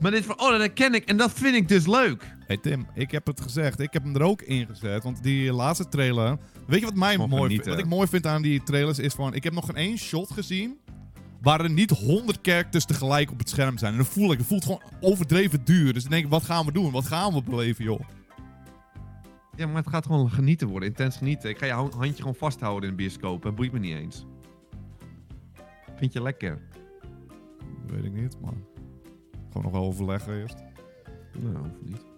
Maar 0.00 0.10
dit 0.10 0.24
van, 0.24 0.40
oh, 0.40 0.50
dat 0.50 0.58
herken 0.58 0.94
ik. 0.94 1.04
En 1.04 1.16
dat 1.16 1.32
vind 1.32 1.54
ik 1.54 1.68
dus 1.68 1.86
leuk. 1.86 2.36
Hey 2.50 2.58
Tim, 2.58 2.86
ik 2.94 3.10
heb 3.10 3.26
het 3.26 3.40
gezegd. 3.40 3.80
Ik 3.80 3.92
heb 3.92 4.02
hem 4.02 4.14
er 4.14 4.22
ook 4.22 4.42
in 4.42 4.66
gezet. 4.66 5.02
Want 5.02 5.22
die 5.22 5.52
laatste 5.52 5.88
trailer... 5.88 6.38
Weet 6.66 6.80
je 6.80 6.86
wat, 6.86 6.94
mij 6.94 7.16
mooi, 7.16 7.42
genieten. 7.42 7.70
wat 7.70 7.78
ik 7.78 7.86
mooi 7.86 8.08
vind 8.08 8.26
aan 8.26 8.42
die 8.42 8.62
trailers? 8.62 8.98
Is 8.98 9.14
van... 9.14 9.34
Ik 9.34 9.44
heb 9.44 9.52
nog 9.52 9.66
geen 9.66 9.76
één 9.76 9.98
shot 9.98 10.30
gezien... 10.30 10.78
Waar 11.40 11.60
er 11.60 11.70
niet 11.70 11.90
honderd 11.90 12.38
characters 12.42 12.84
tegelijk 12.84 13.30
op 13.30 13.38
het 13.38 13.48
scherm 13.48 13.78
zijn. 13.78 13.92
En 13.92 13.98
dan 13.98 14.06
voel 14.06 14.32
ik... 14.32 14.38
Het 14.38 14.46
voelt 14.46 14.64
gewoon 14.64 14.82
overdreven 15.00 15.64
duur. 15.64 15.92
Dus 15.92 16.02
dan 16.02 16.10
denk 16.10 16.24
ik, 16.24 16.30
wat 16.30 16.44
gaan 16.44 16.66
we 16.66 16.72
doen? 16.72 16.90
Wat 16.90 17.06
gaan 17.06 17.32
we 17.32 17.42
beleven, 17.42 17.84
joh? 17.84 18.00
Ja, 19.56 19.66
maar 19.66 19.82
het 19.82 19.88
gaat 19.88 20.06
gewoon 20.06 20.30
genieten 20.30 20.68
worden. 20.68 20.88
Intens 20.88 21.16
genieten. 21.16 21.50
Ik 21.50 21.58
ga 21.58 21.66
je 21.66 21.72
hand- 21.72 21.94
handje 21.94 22.16
gewoon 22.16 22.34
vasthouden 22.34 22.90
in 22.90 22.96
de 22.96 23.02
bioscoop. 23.02 23.42
Dat 23.42 23.54
boeit 23.54 23.72
me 23.72 23.78
niet 23.78 23.96
eens. 23.96 24.26
Vind 25.96 26.12
je 26.12 26.22
lekker? 26.22 26.58
Dat 27.86 27.96
weet 27.96 28.04
ik 28.04 28.12
niet, 28.12 28.40
maar... 28.40 28.54
Gewoon 29.46 29.62
nog 29.62 29.72
wel 29.72 29.84
overleggen 29.84 30.40
eerst. 30.40 30.56
Nou, 31.38 31.56
hoeft 31.56 31.82
niet. 31.82 32.09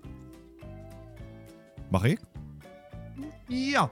Mag 1.93 2.05
ik? 2.05 2.21
Ja. 3.49 3.91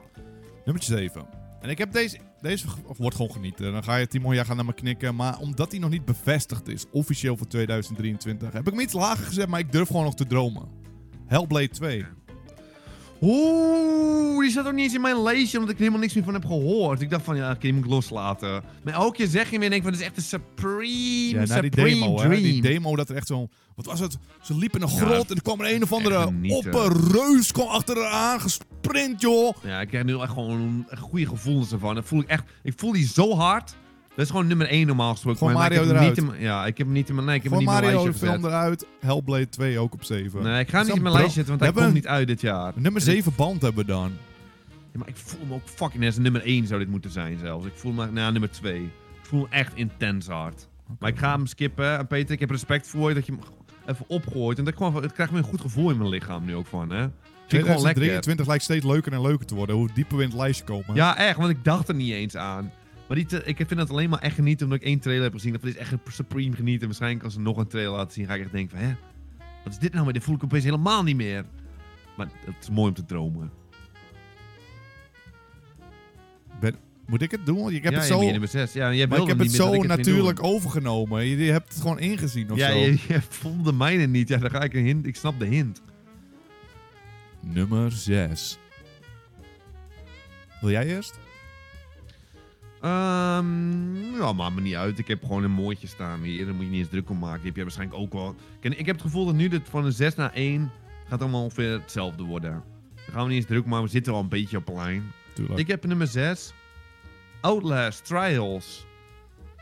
Nummertje 0.65 0.97
7. 0.97 1.25
En 1.61 1.69
ik 1.69 1.77
heb 1.77 1.91
deze... 1.91 2.17
Deze 2.41 2.67
wordt 2.97 3.15
gewoon 3.15 3.31
genieten. 3.31 3.71
Dan 3.71 3.83
ga 3.83 3.95
je, 3.95 4.07
Timon, 4.07 4.33
jij 4.33 4.45
gaat 4.45 4.55
naar 4.55 4.65
me 4.65 4.73
knikken. 4.73 5.15
Maar 5.15 5.39
omdat 5.39 5.71
hij 5.71 5.79
nog 5.79 5.89
niet 5.89 6.05
bevestigd 6.05 6.67
is, 6.67 6.85
officieel 6.91 7.37
voor 7.37 7.47
2023, 7.47 8.53
heb 8.53 8.67
ik 8.67 8.73
hem 8.73 8.81
iets 8.81 8.93
lager 8.93 9.25
gezet, 9.25 9.47
maar 9.47 9.59
ik 9.59 9.71
durf 9.71 9.87
gewoon 9.87 10.03
nog 10.03 10.15
te 10.15 10.27
dromen. 10.27 10.69
Hellblade 11.25 11.69
2. 11.69 12.05
Oeh, 13.23 14.39
die 14.41 14.51
zat 14.51 14.65
ook 14.67 14.73
niet 14.73 14.83
eens 14.83 14.93
in 14.93 15.01
mijn 15.01 15.21
lijstje, 15.21 15.57
omdat 15.57 15.69
ik 15.73 15.75
er 15.77 15.81
helemaal 15.81 16.01
niks 16.01 16.13
meer 16.13 16.23
van 16.23 16.33
heb 16.33 16.45
gehoord. 16.45 17.01
Ik 17.01 17.09
dacht 17.09 17.23
van, 17.23 17.35
ja, 17.35 17.49
oké, 17.49 17.59
die 17.59 17.73
moet 17.73 17.83
ik 17.85 17.89
loslaten. 17.89 18.63
Maar 18.83 18.93
elke 18.93 19.15
keer 19.17 19.27
zeg 19.27 19.51
je 19.51 19.59
weer, 19.59 19.69
denk 19.69 19.81
van, 19.83 19.91
dit 19.91 19.99
is 20.01 20.05
echt 20.07 20.17
een 20.17 20.23
supreme, 20.23 21.45
Ja, 21.47 21.61
die 21.61 21.69
demo, 21.69 22.15
hè. 22.19 22.27
dream. 22.27 22.41
Die 22.43 22.61
demo 22.61 22.95
dat 22.95 23.09
er 23.09 23.15
echt 23.15 23.27
zo'n... 23.27 23.49
Wat 23.75 23.85
was 23.85 23.99
het? 23.99 24.17
Ze 24.41 24.57
liepen 24.57 24.81
in 24.81 24.87
een 24.87 24.93
Ja, 24.93 24.99
grot 25.05 25.29
en 25.29 25.35
er 25.35 25.41
kwam 25.41 25.61
er 25.61 25.73
een 25.73 25.83
of 25.83 25.93
andere 25.93 26.33
opperreus 26.47 27.51
kwam 27.51 27.67
achter 27.67 27.97
haar 27.97 28.11
aan 28.11 28.41
gesprint, 28.41 29.21
joh. 29.21 29.55
Ja, 29.63 29.81
ik 29.81 29.87
krijg 29.87 30.03
nu 30.03 30.19
echt 30.19 30.31
gewoon 30.33 30.85
een 30.89 30.97
goede 30.97 31.27
gevoelens 31.27 31.71
ervan. 31.71 31.95
Dat 31.95 32.05
voel 32.05 32.19
ik 32.21 32.27
echt, 32.27 32.43
ik 32.63 32.73
voel 32.75 32.91
die 32.91 33.07
zo 33.07 33.35
hard. 33.35 33.75
Dat 34.21 34.29
is 34.29 34.35
gewoon 34.35 34.47
nummer 34.47 34.67
1 34.67 34.87
normaal 34.87 35.11
gesproken. 35.11 35.39
Gewoon 35.39 35.53
maar 35.53 35.69
Mario 35.69 35.83
eruit. 35.83 36.07
Niet 36.07 36.17
in, 36.17 36.25
mijn- 36.25 36.41
ja, 36.41 36.65
ik 36.65 36.77
heb 36.77 36.87
hem 36.87 36.95
niet 36.95 37.09
in 37.09 37.15
mijn, 37.15 37.27
nee, 37.27 37.35
ik 37.35 37.43
heb 37.43 37.51
hem 37.51 37.59
niet 37.61 37.69
in 37.69 37.73
mijn 37.75 37.85
Mario 37.93 38.03
lijstje 38.03 38.27
film 38.27 38.45
eruit, 38.45 38.85
Hellblade 38.99 39.49
2 39.49 39.79
ook 39.79 39.93
op 39.93 40.03
7. 40.03 40.43
Nee, 40.43 40.59
ik 40.59 40.69
ga 40.69 40.77
hem 40.77 40.87
niet 40.87 40.95
in 40.95 41.01
mijn 41.01 41.13
lijstje 41.13 41.33
zetten, 41.43 41.57
want 41.59 41.73
hij 41.73 41.83
komt 41.83 41.93
niet 41.93 42.07
uit 42.07 42.27
dit 42.27 42.41
jaar. 42.41 42.73
Nummer 42.75 43.01
7 43.01 43.33
band 43.35 43.61
hebben 43.61 43.85
we 43.85 43.91
dan. 43.91 44.11
Ja, 44.91 44.99
maar 44.99 45.07
ik 45.07 45.15
voel 45.15 45.39
hem 45.39 45.53
ook 45.53 45.61
fucking... 45.65 46.03
net 46.03 46.17
nummer 46.17 46.41
1 46.43 46.67
zou 46.67 46.79
dit 46.79 46.89
moeten 46.89 47.11
zijn 47.11 47.37
zelfs. 47.39 47.65
Ik 47.65 47.73
voel 47.75 47.91
me... 47.91 48.11
Nou, 48.11 48.31
nummer 48.31 48.51
2. 48.51 48.83
Ik 48.83 48.89
voel 49.21 49.41
hem 49.41 49.51
echt 49.51 49.71
intens 49.75 50.27
hard. 50.27 50.67
Maar 50.99 51.09
ik 51.09 51.17
ga 51.17 51.31
hem 51.35 51.45
skippen. 51.45 51.97
En 51.97 52.07
Peter, 52.07 52.33
ik 52.33 52.39
heb 52.39 52.49
respect 52.49 52.87
voor 52.87 53.09
je 53.09 53.15
dat 53.15 53.25
je 53.25 53.31
hem 53.31 53.41
even 53.85 54.05
opgooit. 54.07 54.57
En 54.57 54.63
dat 54.63 54.73
ik 54.73 54.79
gewoon... 54.79 55.03
Ik 55.03 55.11
krijg 55.13 55.29
weer 55.29 55.39
een 55.39 55.45
goed 55.45 55.61
gevoel 55.61 55.89
in 55.89 55.97
mijn 55.97 56.09
lichaam 56.09 56.45
nu 56.45 56.55
ook 56.55 56.67
van, 56.67 56.89
hè. 56.89 56.99
Vind 56.99 57.63
ik 57.63 57.69
gewoon 57.69 57.83
lekker. 57.83 58.01
2023 58.01 58.47
lijkt 58.47 58.63
steeds 58.63 58.85
leuker 58.85 59.13
en 59.13 59.21
leuker 59.21 59.45
te 59.45 59.55
worden. 59.55 59.75
Hoe 59.75 59.89
dieper 59.93 60.17
we 60.17 60.23
in 60.23 60.29
het 60.29 60.37
lijstje 60.37 60.63
komen. 60.63 60.95
Ja, 60.95 61.17
echt. 61.17 61.37
Want 61.37 61.49
ik 61.49 61.63
dacht 61.63 61.87
er 61.87 61.95
niet 61.95 62.11
eens 62.11 62.35
aan. 62.35 62.71
Maar 63.11 63.27
die 63.27 63.43
ik 63.43 63.55
vind 63.55 63.79
het 63.79 63.89
alleen 63.89 64.09
maar 64.09 64.19
echt 64.19 64.35
genieten 64.35 64.65
omdat 64.65 64.81
ik 64.81 64.87
één 64.87 64.99
trailer 64.99 65.23
heb 65.23 65.33
gezien. 65.33 65.51
Dat 65.51 65.63
is 65.63 65.75
echt 65.75 65.91
een 65.91 65.99
supreme 66.11 66.55
genieten. 66.55 66.87
Waarschijnlijk 66.87 67.23
als 67.23 67.33
ze 67.33 67.39
nog 67.39 67.57
een 67.57 67.67
trailer 67.67 67.91
laten 67.91 68.13
zien, 68.13 68.25
ga 68.25 68.33
ik 68.33 68.41
echt 68.41 68.51
denken 68.51 68.77
van... 68.77 68.87
Hè, 68.87 68.93
wat 69.63 69.73
is 69.73 69.79
dit 69.79 69.91
nou? 69.91 70.03
Maar 70.03 70.13
dit 70.13 70.23
voel 70.23 70.35
ik 70.35 70.43
opeens 70.43 70.63
helemaal 70.63 71.03
niet 71.03 71.15
meer. 71.15 71.45
Maar 72.17 72.27
het 72.45 72.55
is 72.61 72.69
mooi 72.69 72.87
om 72.87 72.93
te 72.93 73.05
dromen. 73.05 73.51
Moet 77.05 77.21
ik 77.21 77.31
het 77.31 77.45
doen? 77.45 77.73
Ik 77.73 77.83
heb 77.83 77.93
ja, 77.93 77.99
het 77.99 78.07
zo, 78.07 78.21
nummer 78.21 78.47
6. 78.47 78.73
Ja, 78.73 78.93
jij 78.93 79.07
maar 79.07 79.19
ik 79.19 79.27
heb 79.27 79.39
het 79.39 79.51
zo 79.51 79.73
het 79.73 79.87
natuurlijk 79.87 80.43
overgenomen. 80.43 81.25
Je, 81.25 81.37
je 81.37 81.51
hebt 81.51 81.73
het 81.73 81.81
gewoon 81.81 81.99
ingezien 81.99 82.51
of 82.51 82.57
Ja, 82.57 82.71
zo. 82.71 82.77
je, 82.77 82.97
je 83.07 83.21
voelde 83.29 83.73
mijne 83.73 84.05
niet. 84.05 84.27
Ja, 84.27 84.37
dan 84.37 84.49
ga 84.49 84.61
ik 84.61 84.73
een 84.73 84.85
hint. 84.85 85.05
Ik 85.05 85.15
snap 85.15 85.39
de 85.39 85.45
hint. 85.45 85.81
Nummer 87.39 87.91
6. 87.91 88.57
Wil 90.61 90.69
jij 90.69 90.85
eerst? 90.85 91.19
Ehm 92.81 94.15
ja, 94.15 94.33
maakt 94.33 94.55
me 94.55 94.61
niet 94.61 94.75
uit. 94.75 94.99
Ik 94.99 95.07
heb 95.07 95.21
gewoon 95.23 95.43
een 95.43 95.51
mooitje 95.51 95.87
staan 95.87 96.21
hier. 96.21 96.45
Daar 96.45 96.53
moet 96.55 96.63
je 96.63 96.69
niet 96.69 96.79
eens 96.79 96.89
druk 96.89 97.09
om 97.09 97.19
maken. 97.19 97.41
Die 97.43 97.51
heb 97.51 97.61
waarschijnlijk 97.61 97.99
ook 97.99 98.13
wel. 98.13 98.35
Ik 98.59 98.85
heb 98.85 98.95
het 98.95 99.01
gevoel 99.01 99.25
dat 99.25 99.35
nu 99.35 99.47
dit 99.47 99.69
van 99.69 99.85
een 99.85 99.91
6 99.91 100.15
naar 100.15 100.33
1 100.33 100.71
gaat 101.07 101.21
allemaal 101.21 101.43
ongeveer 101.43 101.71
hetzelfde 101.71 102.23
worden. 102.23 102.51
Dan 102.95 103.13
gaan 103.13 103.21
we 103.23 103.27
niet 103.29 103.37
eens 103.37 103.45
druk 103.45 103.65
maken. 103.65 103.83
We 103.85 103.89
zitten 103.91 104.13
al 104.13 104.19
een 104.19 104.27
beetje 104.29 104.57
op 104.57 104.67
een 104.67 104.75
lijn. 104.75 105.11
Tuurlijk. 105.33 105.59
Ik 105.59 105.67
heb 105.67 105.85
nummer 105.85 106.07
6. 106.07 106.53
Outlast 107.41 108.05
Trials. 108.05 108.85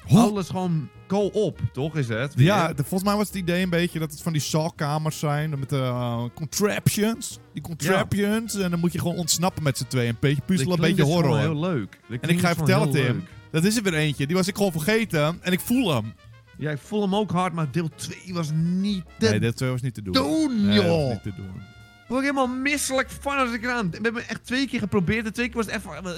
Ho- 0.05 0.17
Outlast 0.19 0.49
gewoon 0.49 0.89
co-op, 1.09 1.59
toch 1.73 1.95
is 1.97 2.07
het? 2.07 2.35
Weer? 2.35 2.45
ja, 2.45 2.67
de- 2.67 2.83
volgens 2.83 3.03
mij 3.09 3.15
was 3.17 3.27
het 3.27 3.35
idee 3.35 3.63
een 3.63 3.69
beetje 3.69 3.99
dat 3.99 4.11
het 4.11 4.21
van 4.21 4.33
die 4.33 4.41
zaalkamers 4.41 5.19
zijn. 5.19 5.59
Met 5.59 5.69
de 5.69 5.77
eh, 5.77 6.23
contraptions. 6.35 7.39
Die 7.53 7.61
contraptions. 7.63 8.55
En 8.55 8.69
dan 8.71 8.79
moet 8.79 8.91
je 8.93 8.99
gewoon 8.99 9.15
ontsnappen 9.17 9.63
met 9.63 9.77
z'n 9.77 9.85
tweeën. 9.87 10.09
Een 10.09 10.17
beetje 10.19 10.41
puzzelen, 10.45 10.73
een 10.73 10.79
Dat 10.81 10.89
beetje 10.89 11.03
horror. 11.11 11.23
gewoon 11.23 11.39
heel 11.39 11.59
leuk. 11.59 11.99
Dat 12.09 12.19
En 12.21 12.29
ik 12.29 12.39
ga 12.39 12.49
je 12.49 12.55
vertellen, 12.55 12.91
Tim. 12.91 13.01
leuk. 13.03 13.29
Dat 13.51 13.63
is 13.63 13.77
er 13.77 13.83
weer 13.83 13.93
eentje. 13.93 14.27
Die 14.27 14.35
was 14.35 14.47
ik 14.47 14.55
gewoon 14.55 14.71
vergeten. 14.71 15.37
En 15.41 15.51
ik 15.51 15.59
voel 15.59 15.93
hem. 15.93 16.13
Ja, 16.57 16.71
ik 16.71 16.79
voel 16.83 17.01
hem 17.01 17.15
ook 17.15 17.31
hard, 17.31 17.53
maar 17.53 17.71
deel 17.71 17.89
2 17.95 18.17
was 18.33 18.49
niet 18.53 19.03
te 19.19 19.29
Nee, 19.29 19.39
dit 19.39 19.55
twee 19.57 19.69
was 19.69 19.81
niet 19.81 19.93
te 19.93 20.01
doen. 20.01 20.13
doen, 20.13 20.65
Nee, 20.65 20.75
dat 20.81 20.85
was 20.85 21.09
niet 21.09 21.23
te 21.23 21.33
doen. 21.35 21.55
Ik 22.03 22.15
word 22.15 22.21
helemaal 22.21 22.47
misselijk 22.47 23.09
van 23.19 23.37
als 23.37 23.51
ik 23.53 23.63
eraan... 23.63 23.89
We 23.91 23.97
hebben 24.01 24.27
echt 24.29 24.45
twee 24.45 24.67
keer 24.67 24.79
geprobeerd. 24.79 25.25
De 25.25 25.31
twee 25.31 25.47
keer 25.47 25.55
was 25.55 25.65
het 25.65 25.75
even... 25.75 26.03
Wat 26.03 26.17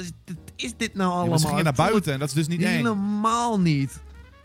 is, 0.55 0.73
dit- 0.77 0.93
nou 0.93 1.09
Ja, 1.09 1.15
allemaal? 1.15 1.27
maar 1.29 1.39
ze 1.39 1.47
gingen 1.47 1.63
naar 1.63 1.73
buiten 1.73 2.13
en 2.13 2.19
dat 2.19 2.27
is 2.27 2.33
dus 2.33 2.47
niet 2.47 2.61
eng. 2.61 2.67
Helemaal 2.75 3.59
niet. 3.59 3.99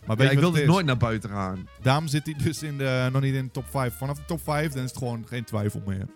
Maar 0.07 0.23
Ja, 0.23 0.31
ik 0.31 0.39
wil 0.39 0.51
dus 0.51 0.61
het 0.61 0.69
nooit 0.69 0.87
naar 0.87 0.97
buiten 0.97 1.31
gaan. 1.31 1.69
Daarom 1.81 2.09
zit 2.09 2.25
hij 2.27 2.35
dus 2.35 2.63
in 2.63 2.79
de, 2.79 3.09
nog 3.13 3.23
niet 3.23 3.35
in 3.35 3.45
de 3.45 3.51
top 3.51 3.67
5. 3.69 3.95
Vanaf 3.95 4.17
de 4.19 4.25
top 4.25 4.41
5 4.41 4.73
dan 4.73 4.83
is 4.83 4.91
het 4.91 4.99
gewoon 4.99 5.27
geen 5.27 5.45
twijfel 5.45 5.83
meer. 5.87 6.07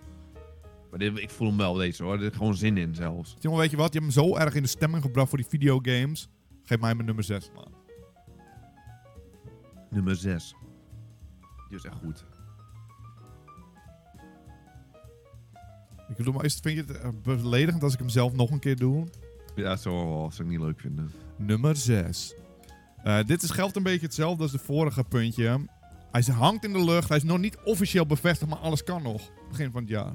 Maar 0.90 0.98
dit, 0.98 1.18
ik 1.18 1.31
voel 1.31 1.48
hem 1.48 1.57
wel, 1.57 1.74
deze 1.74 2.03
hoor. 2.03 2.14
Er 2.14 2.22
is 2.22 2.37
gewoon 2.37 2.55
zin 2.55 2.76
in 2.76 2.94
zelfs. 2.94 3.37
Jongen, 3.40 3.59
weet 3.59 3.70
je 3.70 3.76
wat? 3.76 3.92
Je 3.92 4.00
hebt 4.00 4.14
hem 4.14 4.24
zo 4.24 4.37
erg 4.37 4.55
in 4.55 4.62
de 4.62 4.68
stemming 4.68 5.03
gebracht 5.03 5.29
voor 5.29 5.38
die 5.38 5.46
videogames. 5.46 6.29
Geef 6.62 6.81
mij 6.81 6.94
mijn 6.94 7.07
nummer 7.07 7.24
6, 7.24 7.50
man. 7.55 7.72
Nummer 9.90 10.16
6. 10.16 10.55
Die 11.68 11.79
is 11.79 11.85
echt 11.85 11.96
goed. 11.96 12.24
Ik 16.09 16.16
bedoel, 16.16 16.33
maar 16.33 16.44
is 16.44 16.59
vind 16.62 16.76
je 16.76 16.92
het 16.92 17.00
eh, 17.00 17.11
beledigend 17.22 17.83
als 17.83 17.92
ik 17.92 17.98
hem 17.98 18.09
zelf 18.09 18.33
nog 18.33 18.50
een 18.50 18.59
keer 18.59 18.76
doe? 18.76 19.07
Ja, 19.55 19.76
zo 19.76 19.90
zou 20.33 20.48
ik 20.48 20.55
niet 20.57 20.61
leuk 20.61 20.81
vinden. 20.81 21.11
Nummer 21.37 21.76
6. 21.76 22.35
Dit 23.26 23.42
is, 23.42 23.50
geldt 23.50 23.76
een 23.76 23.82
beetje 23.82 24.06
hetzelfde 24.06 24.42
als 24.42 24.52
de 24.52 24.58
vorige 24.58 25.04
puntje. 25.04 25.60
Hij 26.12 26.22
hangt 26.38 26.64
in 26.64 26.72
de 26.72 26.84
lucht. 26.84 27.08
Hij 27.08 27.16
is 27.16 27.22
nog 27.22 27.38
niet 27.38 27.56
officieel 27.64 28.06
bevestigd, 28.06 28.50
maar 28.50 28.58
alles 28.58 28.84
kan 28.84 29.02
nog. 29.02 29.22
Begin 29.50 29.70
van 29.70 29.80
het 29.80 29.90
jaar. 29.90 30.12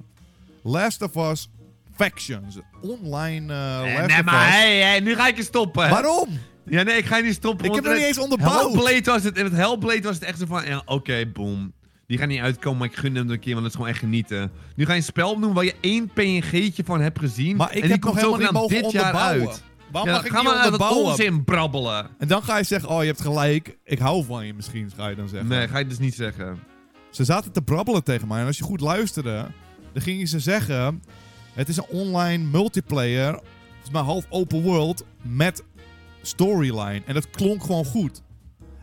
Last 0.63 1.01
of 1.01 1.31
Us 1.31 1.49
Factions. 1.95 2.57
Online 2.81 3.53
eh 3.53 3.75
Eh, 3.91 3.93
Last 3.95 4.07
nee, 4.07 4.19
of 4.19 4.23
maar 4.25 4.47
Us. 4.47 4.53
hey, 4.53 4.79
hey, 4.81 4.99
nu 4.99 5.15
ga 5.15 5.27
ik 5.27 5.37
je 5.37 5.43
stoppen. 5.43 5.89
Waarom? 5.89 6.27
Ja, 6.65 6.83
nee, 6.83 6.97
ik 6.97 7.05
ga 7.05 7.17
je 7.17 7.23
niet 7.23 7.33
stoppen. 7.33 7.65
Ik 7.65 7.73
heb 7.75 7.83
nog 7.83 7.93
niet 7.93 8.01
het- 8.01 8.09
eens 8.15 8.23
onderbouwd. 8.23 8.61
Hellblade 8.73 9.01
was 9.11 9.23
het, 9.23 9.37
in 9.37 9.43
het 9.43 9.53
Hellblade 9.53 10.01
was 10.01 10.15
het 10.15 10.23
echt 10.23 10.39
zo 10.39 10.45
van, 10.45 10.65
ja, 10.65 10.81
oké, 10.85 11.25
boom. 11.33 11.73
Die 12.07 12.17
gaat 12.17 12.27
niet 12.27 12.39
uitkomen, 12.39 12.79
maar 12.79 12.87
ik 12.87 12.95
gun 12.95 13.15
hem 13.15 13.29
een 13.29 13.39
keer, 13.39 13.53
want 13.53 13.63
het 13.65 13.73
is 13.73 13.79
gewoon 13.79 13.89
echt 13.93 13.99
genieten. 14.03 14.51
Nu 14.75 14.85
ga 14.85 14.91
je 14.91 14.97
een 14.97 15.03
spel 15.03 15.39
doen 15.39 15.53
waar 15.53 15.63
je 15.63 15.75
één 15.81 16.07
PNG'tje 16.13 16.83
van 16.83 17.01
hebt 17.01 17.19
gezien. 17.19 17.55
Maar 17.55 17.67
ik 17.69 17.75
en 17.75 17.81
die 17.81 17.91
heb 17.91 18.03
nog 18.03 18.09
komt 18.09 18.21
helemaal 18.25 18.51
niet 18.51 18.71
mogen 18.71 18.81
dit 18.83 18.91
jaar 18.91 19.13
uit. 19.13 19.63
Waarom 19.95 20.11
Ja, 20.13 20.17
mag 20.17 20.25
ik 20.25 20.31
ga 20.31 20.37
niet 20.41 20.47
maar 20.47 20.55
wat 20.57 20.65
onderbouwen? 20.65 21.05
onzin 21.05 21.43
brabbelen. 21.43 22.07
En 22.17 22.27
dan 22.27 22.43
ga 22.43 22.57
je 22.57 22.63
zeggen, 22.63 22.89
oh 22.89 22.99
je 23.01 23.07
hebt 23.07 23.21
gelijk, 23.21 23.77
ik 23.83 23.99
hou 23.99 24.25
van 24.25 24.45
je 24.45 24.53
misschien, 24.53 24.91
ga 24.95 25.07
je 25.07 25.15
dan 25.15 25.27
zeggen. 25.27 25.49
Nee, 25.49 25.67
ga 25.67 25.77
je 25.77 25.87
dus 25.87 25.99
niet 25.99 26.15
zeggen. 26.15 26.59
Ze 27.11 27.23
zaten 27.23 27.51
te 27.51 27.61
brabbelen 27.61 28.03
tegen 28.03 28.27
mij 28.27 28.39
en 28.41 28.45
als 28.45 28.57
je 28.57 28.63
goed 28.63 28.79
luisterde, 28.79 29.47
dan 29.93 30.01
gingen 30.01 30.27
ze 30.27 30.39
zeggen, 30.39 31.03
het 31.53 31.69
is 31.69 31.77
een 31.77 31.85
online 31.89 32.43
multiplayer, 32.43 33.31
volgens 33.71 33.91
mij 33.91 34.01
half 34.01 34.25
open 34.29 34.61
world, 34.61 35.05
met 35.21 35.63
storyline. 36.21 37.01
En 37.05 37.13
dat 37.13 37.29
klonk 37.29 37.61
gewoon 37.63 37.85
goed. 37.85 38.21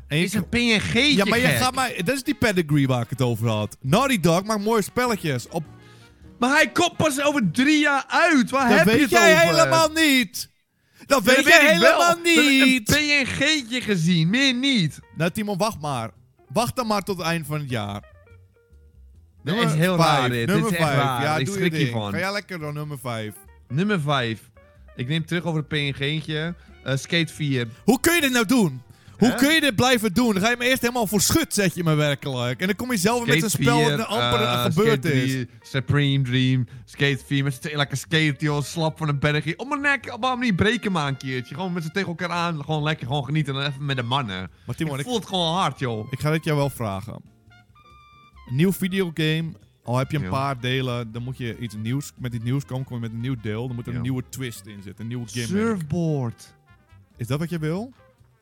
En 0.07 0.19
je- 0.19 0.25
is 0.25 0.35
een 0.35 0.49
PNG'tje 0.49 1.15
ja, 1.17 1.25
maar 1.25 1.39
je 1.39 1.47
gek. 1.47 1.57
gaat 1.57 1.75
mij, 1.75 2.01
dat 2.05 2.15
is 2.15 2.23
die 2.23 2.35
pedigree 2.35 2.87
waar 2.87 3.03
ik 3.03 3.11
het 3.11 3.23
over 3.23 3.49
had. 3.49 3.77
Naughty 3.81 4.21
Dog 4.21 4.45
maakt 4.45 4.65
mooie 4.65 4.83
spelletjes. 4.83 5.49
Op, 5.49 5.65
Maar 6.39 6.51
hij 6.51 6.69
komt 6.71 6.97
pas 6.97 7.23
over 7.23 7.51
drie 7.53 7.81
jaar 7.81 8.05
uit. 8.09 8.51
Waar 8.51 8.69
dat 8.69 8.79
heb 8.79 8.87
je 8.87 8.93
weet 8.93 9.01
het 9.01 9.11
jij 9.11 9.35
over? 9.35 9.47
helemaal 9.57 9.89
niet. 9.89 10.51
Dat 11.07 11.23
weet 11.23 11.45
jij 11.45 11.63
ik 11.63 11.69
helemaal 11.69 12.09
heb 12.09 12.19
ik 12.19 12.25
niet. 12.65 12.97
een 12.97 13.25
PNG'tje 13.27 13.81
gezien, 13.81 14.31
meer 14.31 14.55
niet. 14.55 15.01
Nou 15.17 15.31
Timon, 15.31 15.59
wacht 15.59 15.81
maar. 15.81 16.11
Wacht 16.49 16.77
dan 16.77 16.87
maar 16.87 17.03
tot 17.03 17.17
het 17.17 17.27
eind 17.27 17.47
van 17.47 17.61
het 17.61 17.71
jaar. 17.71 18.03
Dit 19.45 19.55
is 19.55 19.75
heel 19.75 19.97
vijf, 19.97 20.09
raar 20.19 20.29
dit. 20.31 20.47
Nummer 20.47 20.71
Dit 20.71 20.73
is 20.73 20.79
echt 20.79 20.89
5. 20.89 21.03
raar. 21.03 21.23
Ja, 21.23 21.37
Ik 21.37 21.47
doe 21.47 21.55
schrik 21.55 21.75
hiervan. 21.75 22.13
Ga 22.13 22.19
jij 22.19 22.33
lekker 22.33 22.59
door 22.59 22.73
nummer 22.73 22.99
5. 22.99 23.35
Nummer 23.69 24.01
5. 24.01 24.51
Ik 24.97 25.09
neem 25.09 25.27
terug 25.27 25.45
over 25.45 25.59
het 25.59 25.69
PNG'tje. 25.69 26.55
Eh 26.85 26.97
Skate 26.97 27.33
4. 27.33 27.69
Hoe 27.85 28.01
kun 28.01 28.15
je 28.15 28.21
dit 28.21 28.33
nou 28.33 28.47
doen? 28.47 28.83
Hoe 29.23 29.31
Hè? 29.31 29.37
kun 29.37 29.53
je 29.55 29.61
dit 29.61 29.77
blijven 29.77 30.13
doen? 30.15 30.33
Dan 30.33 30.43
ga 30.43 30.51
je 30.51 30.57
me 30.59 30.65
eerst 30.65 30.81
helemaal 30.81 31.07
voor 31.07 31.21
schut, 31.21 31.55
zet 31.55 31.75
je 31.75 31.85
me 31.85 31.95
werkelijk. 31.95 32.61
En 32.61 32.67
dan 32.67 32.77
kom 32.77 32.91
je 32.91 32.97
zelf 32.97 33.25
weer 33.25 33.35
met 33.35 33.43
een 33.43 33.51
spel 33.51 33.79
4, 33.79 33.91
wat 33.91 33.99
er 33.99 34.05
amper 34.05 34.41
eh, 34.41 34.63
gebeurd 34.63 35.05
Skate 35.05 35.23
is. 35.25 35.31
3, 35.33 35.49
Supreme 35.63 36.25
Dream, 36.25 36.67
Skate 36.85 37.19
4 37.27 37.45
met 37.45 37.55
z'n 37.55 37.61
tweeën 37.61 37.77
lekker 37.77 37.97
skate, 37.97 38.35
joh, 38.39 38.63
slap 38.63 38.99
van 38.99 39.09
een 39.09 39.19
bergje. 39.19 39.59
Op 39.59 39.69
mijn 39.69 39.81
nek, 39.81 40.17
waarom 40.21 40.41
niet 40.41 40.57
breken 40.57 40.93
maar 40.93 41.09
een 41.09 41.17
keertje. 41.17 41.55
Gewoon 41.55 41.73
met 41.73 41.83
z'n 41.83 41.91
tegen 41.91 42.09
elkaar 42.09 42.31
aan, 42.31 42.65
gewoon 42.65 42.83
lekker, 42.83 43.07
gewoon 43.07 43.25
genieten 43.25 43.55
en 43.55 43.61
dan 43.61 43.71
even 43.71 43.85
met 43.85 43.97
de 43.97 44.03
mannen. 44.03 44.51
Maar 44.67 44.75
Timon, 44.77 44.95
ik 44.95 45.01
ik, 45.01 45.07
voel 45.07 45.15
het 45.15 45.27
gewoon 45.27 45.55
hard, 45.55 45.79
joh. 45.79 46.07
ik 46.11 46.21
ga 46.21 46.31
dit 46.31 46.45
jou 46.45 46.57
wel 46.57 46.71
vragen. 46.71 47.21
Een 48.49 48.57
nieuw 48.57 48.73
videogame, 48.73 49.53
al 49.85 49.97
heb 49.97 50.11
je 50.11 50.17
een 50.17 50.23
Ja. 50.23 50.31
paar 50.31 50.61
delen, 50.61 51.13
dan 51.13 51.23
moet 51.23 51.37
je 51.39 51.59
iets 51.59 51.75
nieuws, 51.75 52.13
met 52.19 52.35
iets 52.35 52.45
nieuws 52.45 52.65
komen, 52.65 52.85
kom 52.87 52.95
je 52.97 53.03
met 53.03 53.13
een 53.13 53.21
nieuw 53.21 53.37
deel. 53.43 53.67
Dan 53.67 53.77
moet 53.77 53.85
er 53.87 53.91
Ja. 53.93 53.97
een 53.97 54.03
nieuwe 54.03 54.23
twist 54.29 54.67
in 54.67 54.83
zitten, 54.83 55.01
een 55.05 55.07
nieuwe 55.09 55.29
gimmick. 55.29 55.51
Surfboard. 55.57 56.55
Is 57.17 57.27
dat 57.27 57.39
wat 57.39 57.51
je 57.51 57.59
wil? 57.59 57.93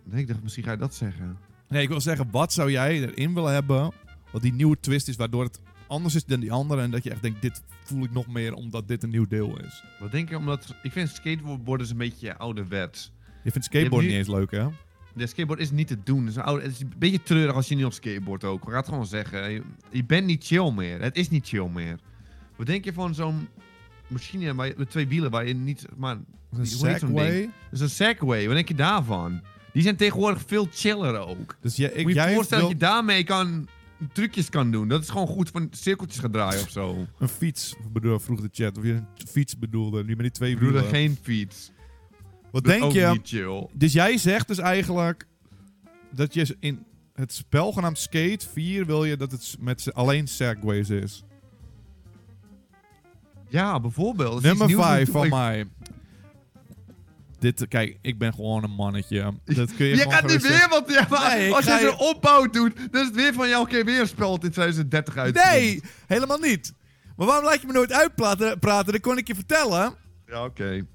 Nee, 0.05 0.21
ik 0.21 0.29
dacht 0.29 0.43
misschien 0.43 0.65
ga 0.65 0.71
je 0.71 0.77
dat 0.77 0.95
zeggen. 0.95 1.39
Nee, 1.69 1.83
ik 1.83 1.89
wil 1.89 2.01
zeggen, 2.01 2.31
wat 2.31 2.53
zou 2.53 2.71
jij 2.71 3.01
erin 3.01 3.35
willen 3.35 3.53
hebben, 3.53 3.93
wat 4.33 4.43
die 4.43 4.53
nieuwe 4.53 4.77
twist 4.81 5.09
is, 5.09 5.17
waardoor 5.17 5.45
het 5.45 5.61
anders 5.87 6.15
is 6.15 6.25
dan 6.25 6.41
die 6.41 6.53
andere 6.53 6.83
en 6.83 6.91
dat 6.91 7.05
je 7.05 7.11
echt 7.11 7.23
denkt, 7.23 7.43
dit 7.43 7.63
voel 7.85 8.05
ik 8.05 8.13
nog 8.13 8.27
meer 8.27 8.55
omdat 8.55 8.89
dit 8.89 9.03
een 9.03 9.11
nieuw 9.11 9.27
deel 9.27 9.59
is. 9.61 9.85
Wat 10.01 10.11
denk 10.13 10.29
je, 10.29 10.37
omdat, 10.37 10.75
ik 10.83 10.93
vind 10.93 11.09
skateboarden 11.09 11.87
is 11.87 11.93
een 11.93 11.99
beetje 11.99 12.37
ouderwets. 12.37 13.13
Je 13.45 13.51
vindt 13.51 13.67
skateboard 13.67 14.05
niet 14.05 14.13
eens 14.15 14.29
leuk, 14.29 14.51
hè? 14.51 14.69
De 15.15 15.27
skateboard 15.27 15.61
is 15.61 15.71
niet 15.71 15.87
te 15.89 15.97
doen. 16.05 16.21
Het 16.21 16.29
is, 16.29 16.37
een 16.37 16.43
oude, 16.43 16.63
het 16.63 16.73
is 16.73 16.81
een 16.81 16.93
beetje 16.99 17.23
treurig 17.23 17.55
als 17.55 17.69
je 17.69 17.75
niet 17.75 17.85
op 17.85 17.93
skateboard 17.93 18.45
ook. 18.45 18.63
Ik 18.63 18.69
ga 18.71 18.77
het 18.77 18.89
gewoon 18.89 19.07
zeggen. 19.07 19.51
Je, 19.51 19.63
je 19.91 20.05
bent 20.05 20.27
niet 20.27 20.45
chill 20.47 20.71
meer. 20.73 21.01
Het 21.03 21.17
is 21.17 21.29
niet 21.31 21.49
chill 21.49 21.69
meer. 21.69 21.99
Wat 22.57 22.67
denk 22.67 22.85
je 22.85 22.93
van 22.93 23.15
zo'n 23.15 23.49
machine 24.09 24.55
waar 24.55 24.67
je- 24.67 24.75
met 24.77 24.91
twee 24.91 25.09
wielen 25.09 25.31
waar 25.31 25.47
je 25.47 25.55
niet... 25.55 25.87
Maar, 25.97 26.17
Een? 26.53 26.67
Segway. 26.67 27.41
Dat 27.43 27.53
is 27.71 27.81
een 27.81 27.91
Segway. 27.91 28.47
Wat 28.47 28.55
denk 28.55 28.69
je 28.69 28.75
daarvan? 28.75 29.41
Die 29.73 29.83
zijn 29.83 29.97
tegenwoordig 29.97 30.43
veel 30.47 30.69
chiller 30.73 31.19
ook. 31.19 31.57
Dus 31.61 31.77
jij, 31.77 31.91
ik, 31.91 32.03
Moet 32.07 32.15
je 32.15 32.31
voorstellen 32.35 32.63
dat 32.65 32.73
je 32.73 32.79
daarmee 32.79 33.25
kan 33.25 33.69
trucjes 34.13 34.49
kan 34.49 34.71
doen. 34.71 34.89
Dat 34.89 35.03
is 35.03 35.09
gewoon 35.09 35.27
goed 35.27 35.51
van 35.51 35.69
cirkeltjes 35.71 36.21
gaan 36.21 36.31
draaien 36.31 36.63
of 36.63 36.71
zo. 36.71 37.07
een 37.19 37.29
fiets, 37.29 37.75
bedoel, 37.93 38.19
vroeg 38.19 38.41
de 38.41 38.49
chat, 38.53 38.79
of 38.79 38.85
je 38.85 38.93
een 38.93 39.07
fiets 39.29 39.59
bedoelde, 39.59 40.05
nu 40.05 40.11
met 40.15 40.21
die 40.21 40.31
twee 40.31 40.59
wielen. 40.59 40.85
geen 40.85 41.19
fiets. 41.23 41.71
Wat 42.51 42.65
Dat 42.65 42.73
denk 42.81 42.93
je? 42.93 43.07
niet 43.13 43.29
chill. 43.29 43.67
Dus 43.73 43.93
jij 43.93 44.17
zegt 44.19 44.49
dus 44.49 44.59
eigenlijk 44.59 45.27
dat 46.13 46.35
je 46.35 46.57
in 46.61 46.85
het 47.15 47.33
spel 47.33 47.73
genaamd 47.73 47.99
Skate 47.99 48.49
4 48.53 48.87
wil 48.87 49.05
je 49.05 49.17
dat 49.17 49.33
het 49.33 49.57
met 49.61 49.95
alleen 49.95 50.29
segways 50.29 50.91
is. 50.91 51.25
Ja, 53.49 53.81
bijvoorbeeld. 53.81 54.43
Nummer 54.43 54.67
iets 54.67 54.75
nieuws 54.75 54.87
5 54.87 55.07
om- 55.09 55.13
van 55.15 55.29
mij. 55.29 55.67
Dit, 57.40 57.68
kijk, 57.68 57.98
ik 58.03 58.18
ben 58.18 58.35
gewoon 58.35 58.64
een 58.64 58.70
mannetje. 58.70 59.33
Dat 59.44 59.74
kun 59.74 59.87
je, 59.87 59.96
Je 60.05 60.11
gaat 60.11 60.26
niet 60.26 60.42
weer 60.48 60.66
wat. 60.70 60.85
Ja, 60.92 61.07
maar 61.11 61.37
Nee, 61.37 61.48
ik 61.48 61.55
als 61.55 61.64
je 61.64 61.79
zo'n 61.81 61.98
opbouw 62.09 62.46
doet, 62.50 62.76
dan 62.90 63.00
is 63.00 63.07
het 63.07 63.14
weer 63.16 63.33
van 63.33 63.48
jou. 63.48 63.62
Oké, 63.62 63.85
weer 63.85 64.00
een 64.00 64.07
spel 64.09 64.31
dat 64.31 64.44
in 64.44 64.50
2030 64.50 65.16
uit. 65.16 65.35
Nee, 65.44 65.83
helemaal 66.07 66.38
niet. 66.38 66.74
Maar 67.16 67.26
waarom 67.26 67.44
laat 67.44 67.61
je 67.61 67.66
me 67.66 67.72
nooit 67.72 67.92
uitpraten? 67.92 68.59
Praten? 68.59 68.92
Dan 68.92 69.00
kon 69.00 69.18
ik 69.18 69.26
je 69.26 69.35
vertellen 69.35 69.94
Ja, 70.26 70.44
oké. 70.44 70.87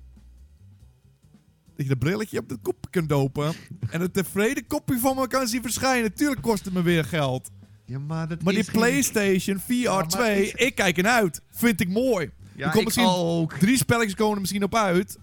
dat 1.76 1.86
je 1.86 1.88
dat 1.88 2.00
brilletje 2.00 2.40
op 2.40 2.50
de 2.50 2.58
kop 2.62 2.88
kunt 2.90 3.10
dopen. 3.10 3.54
en 3.92 4.02
een 4.02 4.12
tevreden 4.12 4.68
kopje 4.68 5.00
van 5.00 5.16
me 5.16 5.28
kan 5.28 5.48
zien 5.48 5.62
verschijnen. 5.62 6.14
Tuurlijk 6.14 6.42
kost 6.42 6.66
het 6.66 6.74
me 6.74 6.82
weer 6.82 7.04
geld. 7.06 7.50
Ja, 7.86 8.00
maar 8.00 8.28
dat 8.28 8.42
Maar 8.44 8.54
die 8.54 8.64
geen- 8.64 8.74
PlayStation 8.74 9.60
VR 9.60 9.90
maar 9.90 10.08
2, 10.08 10.46
is- 10.46 10.52
ik 10.54 10.76
kijk 10.76 10.98
ernaar 10.98 11.22
uit. 11.22 11.42
Vind 11.52 11.82
ik 11.82 11.90
mooi. 11.90 12.32
Ja, 12.56 12.66
er 12.66 12.72
komt 12.72 12.84
misschien 12.86 13.06
ook. 13.08 13.54
drie 13.54 13.78
spelletjes 13.78 14.16
komen 14.16 14.34
er 14.36 14.40
misschien 14.42 14.64
op 14.64 14.76
uit. 14.76 15.18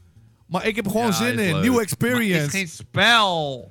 Maar 0.53 0.67
ik 0.67 0.77
heb 0.77 0.85
er 0.85 0.91
gewoon 0.91 1.07
Ja, 1.07 1.13
zin 1.13 1.39
is 1.39 1.51
in. 1.51 1.61
Nieuwe 1.61 1.81
experience. 1.83 2.41
het 2.41 2.47
is 2.55 2.59
geen 2.59 2.69
spel. 2.69 3.71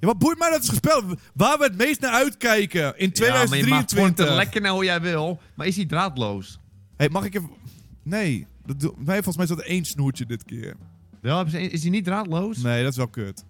Ja, 0.00 0.06
wat 0.06 0.18
boeit 0.18 0.38
mij 0.38 0.50
dat 0.50 0.58
het 0.60 0.68
gespeeld? 0.68 1.04
Waar 1.34 1.58
we 1.58 1.64
het 1.64 1.76
meest 1.76 2.00
naar 2.00 2.12
uitkijken 2.12 2.80
in 2.80 2.84
Ja, 2.86 2.92
maar 2.94 3.04
je 3.06 3.12
2023. 3.12 4.34
Lekker 4.34 4.60
naar 4.60 4.72
hoe 4.72 4.84
jij 4.84 5.00
wil. 5.00 5.40
Maar 5.54 5.66
is 5.66 5.74
die 5.74 5.86
draadloos? 5.86 6.58
hey, 6.96 7.08
mag 7.08 7.24
ik 7.24 7.34
even... 7.34 7.50
Nee. 8.02 8.46
Dat. 8.66 8.82
Nee, 8.82 9.22
volgens 9.22 9.36
mij 9.36 9.44
is 9.44 9.50
dat 9.50 9.60
één 9.60 9.84
snoertje 9.84 10.26
dit 10.26 10.44
keer. 10.44 10.74
Wel, 11.20 11.46
is 11.46 11.80
die 11.80 11.90
niet 11.90 12.04
draadloos? 12.04 12.58
Nee, 12.58 12.82
dat 12.82 12.90
is 12.90 12.96
wel 12.96 13.08
kut. 13.08 13.44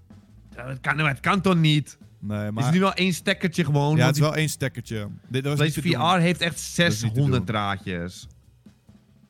Ja, 0.56 0.66
dat 0.66 0.80
kan, 0.80 0.98
het 0.98 1.20
kan 1.20 1.40
toch 1.40 1.56
niet? 1.56 1.98
Nee, 2.20 2.46
Is 2.46 2.52
maar... 2.52 2.64
het 2.64 2.72
nu 2.72 2.80
wel 2.80 2.92
één 2.94 3.12
stekkertje 3.12 3.64
gewoon? 3.64 3.96
Ja, 3.96 4.06
het 4.06 4.14
is 4.14 4.20
wel 4.20 4.34
één 4.34 4.48
stekkertje. 4.48 5.08
Dit, 5.28 5.42
dat 5.44 5.58
was 5.58 5.66
niet 5.66 5.74
Deze 5.74 5.88
doen. 5.96 6.10
VR 6.10 6.18
heeft 6.20 6.40
echt 6.40 6.54
is 6.54 6.76
niet 6.78 6.86
te 6.86 6.90
600 6.98 7.32
doen. 7.32 7.44
draadjes. 7.44 8.26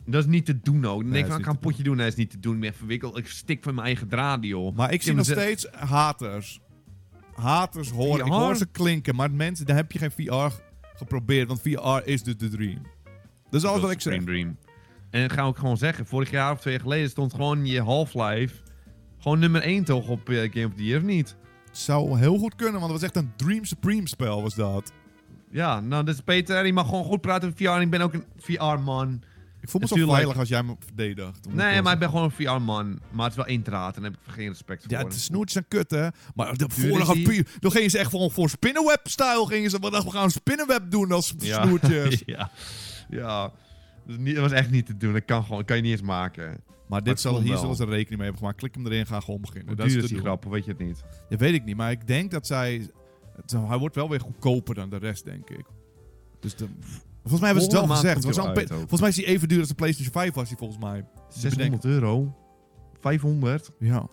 Dat 0.07 0.23
is 0.23 0.31
niet 0.31 0.47
te 0.47 0.61
doen 0.61 0.85
ook. 0.85 1.01
Dan 1.01 1.11
Nee, 1.11 1.23
denk 1.23 1.39
ik 1.39 1.45
ga 1.45 1.51
een 1.51 1.59
potje 1.59 1.83
doen. 1.83 1.97
Nee, 1.97 2.05
dat 2.05 2.13
is 2.13 2.19
niet 2.19 2.31
te 2.31 2.41
doen. 2.41 2.55
Ik 2.55 2.61
ben 2.61 2.75
verwikkeld. 2.75 3.17
Ik 3.17 3.27
stik 3.27 3.63
van 3.63 3.75
mijn 3.75 3.87
eigen 3.87 4.09
draad, 4.09 4.45
joh. 4.45 4.77
Maar 4.77 4.93
ik 4.93 5.03
zie 5.03 5.15
nog 5.15 5.25
steeds 5.25 5.67
haters. 5.71 6.61
Haters 7.35 7.91
horen. 7.91 8.27
Ik 8.27 8.33
hoor 8.33 8.57
ze 8.57 8.67
klinken. 8.67 9.15
Maar 9.15 9.31
mensen, 9.31 9.67
daar 9.67 9.77
heb 9.77 9.93
je 9.93 9.99
geen 9.99 10.11
VR 10.11 10.55
geprobeerd. 10.97 11.49
Want 11.49 11.61
VR 11.61 12.09
is 12.09 12.23
de, 12.23 12.37
de 12.37 12.49
dream. 12.49 12.83
Dat 13.51 13.63
is 13.63 13.69
alles 13.69 13.81
wat 13.81 13.91
ik 13.91 14.01
zeg. 14.01 14.25
Dream. 14.25 14.57
En 15.11 15.23
dat 15.23 15.33
ga 15.33 15.41
ik 15.41 15.47
ook 15.47 15.59
gewoon 15.59 15.77
zeggen. 15.77 16.07
Vorig 16.07 16.31
jaar 16.31 16.53
of 16.53 16.61
twee 16.61 16.73
jaar 16.73 16.83
geleden 16.83 17.11
stond 17.11 17.35
gewoon 17.35 17.67
je 17.67 17.83
Half-Life... 17.83 18.55
Gewoon 19.19 19.41
nummer 19.41 19.63
1 19.63 19.85
toch 19.85 20.09
op 20.09 20.29
eh, 20.29 20.53
Game 20.53 20.67
of 20.67 20.75
the 20.75 20.85
Year, 20.85 21.01
of 21.01 21.07
niet? 21.07 21.37
Het 21.67 21.79
zou 21.79 22.19
heel 22.19 22.39
goed 22.39 22.55
kunnen, 22.55 22.81
want 22.81 22.93
het 22.93 23.01
was 23.01 23.11
echt 23.11 23.17
een 23.17 23.33
Dream 23.37 23.65
Supreme 23.65 24.09
spel 24.09 24.43
was 24.43 24.55
dat. 24.55 24.93
Ja, 25.51 25.81
nou, 25.81 26.05
dat 26.05 26.15
is 26.15 26.21
Peter. 26.21 26.67
Je 26.67 26.73
mag 26.73 26.89
gewoon 26.89 27.05
goed 27.05 27.21
praten 27.21 27.49
over 27.49 27.75
VR. 27.75 27.81
Ik 27.81 27.91
ben 27.91 28.01
ook 28.01 28.15
een 28.15 28.25
VR-man. 28.37 29.23
Ik 29.61 29.69
voel 29.69 29.81
me 29.81 29.87
zo 29.87 30.07
veilig 30.13 30.39
als 30.39 30.49
jij 30.49 30.63
me 30.63 30.75
verdedigt. 30.85 31.47
Omdat 31.47 31.67
Nee, 31.67 31.83
maar 31.83 31.93
ik 31.93 31.99
ben 31.99 32.09
gewoon 32.09 32.25
een 32.25 32.31
VR-man. 32.31 32.99
Maar 33.11 33.23
het 33.23 33.31
is 33.31 33.37
wel 33.37 33.47
één 33.47 33.63
draad. 33.63 33.97
En 33.97 34.03
daar 34.03 34.11
heb 34.11 34.21
ik 34.27 34.33
geen 34.33 34.49
respect 34.49 34.83
voor. 34.83 34.93
Ja, 34.93 35.05
de 35.05 35.13
snoertjes 35.13 35.53
zijn 35.53 35.65
kut, 35.69 35.91
hè. 35.91 36.09
Maar 36.35 36.57
de 36.57 36.67
vorige... 36.69 37.45
Dan 37.61 37.71
gingen 37.71 37.91
ze 37.91 37.99
echt 37.99 38.11
gewoon 38.11 38.31
voor 38.31 38.49
spinnenweb-style. 38.49 39.47
Gingen 39.47 39.71
ze, 39.71 39.79
we 39.81 40.11
gaan 40.11 40.31
spinnenweb 40.31 40.91
doen 40.91 41.13
als 41.13 41.35
snoertjes. 41.39 42.23
ja. 42.27 42.51
Ja. 43.09 43.53
Dat, 44.07 44.37
was 44.37 44.53
echt 44.53 44.71
niet 44.71 44.87
te 44.87 44.97
doen. 44.97 45.13
Dat 45.13 45.25
kan 45.25 45.43
gewoon. 45.43 45.59
Dat 45.59 45.67
kan 45.67 45.77
je 45.77 45.83
niet 45.83 45.93
eens 45.93 46.03
maken. 46.03 46.61
Maar 46.89 47.01
dit 47.01 47.09
het 47.13 47.21
zal, 47.21 47.41
hier 47.41 47.57
zullen 47.57 47.77
ze 47.77 47.85
rekening 47.85 48.09
mee 48.09 48.19
hebben 48.21 48.39
gemaakt. 48.39 48.57
Klik 48.59 48.75
hem 48.75 48.87
erin, 48.87 49.07
ga 49.07 49.21
gewoon 49.21 49.41
beginnen. 49.41 49.67
Hoe 49.67 49.77
dat 49.77 49.87
duur 49.89 50.03
is 50.03 50.09
die 50.09 50.19
grap? 50.19 50.45
Weet 50.45 50.65
je 50.65 50.71
het 50.71 50.81
niet? 50.81 51.05
Dat 51.29 51.41
weet 51.41 51.55
ik 51.55 51.65
niet, 51.65 51.77
maar 51.77 51.91
ik 51.91 52.07
denk 52.07 52.31
dat 52.31 52.47
zij... 52.47 52.91
het- 53.37 53.51
hij 53.69 53.79
wordt 53.79 53.95
wel 53.95 54.09
weer 54.09 54.21
goedkoper 54.21 54.75
dan 54.75 54.91
de 54.91 54.97
rest, 54.97 55.25
denk 55.25 55.51
ik. 55.51 55.65
Dus 56.41 56.57
de, 56.57 56.67
volgens 57.29 57.41
mij 57.41 57.51
hebben 57.51 57.71
ze 57.71 57.77
het 57.77 57.87
wel 57.87 57.97
gezegd. 57.97 58.23
volgens 58.79 59.01
mij 59.01 59.09
is 59.09 59.17
hij 59.17 59.25
even 59.25 59.49
duur 59.49 59.59
als 59.59 59.69
de 59.69 59.75
PlayStation 59.75 60.13
5 60.13 60.35
was 60.35 60.49
hij 60.49 60.57
volgens 60.59 60.79
mij. 60.79 61.05
600 61.29 61.85
euro. 61.85 62.35
500. 63.01 63.71
Ja, 63.79 64.07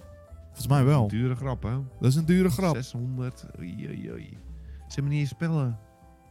volgens 0.45 0.67
mij 0.67 0.84
wel. 0.84 1.08
Dure 1.08 1.36
grap, 1.36 1.63
hè? 1.63 1.69
Dat 1.99 2.10
is 2.10 2.15
een 2.15 2.26
dure 2.26 2.49
grap. 2.49 2.76
600. 2.76 3.45
Oei, 3.60 3.88
oei, 3.89 4.12
oei. 4.12 4.38
Ze 4.88 4.93
hebben 4.99 5.12
niet 5.13 5.28
spellen. 5.28 5.78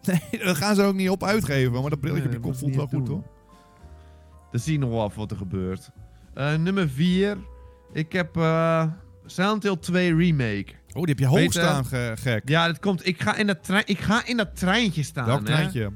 Nee, 0.03 0.21
dat 0.45 0.57
gaan 0.57 0.75
ze 0.75 0.83
ook 0.83 0.95
niet 0.95 1.11
op 1.11 1.25
uitgeven. 1.25 1.73
Maar 1.81 1.91
dat 1.91 2.01
brilletje 2.01 2.29
Nee, 2.29 2.37
op 2.39 2.45
je 2.45 2.51
kop 2.51 2.53
dat 2.53 2.61
voelt 2.61 2.75
wel 2.77 2.87
goed, 3.01 3.09
hoor. 3.09 3.23
Dan 4.51 4.61
zie 4.61 4.73
je 4.73 4.79
nog 4.79 4.91
wel 4.91 5.03
af 5.03 5.15
wat 5.15 5.31
er 5.31 5.37
gebeurt. 5.37 5.91
Eh, 6.35 6.55
nummer 6.57 6.89
4. 6.89 7.37
Ik 7.93 8.13
heb 8.13 8.37
eh 8.37 8.87
Silent 9.27 9.63
Hill 9.63 9.77
2 9.77 10.17
Remake. 10.17 10.67
Oh, 10.89 11.03
die 11.03 11.05
heb 11.05 11.19
je 11.19 11.27
hoog 11.27 11.53
staan, 11.53 11.85
ge- 11.85 12.13
gek. 12.19 12.49
Ja, 12.49 12.67
dat 12.67 12.79
komt. 12.79 13.07
Ik 13.07 13.23
ga 13.23 13.37
in 13.37 13.47
dat, 13.47 13.65
trein, 13.65 13.83
ik 13.87 13.99
ga 13.99 14.27
in 14.27 14.37
dat 14.37 14.57
treintje 14.57 15.03
staan. 15.03 15.27
Welk 15.27 15.49
hè. 15.49 15.89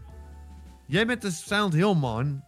Jij 0.86 1.06
bent 1.06 1.22
de 1.22 1.30
Silent 1.30 1.72
Hill 1.72 1.94
man. 1.94 2.44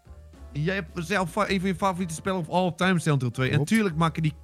Jij 0.53 0.75
hebt 0.75 0.91
zelf 0.95 1.37
een 1.37 1.61
van 1.61 1.69
je 1.69 1.75
favoriete 1.75 2.15
spellen 2.15 2.39
of 2.41 2.49
all 2.49 2.73
time 2.77 2.99
Silent 2.99 3.21
Hill 3.23 3.31
2. 3.31 3.49
En 3.49 3.55
Klopt. 3.55 3.71
natuurlijk 3.71 3.97
maken 3.97 4.23
die, 4.23 4.35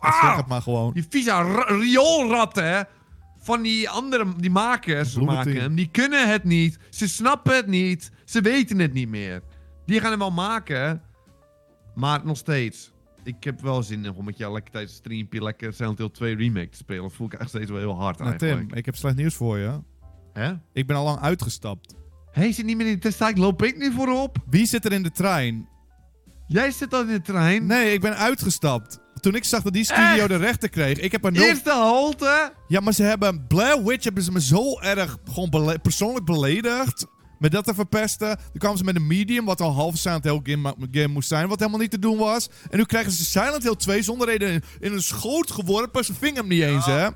Zeg 0.00 0.10
Ah! 0.22 0.36
het 0.36 0.46
maar 0.46 0.62
gewoon. 0.62 0.92
die 0.92 1.06
vieze 1.08 1.30
ra- 1.30 1.76
rioolratten 1.76 2.86
van 3.38 3.62
die 3.62 3.90
andere 3.90 4.26
die 4.36 4.50
makers 4.50 5.14
maken 5.16 5.56
hem. 5.60 5.74
Die 5.74 5.88
kunnen 5.90 6.28
het 6.30 6.44
niet. 6.44 6.78
Ze 6.90 7.08
snappen 7.08 7.54
het 7.56 7.66
niet. 7.66 8.10
Ze 8.24 8.40
weten 8.40 8.78
het 8.78 8.92
niet 8.92 9.08
meer. 9.08 9.42
Die 9.86 10.00
gaan 10.00 10.10
hem 10.10 10.18
wel 10.18 10.30
maken. 10.30 11.02
Maar 11.94 12.20
nog 12.24 12.36
steeds. 12.36 12.92
Ik 13.22 13.44
heb 13.44 13.60
wel 13.60 13.82
zin 13.82 14.04
in 14.04 14.14
om 14.14 14.24
met 14.24 14.36
jou 14.38 14.52
lekker 14.52 14.72
tijdens 14.72 14.94
streampje 14.94 15.42
lekker 15.42 15.72
Silent 15.72 15.98
Hill 15.98 16.10
2 16.10 16.36
remake 16.36 16.68
te 16.68 16.76
spelen. 16.76 17.02
Dat 17.02 17.12
voel 17.12 17.26
ik 17.26 17.32
echt 17.32 17.48
steeds 17.48 17.70
wel 17.70 17.78
heel 17.80 17.96
hard 18.00 18.18
Nou, 18.18 18.30
eigenlijk. 18.30 18.68
Tim, 18.68 18.78
ik 18.78 18.84
heb 18.84 18.96
slecht 18.96 19.16
nieuws 19.16 19.34
voor 19.34 19.58
je. 19.58 19.80
Hè? 20.32 20.52
Ik 20.72 20.86
ben 20.86 20.96
al 20.96 21.04
lang 21.04 21.18
uitgestapt. 21.20 21.94
Hij 22.32 22.52
zit 22.52 22.64
niet 22.64 22.76
meer 22.76 22.86
in 22.86 22.92
de 22.92 22.98
testtijd. 22.98 23.38
Loop 23.38 23.62
ik 23.62 23.76
nu 23.76 23.92
voorop? 23.92 24.36
Wie 24.50 24.66
zit 24.66 24.84
er 24.84 24.92
in 24.92 25.02
de 25.02 25.10
trein? 25.10 25.68
Jij 26.46 26.70
zit 26.70 26.94
al 26.94 27.00
in 27.00 27.06
de 27.06 27.20
trein. 27.22 27.66
Nee, 27.66 27.92
ik 27.92 28.00
ben 28.00 28.16
uitgestapt. 28.16 28.98
Toen 29.20 29.34
ik 29.34 29.44
zag 29.44 29.62
dat 29.62 29.72
die 29.72 29.84
studio 29.84 30.04
Echt? 30.04 30.28
de 30.28 30.36
rechten 30.36 30.70
kreeg, 30.70 30.98
ik 30.98 31.12
heb 31.12 31.30
nul... 31.30 31.42
Eerste 31.42 31.70
halte. 31.70 32.52
Ja, 32.68 32.80
maar 32.80 32.92
ze 32.92 33.02
hebben 33.02 33.46
Blair 33.46 33.84
Witch 33.84 34.04
hebben 34.04 34.22
ze 34.22 34.32
me 34.32 34.40
zo 34.40 34.80
erg 34.80 35.16
gewoon 35.32 35.50
bele- 35.50 35.78
persoonlijk 35.78 36.24
beledigd. 36.24 37.06
Met 37.38 37.52
dat 37.52 37.64
te 37.64 37.74
verpesten. 37.74 38.36
Toen 38.36 38.58
kwamen 38.58 38.78
ze 38.78 38.84
met 38.84 38.96
een 38.96 39.06
medium, 39.06 39.44
wat 39.44 39.60
al 39.60 39.72
half 39.72 39.96
Silent 39.96 40.24
Hill 40.24 40.40
game, 40.42 40.74
game 40.90 41.06
moest 41.06 41.28
zijn, 41.28 41.48
wat 41.48 41.58
helemaal 41.58 41.80
niet 41.80 41.90
te 41.90 41.98
doen 41.98 42.16
was. 42.18 42.48
En 42.70 42.78
nu 42.78 42.84
krijgen 42.84 43.12
ze 43.12 43.24
Silent 43.24 43.62
Hill 43.62 43.74
2 43.76 44.02
zonder 44.02 44.26
reden 44.28 44.48
in, 44.52 44.62
in 44.80 44.92
een 44.92 45.02
schoot 45.02 45.50
geworpen. 45.50 46.04
Ze 46.04 46.14
vingen 46.14 46.36
hem 46.36 46.48
niet 46.48 46.62
eens, 46.62 46.86
hè. 46.86 47.08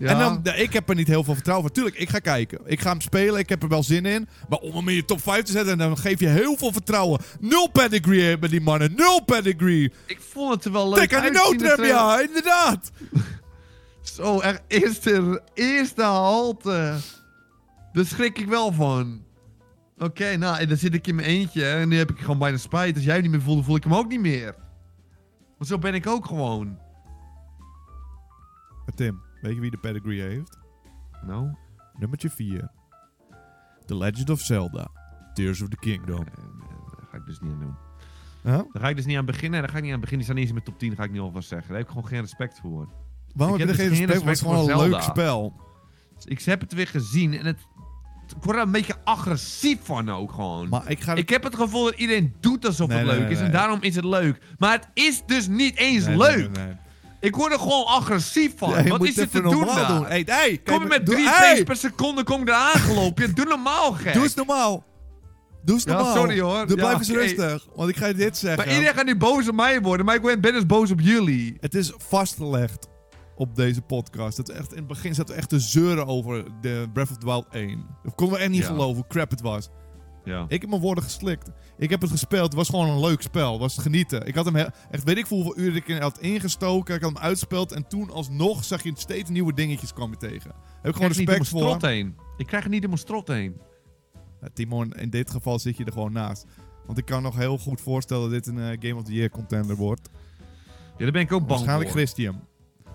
Ja. 0.00 0.08
En 0.08 0.18
dan, 0.18 0.40
ja, 0.42 0.54
ik 0.54 0.72
heb 0.72 0.88
er 0.88 0.94
niet 0.94 1.06
heel 1.06 1.24
veel 1.24 1.34
vertrouwen 1.34 1.66
van. 1.66 1.74
Tuurlijk, 1.74 1.98
ik 1.98 2.08
ga 2.08 2.18
kijken. 2.18 2.60
Ik 2.64 2.80
ga 2.80 2.90
hem 2.90 3.00
spelen, 3.00 3.38
ik 3.38 3.48
heb 3.48 3.62
er 3.62 3.68
wel 3.68 3.82
zin 3.82 4.06
in. 4.06 4.28
Maar 4.48 4.58
om 4.58 4.74
hem 4.74 4.88
in 4.88 4.94
je 4.94 5.04
top 5.04 5.20
5 5.20 5.42
te 5.42 5.52
zetten, 5.52 5.78
dan 5.78 5.98
geef 5.98 6.20
je 6.20 6.28
heel 6.28 6.56
veel 6.56 6.72
vertrouwen. 6.72 7.20
Nul 7.40 7.68
pedigree 7.68 8.36
met 8.40 8.50
die 8.50 8.60
mannen, 8.60 8.94
nul 8.96 9.24
pedigree. 9.24 9.92
Ik 10.06 10.20
vond 10.20 10.54
het 10.54 10.64
er 10.64 10.72
wel 10.72 10.88
leuk 10.88 10.98
Tik 10.98 11.14
aan 11.14 11.22
die 11.22 11.30
de 11.30 11.38
noodrem, 11.38 11.84
ja, 11.84 12.20
inderdaad. 12.20 12.90
Zo, 14.16 14.40
echt 14.40 14.62
eerste, 14.66 15.42
eerste 15.54 16.02
halte. 16.02 16.96
Daar 17.92 18.04
schrik 18.04 18.38
ik 18.38 18.48
wel 18.48 18.72
van. 18.72 19.24
Oké, 19.98 20.36
nou, 20.36 20.58
en 20.58 20.68
dan 20.68 20.76
zit 20.76 20.94
ik 20.94 21.06
in 21.06 21.14
mijn 21.14 21.28
eentje 21.28 21.66
en 21.66 21.88
nu 21.88 21.96
heb 21.96 22.10
ik 22.10 22.18
gewoon 22.18 22.38
bijna 22.38 22.56
spijt. 22.56 22.94
Als 22.94 23.04
jij 23.04 23.14
hem 23.14 23.22
niet 23.22 23.30
meer 23.30 23.42
voelde, 23.42 23.62
voel 23.62 23.76
ik 23.76 23.84
hem 23.84 23.94
ook 23.94 24.08
niet 24.08 24.20
meer. 24.20 24.54
Want 25.56 25.70
zo 25.70 25.78
ben 25.78 25.94
ik 25.94 26.06
ook 26.06 26.26
gewoon. 26.26 26.78
Tim, 28.94 29.22
weet 29.40 29.54
je 29.54 29.60
wie 29.60 29.70
de 29.70 29.76
pedigree 29.78 30.20
heeft? 30.20 30.58
Nou, 31.26 31.54
Nummertje 31.98 32.30
4. 32.30 32.70
The 33.86 33.96
Legend 33.96 34.30
of 34.30 34.40
Zelda. 34.40 34.88
Tears 35.34 35.60
of 35.62 35.68
the 35.68 35.76
Kingdom. 35.76 36.18
eh, 36.26 36.34
daar 36.96 37.06
ga 37.10 37.16
ik 37.16 37.26
dus 37.26 37.40
niet 37.40 37.52
aan 37.52 37.58
doen. 37.60 37.74
Huh? 38.42 38.52
Daar 38.72 38.82
ga 38.82 38.88
ik 38.88 38.96
dus 38.96 39.06
niet 39.06 39.16
aan 39.16 39.24
beginnen. 39.24 39.60
Daar 39.60 39.68
ga 39.68 39.76
ik 39.76 39.82
niet 39.82 39.92
aan 39.92 40.00
beginnen. 40.00 40.26
Die 40.26 40.34
staan 40.34 40.34
niet 40.34 40.44
eens 40.50 40.56
in 40.58 40.62
mijn 40.64 40.78
top 40.78 40.88
10, 40.88 40.96
ga 40.96 41.04
ik 41.04 41.10
niet 41.12 41.20
alvast 41.20 41.48
zeggen. 41.48 41.68
Daar 41.68 41.76
heb 41.76 41.86
ik 41.86 41.92
gewoon 41.92 42.08
geen 42.08 42.20
respect 42.20 42.58
voor. 42.60 42.88
Waarom 43.34 43.56
Ik 43.56 43.66
heb 43.66 43.76
je 43.76 43.82
er 43.82 43.88
heb 43.88 43.96
geen 43.96 44.06
dus 44.06 44.14
respect 44.14 44.40
voor? 44.40 44.52
Het 44.52 44.60
is 44.66 44.70
gewoon 44.72 44.84
een 44.84 44.90
leuk 44.90 45.02
spel. 45.02 45.60
Dus 46.14 46.24
ik 46.24 46.42
heb 46.42 46.60
het 46.60 46.72
weer 46.72 46.86
gezien 46.88 47.34
en 47.38 47.46
het... 47.46 47.58
Ik 48.36 48.42
word 48.44 48.56
er 48.56 48.62
een 48.62 48.70
beetje 48.72 48.94
agressief 49.04 49.78
van 49.84 50.10
ook 50.10 50.32
gewoon. 50.32 50.68
Maar 50.68 50.90
ik 50.90 51.00
ga... 51.00 51.14
Ik 51.14 51.28
heb 51.28 51.42
het 51.42 51.54
gevoel 51.54 51.84
dat 51.84 51.94
iedereen 51.94 52.34
doet 52.40 52.66
alsof 52.66 52.88
Nee, 52.88 52.96
het 52.98 53.06
nee, 53.06 53.14
leuk 53.16 53.24
nee, 53.24 53.32
is. 53.32 53.38
En 53.38 53.42
nee. 53.44 53.52
daarom 53.52 53.82
is 53.82 53.96
het 53.96 54.04
leuk. 54.04 54.42
Maar 54.58 54.72
het 54.72 54.88
is 54.94 55.22
dus 55.26 55.48
niet 55.48 55.76
eens 55.76 56.06
Nee, 56.06 56.16
nee, 56.16 56.36
leuk. 56.36 56.50
nee, 56.56 56.66
nee. 56.66 56.76
Ik 57.20 57.36
word 57.36 57.52
er 57.52 57.58
gewoon 57.58 57.84
agressief 57.84 58.52
van. 58.56 58.84
Ja, 58.84 58.88
Wat 58.90 59.04
is 59.04 59.16
er 59.16 59.22
even 59.26 59.42
te 59.42 59.48
doen 59.48 59.64
daar? 59.66 59.86
doen. 59.88 60.06
Hey, 60.06 60.22
hey, 60.26 60.60
Kom 60.64 60.82
je 60.82 60.88
met 60.88 61.06
doe- 61.06 61.14
drie 61.14 61.28
hey, 61.28 61.36
frames 61.36 61.62
per 61.62 61.76
seconde 61.76 62.22
kom 62.24 62.40
ik 62.40 62.48
er 62.48 62.54
aangelopen. 62.54 63.26
Ja, 63.26 63.32
doe 63.34 63.44
normaal, 63.44 63.92
gek. 63.92 64.12
Doe 64.12 64.22
eens 64.22 64.34
normaal. 64.34 64.84
Doe 65.64 65.74
eens 65.74 65.84
Ja, 65.84 65.92
normaal. 65.92 66.14
sorry, 66.14 66.40
hoor. 66.40 66.58
Ja, 66.68 66.74
blijf 66.74 66.98
eens 66.98 67.10
rustig. 67.10 67.66
Want 67.74 67.88
ik 67.90 67.96
ga 67.96 68.06
je 68.06 68.14
dit 68.14 68.36
zeggen. 68.38 68.64
maar 68.64 68.74
iedereen 68.74 68.94
gaat 68.94 69.04
nu 69.06 69.16
boos 69.16 69.48
op 69.48 69.54
mij 69.54 69.80
worden. 69.80 70.06
Maar 70.06 70.14
ik 70.14 70.22
ben 70.22 70.40
ben 70.40 70.52
dus 70.52 70.66
boos 70.66 70.90
op 70.90 71.00
jullie. 71.00 71.56
Het 71.60 71.74
is 71.74 71.92
vastgelegd 71.98 72.88
op 73.36 73.56
deze 73.56 73.80
podcast. 73.82 74.38
Is 74.38 74.54
echt, 74.54 74.70
in 74.70 74.78
het 74.78 74.86
begin 74.86 75.14
zaten 75.14 75.34
we 75.34 75.40
echt 75.40 75.48
te 75.48 75.58
zeuren 75.60 76.06
over 76.06 76.44
de 76.60 76.86
Breath 76.92 77.10
of 77.10 77.16
the 77.16 77.26
Wild 77.26 77.46
1. 77.50 77.86
Dat 78.02 78.14
konden 78.14 78.36
we 78.36 78.42
echt 78.42 78.50
niet 78.52 78.60
Ja. 78.62 78.66
geloven 78.66 78.94
hoe 78.96 79.06
crap 79.08 79.30
het 79.30 79.40
was. 79.40 79.68
Ja. 80.24 80.44
Ik 80.48 80.60
heb 80.60 80.70
mijn 80.70 80.82
woorden 80.82 81.04
geslikt. 81.04 81.50
Ik 81.78 81.90
heb 81.90 82.00
het 82.00 82.10
gespeeld. 82.10 82.44
Het 82.44 82.54
was 82.54 82.68
gewoon 82.68 82.88
een 82.88 83.00
leuk 83.00 83.22
spel. 83.22 83.50
Het 83.52 83.60
was 83.60 83.78
genieten. 83.78 84.26
Ik 84.26 84.34
had 84.34 84.44
hem 84.44 84.54
he- 84.54 84.66
echt, 84.90 85.04
weet 85.04 85.16
ik 85.16 85.26
veel 85.26 85.36
hoeveel 85.42 85.58
uren 85.64 85.76
ik 85.76 85.88
in 85.88 86.00
had 86.00 86.18
ingestoken. 86.18 86.94
Ik 86.94 87.02
had 87.02 87.12
hem 87.12 87.22
uitspeeld. 87.22 87.72
En 87.72 87.88
toen 87.88 88.10
alsnog 88.10 88.64
zag 88.64 88.82
je 88.82 88.92
steeds 88.94 89.30
nieuwe 89.30 89.54
dingetjes 89.54 89.92
kwam 89.92 90.10
je 90.10 90.16
tegen. 90.16 90.50
Heb 90.50 90.90
ik 90.90 90.94
gewoon 90.96 91.10
krijg 91.10 91.16
respect 91.16 91.48
voor. 91.48 91.60
strot 91.60 91.82
heen. 91.82 92.16
Ik 92.36 92.46
krijg 92.46 92.62
het 92.62 92.72
niet 92.72 92.80
door 92.80 92.90
mijn 92.90 93.02
strot 93.02 93.28
heen. 93.28 93.56
Ja, 94.40 94.48
Timon, 94.54 94.92
in 94.92 95.10
dit 95.10 95.30
geval 95.30 95.58
zit 95.58 95.76
je 95.76 95.84
er 95.84 95.92
gewoon 95.92 96.12
naast. 96.12 96.44
Want 96.86 96.98
ik 96.98 97.04
kan 97.04 97.22
nog 97.22 97.36
heel 97.36 97.58
goed 97.58 97.80
voorstellen 97.80 98.30
dat 98.30 98.44
dit 98.44 98.54
een 98.54 98.58
eh, 98.70 98.76
Game 98.80 98.94
of 99.00 99.04
the 99.04 99.12
Year 99.12 99.30
contender 99.30 99.76
wordt. 99.76 100.08
Ja, 100.96 101.04
daar 101.06 101.12
ben 101.12 101.22
ik 101.22 101.32
ook 101.32 101.38
bang 101.38 101.50
Waarschijnlijk 101.50 101.90
voor. 101.90 101.98
Christian. 101.98 102.40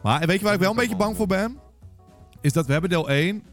Maar 0.03 0.27
weet 0.27 0.37
je 0.39 0.43
waar 0.45 0.53
ik 0.53 0.59
wel 0.59 0.69
een 0.69 0.75
beetje 0.75 0.95
bang 0.95 1.15
voor 1.15 1.27
ben? 1.27 1.57
Is 2.41 2.53
dat 2.53 2.65
we 2.65 2.71
hebben 2.71 2.89
deel 2.89 3.09
1. 3.09 3.43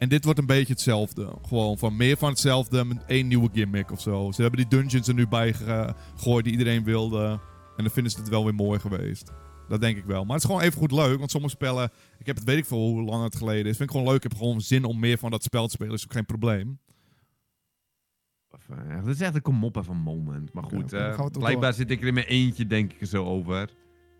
En 0.00 0.08
dit 0.08 0.24
wordt 0.24 0.38
een 0.38 0.46
beetje 0.46 0.72
hetzelfde. 0.72 1.32
Gewoon 1.48 1.78
van 1.78 1.96
meer 1.96 2.16
van 2.16 2.28
hetzelfde 2.28 2.84
met 2.84 3.04
één 3.06 3.26
nieuwe 3.28 3.48
gimmick 3.52 3.90
of 3.92 4.00
zo. 4.00 4.30
Ze 4.32 4.42
hebben 4.42 4.60
die 4.60 4.78
dungeons 4.78 5.08
er 5.08 5.14
nu 5.14 5.28
bij 5.28 5.52
ge- 5.52 5.94
gegooid 6.14 6.44
die 6.44 6.52
iedereen 6.52 6.84
wilde. 6.84 7.40
En 7.76 7.84
dan 7.84 7.90
vinden 7.90 8.12
ze 8.12 8.18
het 8.18 8.28
wel 8.28 8.44
weer 8.44 8.54
mooi 8.54 8.78
geweest. 8.80 9.32
Dat 9.68 9.80
denk 9.80 9.96
ik 9.96 10.04
wel. 10.04 10.24
Maar 10.24 10.34
het 10.34 10.44
is 10.44 10.50
gewoon 10.50 10.64
even 10.64 10.78
goed 10.78 10.92
leuk. 10.92 11.18
Want 11.18 11.30
sommige 11.30 11.54
spellen, 11.54 11.90
ik 12.18 12.26
heb 12.26 12.36
het 12.36 12.44
weet 12.44 12.56
ik 12.58 12.64
veel 12.64 12.78
hoe 12.78 13.02
lang 13.02 13.22
het 13.24 13.36
geleden 13.36 13.66
is. 13.70 13.76
Vind 13.76 13.88
ik 13.90 13.96
gewoon 13.96 14.06
leuk. 14.12 14.24
Ik 14.24 14.30
heb 14.30 14.38
gewoon 14.40 14.60
zin 14.60 14.84
om 14.84 14.98
meer 14.98 15.18
van 15.18 15.30
dat 15.30 15.42
spel 15.42 15.64
te 15.66 15.72
spelen. 15.72 15.94
Is 15.94 16.04
ook 16.04 16.12
geen 16.12 16.26
probleem. 16.26 16.78
Ja, 18.68 19.00
Dat 19.00 19.14
is 19.14 19.20
echt 19.20 19.34
een 19.34 19.42
kom 19.42 19.64
op 19.64 19.76
even 19.76 19.96
moment. 19.96 20.52
Maar 20.52 20.62
goed, 20.64 20.92
eh, 20.92 21.14
blijkbaar 21.38 21.72
zit 21.74 21.90
ik 21.90 22.00
er 22.00 22.06
in 22.06 22.14
mijn 22.14 22.26
eentje, 22.26 22.66
denk 22.66 22.92
ik 22.92 23.00
er 23.00 23.06
zo 23.06 23.24
over. 23.24 23.70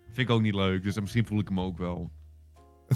Vind 0.04 0.28
ik 0.28 0.30
ook 0.30 0.42
niet 0.42 0.54
leuk, 0.54 0.82
dus 0.82 1.00
misschien 1.00 1.26
voel 1.26 1.38
ik 1.38 1.48
hem 1.48 1.60
ook 1.60 1.78
wel. 1.78 2.10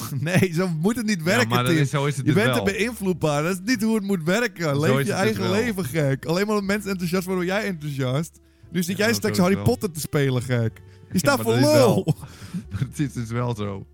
nee, 0.20 0.52
zo 0.52 0.68
moet 0.68 0.96
het 0.96 1.06
niet 1.06 1.22
werken, 1.22 1.48
ja, 1.48 1.62
maar 1.62 1.72
is, 1.72 1.90
zo 1.90 2.04
is 2.06 2.16
het 2.16 2.26
Je 2.26 2.32
dus 2.32 2.42
bent 2.42 2.56
wel. 2.56 2.66
er 2.66 2.72
beïnvloedbaar. 2.72 3.42
Dat 3.42 3.52
is 3.52 3.60
niet 3.64 3.82
hoe 3.82 3.94
het 3.94 4.04
moet 4.04 4.22
werken. 4.22 4.80
Leef 4.80 4.90
je 4.98 5.04
dus 5.04 5.08
eigen 5.08 5.50
leven, 5.50 5.84
gek. 5.84 6.24
Alleen 6.24 6.46
maar 6.46 6.64
mensen 6.64 6.90
enthousiast 6.90 7.24
worden, 7.26 7.44
word 7.46 7.58
jij 7.58 7.68
enthousiast. 7.68 8.40
Nu 8.70 8.82
zit 8.82 8.96
Ja, 8.96 9.04
jij 9.04 9.14
straks 9.14 9.38
Harry 9.38 9.54
wel. 9.54 9.64
Potter 9.64 9.90
te 9.90 10.00
spelen, 10.00 10.42
gek. 10.42 10.80
Je 11.12 11.18
staat 11.18 11.40
voor 11.40 11.54
lul. 11.54 12.14
Het 12.78 12.98
is 12.98 13.12
dus 13.12 13.28
wel 13.30 13.54
zo. 13.54 13.86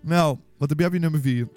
Nou, 0.00 0.38
wat 0.58 0.68
heb 0.68 0.78
jij 0.78 0.88
op 0.88 0.92
je 0.94 0.98
nummer 1.00 1.20
4? 1.20 1.44
Dat 1.44 1.48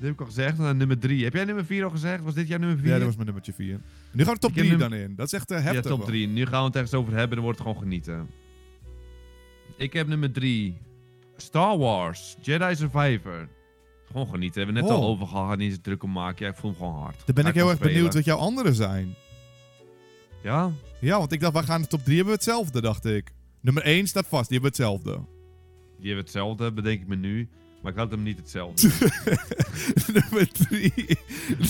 heb 0.00 0.12
ik 0.12 0.20
al 0.20 0.26
gezegd. 0.26 0.56
Dan 0.56 0.76
nummer 0.76 0.98
3. 0.98 1.24
Heb 1.24 1.32
jij 1.34 1.44
nummer 1.44 1.64
4 1.64 1.84
al 1.84 1.90
gezegd? 1.90 2.22
Was 2.22 2.34
dit 2.34 2.48
jouw 2.48 2.58
nummer 2.58 2.78
4? 2.78 2.86
Ja, 2.88 2.94
dat 2.96 3.04
was 3.04 3.14
mijn 3.14 3.24
nummertje 3.26 3.52
4. 3.52 3.80
Nu 4.12 4.24
gaan 4.24 4.34
we 4.34 4.40
top 4.40 4.50
Ik 4.50 4.56
heb 4.56 4.64
3 4.66 4.78
num- 4.78 4.90
dan 4.90 4.98
in. 4.98 5.14
Dat 5.16 5.26
is 5.26 5.32
echt 5.32 5.50
uh, 5.50 5.56
Ja, 5.58 5.62
heftig. 5.64 5.82
top 5.90 5.98
wel. 5.98 6.06
3. 6.06 6.28
Nu 6.28 6.46
gaan 6.46 6.60
we 6.60 6.66
het 6.66 6.74
ergens 6.74 6.94
over 6.94 7.12
hebben, 7.12 7.30
dan 7.36 7.44
wordt 7.44 7.58
het 7.58 7.66
gewoon 7.68 7.82
genieten. 7.82 8.26
Ik 9.76 9.92
heb 9.92 10.06
nummer 10.08 10.32
3. 10.32 10.76
Star 11.42 11.78
Wars. 11.78 12.36
Jedi 12.40 12.74
Survivor. 12.74 13.48
Gewoon 14.06 14.28
genieten. 14.28 14.62
Hebben 14.64 14.82
we 14.82 14.88
net 14.88 14.98
Oh. 14.98 15.04
al 15.04 15.08
over 15.08 15.26
gehad. 15.26 15.58
Niet 15.58 15.72
zo 15.74 15.78
druk 15.82 16.02
om 16.02 16.12
maken. 16.12 16.44
Ja, 16.46 16.52
ik 16.52 16.58
voel 16.58 16.70
hem 16.70 16.78
gewoon 16.80 16.94
hard. 17.02 17.16
Dan 17.24 17.34
ben 17.34 17.44
Ga 17.44 17.50
ik 17.50 17.56
heel 17.56 17.70
erg 17.70 17.78
benieuwd 17.78 18.14
wat 18.14 18.24
jouw 18.24 18.36
anderen 18.38 18.74
zijn. 18.74 19.14
Ja? 20.42 20.72
Ja, 21.00 21.18
want 21.18 21.32
ik 21.32 21.40
dacht, 21.40 21.54
we 21.54 21.62
gaan 21.62 21.82
de 21.82 21.88
top 21.88 22.04
3 22.04 22.16
hebben 22.16 22.34
we 22.34 22.38
hetzelfde, 22.40 22.80
dacht 22.80 23.04
ik. 23.04 23.32
Nummer 23.60 23.82
1 23.82 24.06
staat 24.06 24.26
vast, 24.28 24.48
die 24.48 24.58
hebben 24.60 24.76
we 24.78 24.84
hetzelfde. 24.84 25.24
Die 25.98 26.06
hebben 26.06 26.24
hetzelfde, 26.24 26.72
bedenk 26.72 27.00
ik 27.00 27.06
me 27.06 27.16
nu. 27.16 27.48
Maar 27.82 27.92
ik 27.92 27.98
had 27.98 28.10
hem 28.10 28.22
niet 28.22 28.36
hetzelfde. 28.38 28.88
nummer 30.12 30.52
3, 30.52 30.92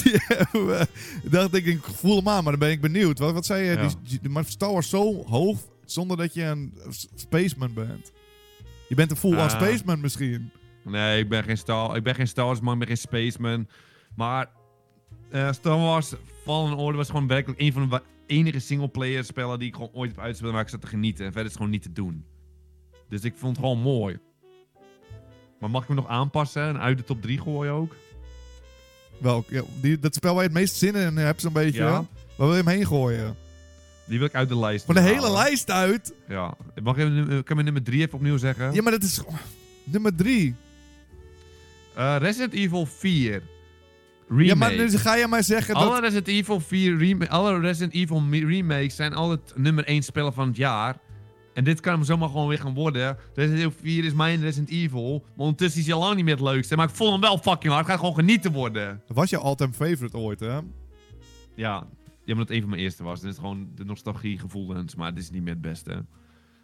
die 0.03 0.15
hebben 0.27 0.67
we... 0.67 0.87
dacht 1.31 1.55
ik, 1.55 1.67
ik 1.67 1.83
voel 1.83 2.17
hem 2.17 2.29
aan, 2.29 2.43
maar 2.43 2.53
dan 2.53 2.61
ben 2.61 2.71
ik 2.71 2.81
benieuwd. 2.81 3.19
Wat, 3.19 3.33
wat 3.33 3.47
zei 3.47 3.65
je? 3.65 3.77
Ja. 3.77 3.91
Die, 4.21 4.29
maar 4.31 4.45
Star 4.45 4.73
Wars 4.73 4.89
zo 4.89 5.25
hoog, 5.25 5.59
zonder 5.85 6.17
dat 6.17 6.35
je 6.35 6.43
een 6.43 6.73
spaceman 7.15 7.75
bent. 7.75 8.13
Je 8.93 8.99
bent 8.99 9.11
een 9.11 9.17
full-on 9.17 9.39
Ah. 9.39 9.51
spaceman 9.51 10.01
misschien. 10.01 10.51
nee, 10.85 11.21
ik 11.23 11.29
ben 11.29 11.45
geen 11.45 11.59
Star, 11.59 11.97
ik 11.97 12.03
ben 12.03 12.15
geen 12.15 12.29
Star 12.29 12.45
Wars 12.45 12.61
man, 12.61 12.73
ik 12.73 12.79
ben 12.79 12.89
geen 12.89 12.97
Spaceman. 12.97 13.69
Maar 14.17 14.51
eh, 15.31 15.53
Star 15.53 15.79
Wars 15.79 16.13
Fallen 16.45 16.77
Order 16.77 16.97
was 16.97 17.11
gewoon 17.11 17.27
werkelijk 17.27 17.61
een 17.61 17.73
van 17.73 17.89
de 17.89 18.03
enige 18.27 18.59
singleplayer 18.59 19.25
spellen 19.25 19.59
die 19.59 19.69
ik 19.69 19.75
gewoon 19.75 19.91
ooit 19.93 20.11
heb 20.11 20.21
uitgespeeld 20.21 20.53
waar 20.53 20.63
ik 20.63 20.69
zat 20.69 20.81
te 20.81 20.87
genieten. 20.87 21.25
En 21.25 21.33
verder 21.33 21.43
is 21.45 21.49
het 21.49 21.57
gewoon 21.57 21.73
niet 21.73 21.83
te 21.83 21.93
doen. 21.93 22.25
Dus 23.09 23.23
ik 23.25 23.35
vond 23.37 23.57
het 23.57 23.65
gewoon 23.65 23.81
mooi. 23.83 24.19
Maar 25.61 25.71
mag 25.71 25.83
ik 25.83 25.89
hem 25.89 25.97
nog 25.97 26.09
aanpassen 26.09 26.63
en 26.63 26.79
uit 26.81 26.99
de 26.99 27.05
top 27.05 27.23
3 27.23 27.41
gooien 27.41 27.73
ook? 27.73 27.97
Welk, 29.19 29.51
ja, 29.51 29.63
die, 29.81 29.99
dat 29.99 30.15
spel 30.15 30.35
waar 30.35 30.43
je 30.43 30.49
het 30.49 30.59
meest 30.59 30.75
zin 30.77 30.95
in 30.95 31.17
hebt, 31.17 31.41
zo'n 31.41 31.53
beetje. 31.53 31.83
Ja. 31.83 31.91
Waar 32.37 32.47
wil 32.47 32.51
je 32.57 32.63
hem 32.63 32.69
heen 32.69 32.87
gooien? 32.87 33.37
Die 34.05 34.19
wil 34.19 34.27
ik 34.27 34.35
uit 34.35 34.49
de 34.49 34.59
lijst 34.59 34.85
Van 34.85 34.95
de 34.95 35.01
hele 35.01 35.31
lijst 35.31 35.71
uit? 35.71 36.15
Ja. 36.29 36.55
Mag 36.83 36.97
ik, 36.97 37.09
even, 37.09 37.45
kan 37.45 37.55
mijn 37.57 37.65
nummer 37.65 37.83
3 37.83 38.01
even 38.01 38.15
opnieuw 38.15 38.37
zeggen? 38.37 38.73
Ja, 38.75 38.83
maar 38.83 38.93
dat 38.93 39.03
is... 39.03 39.21
nummer 39.85 40.15
3. 40.15 40.55
Eh, 41.95 42.17
Resident 42.19 42.53
Evil 42.53 42.87
4. 42.87 43.43
Remake. 44.29 44.47
Ja, 44.47 44.55
maar 44.55 44.77
nu 44.77 44.91
ga 44.91 45.15
je 45.15 45.27
maar 45.27 45.45
zeggen 45.45 45.75
Alle 45.75 45.91
dat... 45.91 46.01
Resident 46.01 46.27
Evil 46.29 46.61
4 46.61 46.97
rema- 46.99 47.27
alle 47.27 47.61
Resident 47.61 47.93
Evil 47.95 48.23
remakes 48.31 48.97
zijn 48.97 49.15
altijd 49.15 49.53
nummer 49.57 49.85
1 49.85 50.03
spellen 50.03 50.33
van 50.33 50.47
het 50.49 50.57
jaar. 50.57 50.97
En 51.55 51.65
dit 51.65 51.81
kan 51.81 51.93
hem 51.95 52.05
zomaar 52.05 52.29
gewoon 52.29 52.49
weer 52.49 52.59
gaan 52.59 52.75
worden. 52.75 53.17
Resident 53.35 53.59
Evil 53.61 53.79
4 53.83 54.05
is 54.05 54.13
mijn 54.13 54.41
Resident 54.41 54.71
Evil. 54.71 55.25
Maar 55.37 55.47
ondertussen 55.47 55.81
is 55.81 55.87
hij 55.87 55.95
al 55.95 56.01
lang 56.01 56.15
niet 56.17 56.25
meer 56.25 56.35
het 56.35 56.43
leukste. 56.45 56.77
Maar 56.77 56.89
ik 56.89 56.95
vond 56.95 57.11
hem 57.13 57.21
wel 57.21 57.39
fucking 57.39 57.73
hard. 57.73 57.79
Het 57.87 57.91
gaat 57.91 57.99
gewoon 57.99 58.15
genieten 58.15 58.53
worden. 58.53 59.03
Dat 59.07 59.17
was 59.17 59.31
jouw 59.31 59.41
all-time 59.41 59.73
favorite 59.73 60.17
ooit, 60.17 60.41
hè? 60.41 60.59
Ja. 61.55 61.87
Ja, 62.25 62.33
omdat 62.33 62.47
het 62.49 62.51
een 62.57 62.61
van 62.61 62.71
mijn 62.71 62.83
eerste 62.83 63.03
was. 63.03 63.21
Dit 63.21 63.31
is 63.31 63.37
gewoon 63.39 63.69
de 63.75 63.85
nostalgie 63.85 64.39
gevoelens, 64.39 64.95
maar 64.95 65.15
dit 65.15 65.23
is 65.23 65.31
niet 65.31 65.43
meer 65.43 65.53
het 65.53 65.63
beste. 65.63 66.05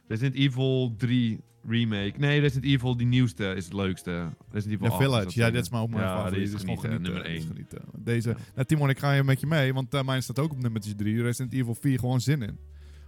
Resident 0.08 0.34
Evil 0.34 0.94
3 0.96 1.40
remake. 1.66 2.12
Nee, 2.18 2.40
Resident 2.40 2.72
Evil, 2.72 2.96
die 2.96 3.06
nieuwste, 3.06 3.54
is 3.54 3.64
het 3.64 3.72
leukste. 3.72 4.28
Resident 4.50 4.80
Evil 4.80 4.86
The 4.86 4.92
8 4.92 5.00
is 5.00 5.06
Village, 5.06 5.24
dat 5.24 5.34
ja, 5.34 5.44
dan. 5.44 5.52
dit 5.52 5.62
is 5.62 5.70
maar 5.70 5.80
ook 5.82 5.90
mijn 5.90 6.02
Ja, 6.02 6.16
favoriet. 6.22 6.52
is 6.54 6.60
gewoon 6.60 6.78
genieten, 6.78 7.02
nummer 7.02 7.22
dit 7.22 7.32
is 7.32 7.38
één. 7.38 7.46
genieten. 7.46 7.78
Deze, 7.96 8.28
Ja. 8.28 8.36
nou, 8.54 8.66
Timon, 8.66 8.88
ik 8.88 8.98
ga 8.98 9.12
je 9.12 9.24
met 9.24 9.40
je 9.40 9.46
mee, 9.46 9.74
want 9.74 9.94
eh 9.94 10.04
mijn 10.04 10.22
staat 10.22 10.38
ook 10.38 10.50
op 10.52 10.62
nummertje 10.62 10.94
3. 10.94 11.22
Resident 11.22 11.52
Evil 11.52 11.74
4 11.74 11.98
gewoon 11.98 12.20
zin 12.20 12.42
in. 12.42 12.58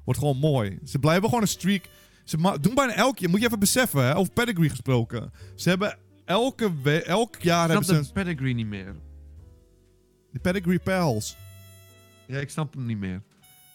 Wordt 0.05 0.21
gewoon 0.21 0.37
mooi. 0.39 0.79
Ze 0.85 0.99
blijven 0.99 1.25
gewoon 1.25 1.41
een 1.43 1.49
streak. 1.49 1.89
Ze 2.25 2.37
doen 2.61 2.75
bijna 2.75 2.95
elk 2.95 3.19
jaar, 3.19 3.31
moet 3.31 3.41
je 3.41 3.47
even 3.47 3.59
beseffen, 3.59 4.05
hè, 4.05 4.17
over 4.17 4.33
pedigree 4.33 4.69
gesproken. 4.69 5.33
Ze 5.55 5.69
hebben 5.69 5.99
elke 6.25 6.73
elk 7.05 7.37
jaar 7.41 7.65
Ik 7.65 7.71
hebben 7.71 7.85
snap 7.89 8.03
ze 8.05 8.13
de 8.13 8.21
pedigree 8.25 8.55
niet 8.55 8.67
meer. 8.67 8.95
de 10.33 10.39
pedigree 10.39 10.79
pals. 10.79 11.37
Ja, 12.31 12.39
ik 12.39 12.51
snap 12.51 12.75
hem 12.75 12.87
niet 12.87 12.99
meer. 12.99 13.23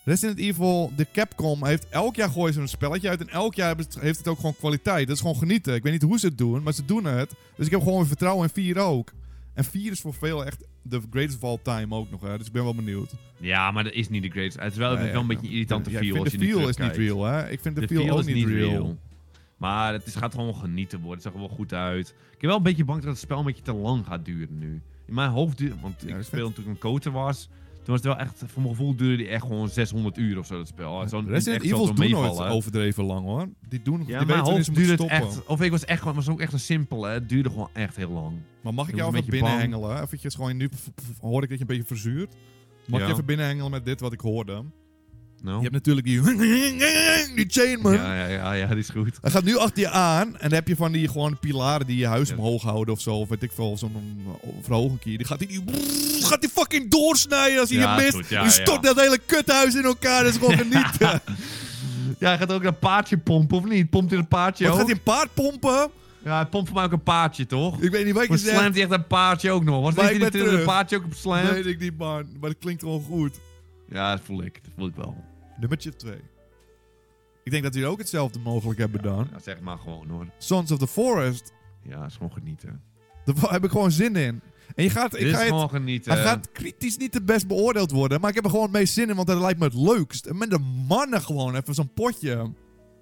Resident 0.04 0.40
Evil, 0.40 0.92
de 0.96 1.08
Capcom, 1.14 1.66
heeft 1.66 1.90
elk 1.90 2.16
jaar 2.16 2.30
gooien 2.30 2.54
ze 2.54 2.60
een 2.60 2.68
spelletje 2.68 3.10
uit. 3.10 3.22
En 3.22 3.30
elk 3.30 3.56
jaar 3.56 3.76
heeft 4.00 4.18
het 4.18 4.28
ook 4.28 4.36
gewoon 4.36 4.56
kwaliteit. 4.56 5.08
Dat 5.08 5.16
is 5.16 5.22
gewoon 5.22 5.38
genieten. 5.38 5.76
Ik 5.76 5.84
weet 5.84 5.92
niet 5.92 6.02
hoe 6.02 6.20
ze 6.20 6.26
het 6.26 6.38
doen, 6.38 6.64
maar 6.64 6.74
ze 6.74 6.86
doen 6.86 7.06
het. 7.06 7.34
Dus 7.56 7.66
ik 7.66 7.72
heb 7.72 7.82
gewoon 7.82 7.98
weer 7.98 8.08
vertrouwen 8.08 8.48
in 8.48 8.54
4 8.54 8.78
ook. 8.78 9.12
En 9.54 9.64
4 9.64 9.92
is 9.92 10.02
voor 10.02 10.14
veel 10.14 10.46
echt 10.46 10.66
de 10.82 11.02
greatest 11.10 11.44
of 11.44 11.50
all 11.50 11.60
time 11.62 11.96
ook 11.96 12.12
nog. 12.12 12.22
Hè. 12.22 12.38
Dus 12.38 12.48
ik 12.48 12.54
ben 12.54 12.64
wel 12.64 12.76
benieuwd. 12.76 13.14
Ja, 13.38 13.72
maar 13.72 13.84
dat 13.84 13.94
is 13.94 14.10
niet 14.10 14.24
de 14.24 14.30
greatest. 14.30 14.60
Het 14.60 14.72
is 14.72 14.78
wel, 14.78 14.92
het 14.92 15.00
is 15.00 15.12
wel 15.12 15.22
een 15.22 15.28
ja. 15.28 15.34
beetje 15.34 15.48
een 15.48 15.54
irritante 15.54 15.92
Ja, 15.92 16.00
feel 16.00 16.16
ik 16.16 16.20
als 16.20 16.30
vind 16.30 16.42
je 16.42 16.48
de 16.48 16.54
feel 16.54 16.70
is 16.70 16.78
niet 16.78 16.96
real, 16.96 17.24
hè. 17.24 17.50
Ik 17.50 17.60
vind 17.60 17.76
de, 17.76 17.82
De 17.82 17.88
feel, 17.88 18.02
feel 18.02 18.14
ook 18.14 18.20
is 18.20 18.34
niet 18.34 18.48
real. 18.48 18.98
Maar 19.58 19.94
het 19.94 20.06
is, 20.06 20.16
gaat 20.16 20.34
gewoon 20.34 20.56
genieten 20.56 21.00
worden. 21.00 21.24
Het 21.24 21.24
zag 21.24 21.34
er 21.34 21.48
wel 21.48 21.58
goed 21.58 21.74
uit. 21.74 22.08
Ik 22.08 22.40
ben 22.40 22.50
wel 22.50 22.58
een 22.58 22.64
beetje 22.64 22.86
bang 22.86 23.02
dat 23.02 23.10
het 23.10 23.20
spel 23.20 23.40
een 23.40 23.46
beetje 23.46 23.64
te 23.64 23.74
lang 23.74 24.06
gaat 24.06 24.26
duren 24.26 24.58
nu. 24.58 24.82
In 25.06 25.14
mijn 25.14 25.30
hoofd 25.30 25.58
duurt... 25.58 25.82
Want 25.82 26.04
Ja, 26.08 26.18
ik 26.18 26.26
toen 26.26 26.54
ik 26.58 26.66
een 26.66 26.78
coater 26.78 27.12
was. 27.12 27.50
Toen 27.86 27.94
was 27.94 28.04
het 28.04 28.14
wel 28.16 28.18
echt... 28.18 28.44
Voor 28.46 28.62
mijn 28.62 28.76
gevoel 28.76 28.96
duurde 28.96 29.18
die 29.18 29.28
echt 29.28 29.42
gewoon 29.42 29.70
600 29.70 30.18
uur 30.18 30.38
of 30.38 30.46
zo, 30.46 30.58
dat 30.58 30.68
spel. 30.68 31.02
Niet 31.02 31.12
Resident 31.28 31.64
Evil 31.64 31.94
doen 31.94 32.10
nooit 32.10 32.40
overdreven 32.40 33.04
lang, 33.04 33.26
hoor. 33.26 33.50
Die 33.70 33.82
doen 33.82 34.04
Ja, 34.08 34.20
die 34.24 34.28
weten 34.28 34.74
duurde 34.74 34.82
het 34.92 35.00
stoppen. 35.00 35.18
echt... 35.18 35.46
Of 35.46 35.62
ik 35.62 35.72
was 35.72 35.86
echt 35.86 36.04
was 36.04 36.30
ook 36.30 36.40
echt 36.40 36.54
een 36.54 36.60
simpele. 36.60 37.08
Het 37.08 37.30
duurde 37.30 37.50
gewoon 37.50 37.70
echt 37.74 37.96
heel 37.96 38.10
lang. 38.10 38.38
Maar 38.62 38.74
mag 38.74 38.90
ik 38.90 38.96
jou 38.96 39.16
even 39.16 39.30
binnenhengelen? 39.30 40.02
Eventjes 40.02 40.36
gewoon, 40.36 40.58
nu 40.58 40.70
hoor 41.22 41.44
ik 41.44 41.50
dat 41.50 41.58
je 41.58 41.64
een 41.64 41.78
beetje 41.78 41.88
verzuurt. 41.88 42.36
Mag 42.88 43.00
Ja. 43.00 43.06
je 43.06 43.12
even 43.12 43.26
binnenhengelen 43.26 43.72
met 43.72 43.86
dit 43.86 44.00
wat 44.00 44.14
ik 44.14 44.20
hoorde? 44.20 44.64
Je 45.54 45.60
hebt 45.62 45.72
natuurlijk 45.72 46.06
die... 46.08 46.22
Die 47.36 47.46
chain, 47.48 47.80
man. 47.82 47.94
ja, 47.94 48.16
ja, 48.16 48.28
ja, 48.28 48.52
ja, 48.54 48.68
die 48.68 48.78
is 48.78 48.90
goed. 48.90 49.18
Hij 49.22 49.32
gaat 49.32 49.44
nu 49.44 49.58
achter 49.58 49.80
je 49.82 49.90
aan 49.90 50.28
en 50.28 50.38
dan 50.50 50.54
heb 50.54 50.68
je 50.68 50.76
van 50.76 50.92
die 50.92 51.08
gewoon 51.08 51.40
pilaren 51.40 51.88
die 51.88 51.98
je 51.98 52.08
huis 52.08 52.30
Ja. 52.30 52.36
omhoog 52.36 52.62
houden 52.64 52.94
of 52.94 53.02
zo. 53.02 53.16
Of 53.16 53.30
weet 53.30 53.44
ik 53.44 53.52
veel, 53.54 53.78
zo'n 53.78 54.18
uh, 54.28 54.32
verhoging 54.62 55.00
keer. 55.00 55.18
Die 55.18 55.28
gaat 55.28 55.40
die, 55.40 55.64
gaat 56.30 56.42
die 56.42 56.50
fucking 56.50 56.92
doorsnijden 56.92 57.60
als 57.60 57.70
hij 57.70 57.80
Ja, 57.80 57.96
je 57.98 58.02
mist. 58.02 58.16
goed, 58.16 58.28
ja, 58.30 58.42
die 58.42 58.52
stort 58.52 58.84
dat 58.84 59.00
hele 59.00 59.20
kuthuis 59.26 59.76
in 59.76 59.84
elkaar. 59.84 60.24
Dat 60.24 60.32
is 60.34 60.40
gewoon 60.40 60.58
genieten. 60.58 61.22
Ja, 62.20 62.28
hij 62.28 62.38
gaat 62.38 62.52
ook 62.52 62.64
een 62.64 62.80
paardje 62.80 63.18
pompen, 63.18 63.58
of 63.58 63.66
niet? 63.66 63.90
Pompt 63.90 64.10
hij 64.12 64.20
een 64.20 64.28
paardje 64.28 64.68
Wat 64.68 64.76
gaat 64.78 64.86
hij 64.86 64.96
een 64.96 65.04
paard 65.04 65.34
pompen? 65.34 65.90
Ja, 66.24 66.36
hij 66.36 66.46
pompt 66.46 66.68
voor 66.68 66.76
mij 66.78 66.86
ook 66.86 66.92
een 66.92 67.04
paardje, 67.04 67.46
toch? 67.46 67.82
Ik 67.82 67.92
weet 67.92 68.06
niet 68.06 68.14
wat 68.14 68.28
Maar 68.28 68.38
zegt. 68.38 68.58
slamt 68.58 68.74
hij 68.76 68.84
echt 68.84 68.92
een 68.94 69.08
paardje 69.08 69.52
ook 69.52 69.64
nog? 69.64 69.94
Was 69.96 70.10
ik 70.12 70.20
niet 70.34 70.34
een 70.36 70.64
paardje 70.64 70.98
ook 70.98 71.04
op 71.06 71.14
slam? 71.14 71.46
Weet 71.46 71.66
ik 71.66 71.80
niet, 71.80 71.98
man. 71.98 72.28
Maar 72.40 72.50
dat 72.50 72.60
klinkt 72.60 72.82
gewoon 72.82 73.02
goed. 73.04 73.40
Ja, 73.90 74.12
dat 74.16 74.22
voel 74.26 74.44
ik. 74.44 74.54
Dat 74.64 74.72
voel 74.78 74.88
ik 74.88 74.96
wel. 74.96 75.24
Nummertje 75.58 75.96
2. 75.96 76.14
Ik 77.44 77.52
denk 77.52 77.64
dat 77.64 77.74
jullie 77.74 77.90
ook 77.90 77.98
hetzelfde 77.98 78.40
mogelijk 78.40 78.80
hebben 78.80 79.00
gedaan. 79.00 79.28
Ja, 79.32 79.40
zeg 79.40 79.60
maar 79.60 79.78
gewoon 79.78 80.10
hoor. 80.10 80.26
Sons 80.38 80.72
of 80.72 80.80
the 80.80 80.88
Forest. 80.88 81.54
Ja, 81.84 82.06
is 82.06 82.14
gewoon 82.14 82.32
genieten. 82.32 82.82
Daar 83.26 83.52
heb 83.52 83.64
ik 83.64 83.72
gewoon 83.72 83.92
zin 83.92 84.16
in. 84.16 84.42
En 84.76 84.84
je 84.84 84.90
gaat, 84.90 85.14
ik 85.14 85.20
ga 85.20 85.26
is 85.28 85.38
het, 85.38 85.48
gewoon 85.48 85.70
genieten. 85.70 86.12
hij 86.14 86.22
gaat 86.22 86.52
kritisch 86.52 86.98
niet 86.98 87.14
het 87.14 87.26
best 87.26 87.48
beoordeeld 87.48 87.92
worden. 87.92 88.20
Maar 88.20 88.30
ik 88.30 88.36
heb 88.36 88.44
er 88.44 88.50
gewoon 88.50 88.66
het 88.66 88.76
meest 88.76 88.94
zin 88.94 89.10
in, 89.10 89.16
want 89.16 89.28
dat 89.28 89.40
lijkt 89.40 89.60
me 89.60 89.66
het 89.66 89.74
leukst. 89.74 90.26
En 90.26 90.38
met 90.38 90.50
de 90.50 90.60
mannen 90.88 91.22
gewoon 91.22 91.56
even 91.56 91.74
zo'n 91.74 91.94
potje. 91.94 92.52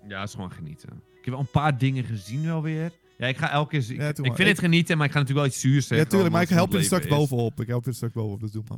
Ja, 0.08 0.24
is 0.24 0.34
gewoon 0.34 0.52
genieten. 0.52 0.90
Ik 0.90 1.26
heb 1.26 1.34
wel 1.34 1.40
een 1.40 1.52
paar 1.52 1.78
dingen 1.78 2.04
gezien 2.04 2.46
wel 2.46 2.62
weer. 2.62 2.92
Ja, 3.18 3.28
ik 3.28 3.38
ga 3.38 3.52
elke 3.52 3.70
keer... 3.70 3.92
Ik, 3.92 3.98
Ja, 3.98 4.08
ik 4.08 4.36
vind 4.36 4.50
het 4.50 4.60
genieten, 4.60 4.98
maar 4.98 5.06
ik 5.06 5.12
ga 5.12 5.20
natuurlijk 5.20 5.46
wel 5.46 5.56
iets 5.56 5.62
zuurs 5.62 5.88
zeggen. 5.88 6.06
ja, 6.06 6.12
tuurlijk, 6.12 6.34
maar 6.34 6.42
ik 6.42 6.50
help 6.50 6.72
je 6.72 6.78
er 6.78 6.84
straks 6.84 7.04
is. 7.04 7.10
bovenop. 7.10 7.62
Ik 7.62 7.68
help 7.68 7.84
je 7.84 7.90
er 7.90 7.96
straks 7.96 8.14
bovenop, 8.14 8.40
dus 8.40 8.52
doe 8.52 8.64
maar. 8.68 8.78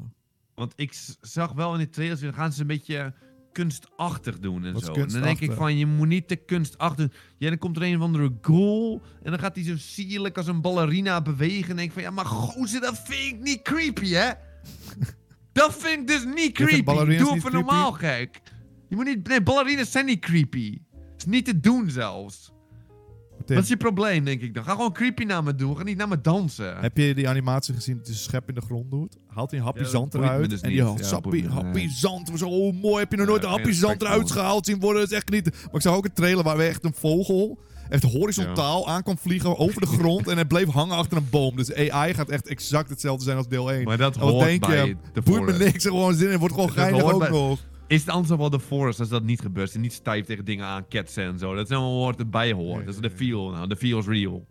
Want 0.56 0.74
ik 0.76 0.94
zag 1.22 1.52
wel 1.52 1.74
in 1.74 1.80
de 1.80 1.90
trailers, 1.90 2.22
dan 2.22 2.34
gaan 2.34 2.54
ze 2.54 2.62
een 2.62 2.68
beetje 2.68 3.14
kunstachtig 3.56 4.40
doen 4.40 4.66
en 4.66 4.74
Wat 4.74 4.84
zo. 4.84 4.94
En 4.94 5.08
dan 5.08 5.22
denk 5.22 5.40
ik 5.40 5.52
van, 5.52 5.78
je 5.78 5.86
moet 5.86 6.08
niet 6.08 6.28
te 6.28 6.36
kunstachtig 6.36 7.10
doen. 7.10 7.18
Ja, 7.38 7.50
dan 7.50 7.58
komt 7.58 7.78
er 7.78 7.84
een 7.84 7.96
of 7.96 8.02
andere 8.02 8.32
goal 8.42 9.02
en 9.24 9.32
dan 9.32 9.40
gaat 9.40 9.56
hij 9.56 9.64
zo 9.64 9.78
sierlijk 9.78 10.38
als 10.38 10.48
een 10.48 10.62
ballerina 10.62 11.22
bewegen. 11.22 11.70
En 11.70 11.76
denk 11.76 11.88
ik 11.88 11.94
van, 11.94 12.02
ja, 12.02 12.12
maar 12.12 12.26
gozer, 12.26 12.82
dat 12.82 13.02
vind 13.04 13.34
ik 13.34 13.40
niet 13.40 13.62
creepy, 13.62 14.10
hè? 14.10 14.30
dat 15.60 15.76
vind 15.76 16.00
ik 16.00 16.08
dus 16.08 16.26
niet 16.36 16.54
creepy. 16.54 17.18
Doe 17.18 17.36
even 17.36 17.52
normaal, 17.52 17.92
gek. 17.92 18.42
Je 18.90 18.96
moet 18.96 19.06
niet... 19.06 19.28
Nee, 19.28 19.42
ballerina's 19.42 19.92
zijn 19.92 20.06
niet 20.06 20.20
creepy. 20.20 20.72
Het 20.92 21.18
is 21.18 21.26
niet 21.26 21.46
te 21.46 21.60
doen 21.60 21.90
zelfs. 21.90 22.52
Tim, 23.46 23.56
Wat 23.56 23.64
is 23.64 23.70
je 23.70 23.78
probleem, 23.78 24.24
denk 24.26 24.42
ik 24.42 24.54
dan? 24.54 24.64
Ga 24.64 24.72
gewoon 24.72 24.94
creepy 24.94 25.24
naar 25.24 25.44
me 25.44 25.56
doen. 25.56 25.78
Ga 25.78 25.84
niet 25.84 25.98
naar 25.98 26.08
me 26.08 26.22
dansen. 26.22 26.78
Heb 26.78 26.98
je 26.98 27.14
die 27.16 27.30
animatie 27.30 27.74
gezien 27.74 27.98
dat 27.98 28.06
hij 28.06 28.16
zijn 28.16 28.28
schep 28.30 28.50
in 28.50 28.56
de 28.56 28.62
grond 28.62 28.92
doet? 28.92 29.18
Haalt 29.28 29.50
hij 29.52 29.60
een 29.60 29.66
hapje 29.66 29.84
Ja, 29.84 29.86
dat 29.92 29.96
zand 30.02 30.14
eruit. 30.14 30.50
dus 30.50 30.62
en 30.62 30.70
die 30.70 30.78
Ja, 30.78 30.84
dat 30.86 31.06
sappie, 31.06 31.32
boeit 31.32 31.44
me, 31.44 31.50
happie 31.50 31.86
nee. 31.86 31.90
zand. 31.96 32.32
Zo 32.36 32.48
oh, 32.48 32.82
mooi, 32.82 33.00
heb 33.00 33.12
je 33.12 33.18
nog 33.18 33.28
nooit 33.28 33.42
Ja, 33.42 33.48
een 33.48 33.54
hapje 33.54 33.74
zand 33.74 34.02
eruit 34.02 34.32
gehaald 34.32 34.66
zien 34.66 34.80
worden? 34.80 35.02
Dat 35.02 35.12
is 35.12 35.18
echt 35.18 35.30
niet... 35.30 35.44
Maar 35.52 35.74
ik 35.76 35.82
zag 35.82 35.96
ook 35.96 36.06
een 36.06 36.14
trailer 36.14 36.44
waar 36.44 36.58
we 36.58 36.64
echt 36.64 36.84
een 36.84 36.94
vogel 36.94 37.60
echt 37.90 38.04
horizontaal 38.04 38.88
aan 38.88 39.04
kwam 39.04 39.18
vliegen 39.18 39.58
over 39.58 39.82
de 39.82 39.88
grond. 39.88 40.28
en 40.28 40.38
het 40.38 40.48
bleef 40.48 40.68
hangen 40.68 40.96
achter 40.98 41.18
een 41.18 41.28
boom. 41.30 41.56
Dus 41.56 41.74
AI 41.74 42.14
gaat 42.14 42.30
echt 42.30 42.48
exact 42.48 42.90
hetzelfde 42.90 43.24
zijn 43.24 43.38
als 43.38 43.48
deel 43.48 43.72
1. 43.72 43.84
Maar 43.84 43.98
dat 43.98 44.16
hoort 44.16 44.46
denk 44.46 44.68
bij 44.68 44.86
je? 44.86 44.96
de 45.14 45.22
Boeit 45.22 45.46
me 45.46 45.54
niks, 45.54 45.84
er 45.86 45.92
gewoon 45.92 46.14
zin 46.14 46.32
in. 46.32 46.38
Wordt 46.40 46.54
gewoon 46.54 46.70
Dat 46.70 46.78
geinig 46.78 47.04
ook 47.04 47.20
bij- 47.20 47.30
nog. 47.30 47.60
Is 47.88 48.00
het 48.00 48.10
anders 48.10 48.40
wel 48.40 48.50
de 48.50 48.60
forest 48.60 49.00
als 49.00 49.10
dat 49.10 49.24
niet 49.24 49.42
gebeurt? 49.42 49.70
Ze 49.70 49.80
niet 49.80 49.94
stijf 49.94 50.26
tegen 50.26 50.46
dingen 50.46 50.66
aan 50.66 50.88
ketsen 50.88 51.24
en 51.24 51.40
zo. 51.40 51.56
Dat 51.56 51.70
is 51.70 51.76
allemaal 51.76 52.06
wat 52.06 52.20
erbij 52.20 52.52
hoort. 52.52 52.76
Nee, 52.76 52.86
dat 52.86 52.96
is 52.96 53.02
de 53.02 53.10
feel. 53.10 53.50
Nou, 53.52 53.68
de 53.68 53.76
feel 53.76 54.00
is 54.00 54.08
real. 54.08 54.48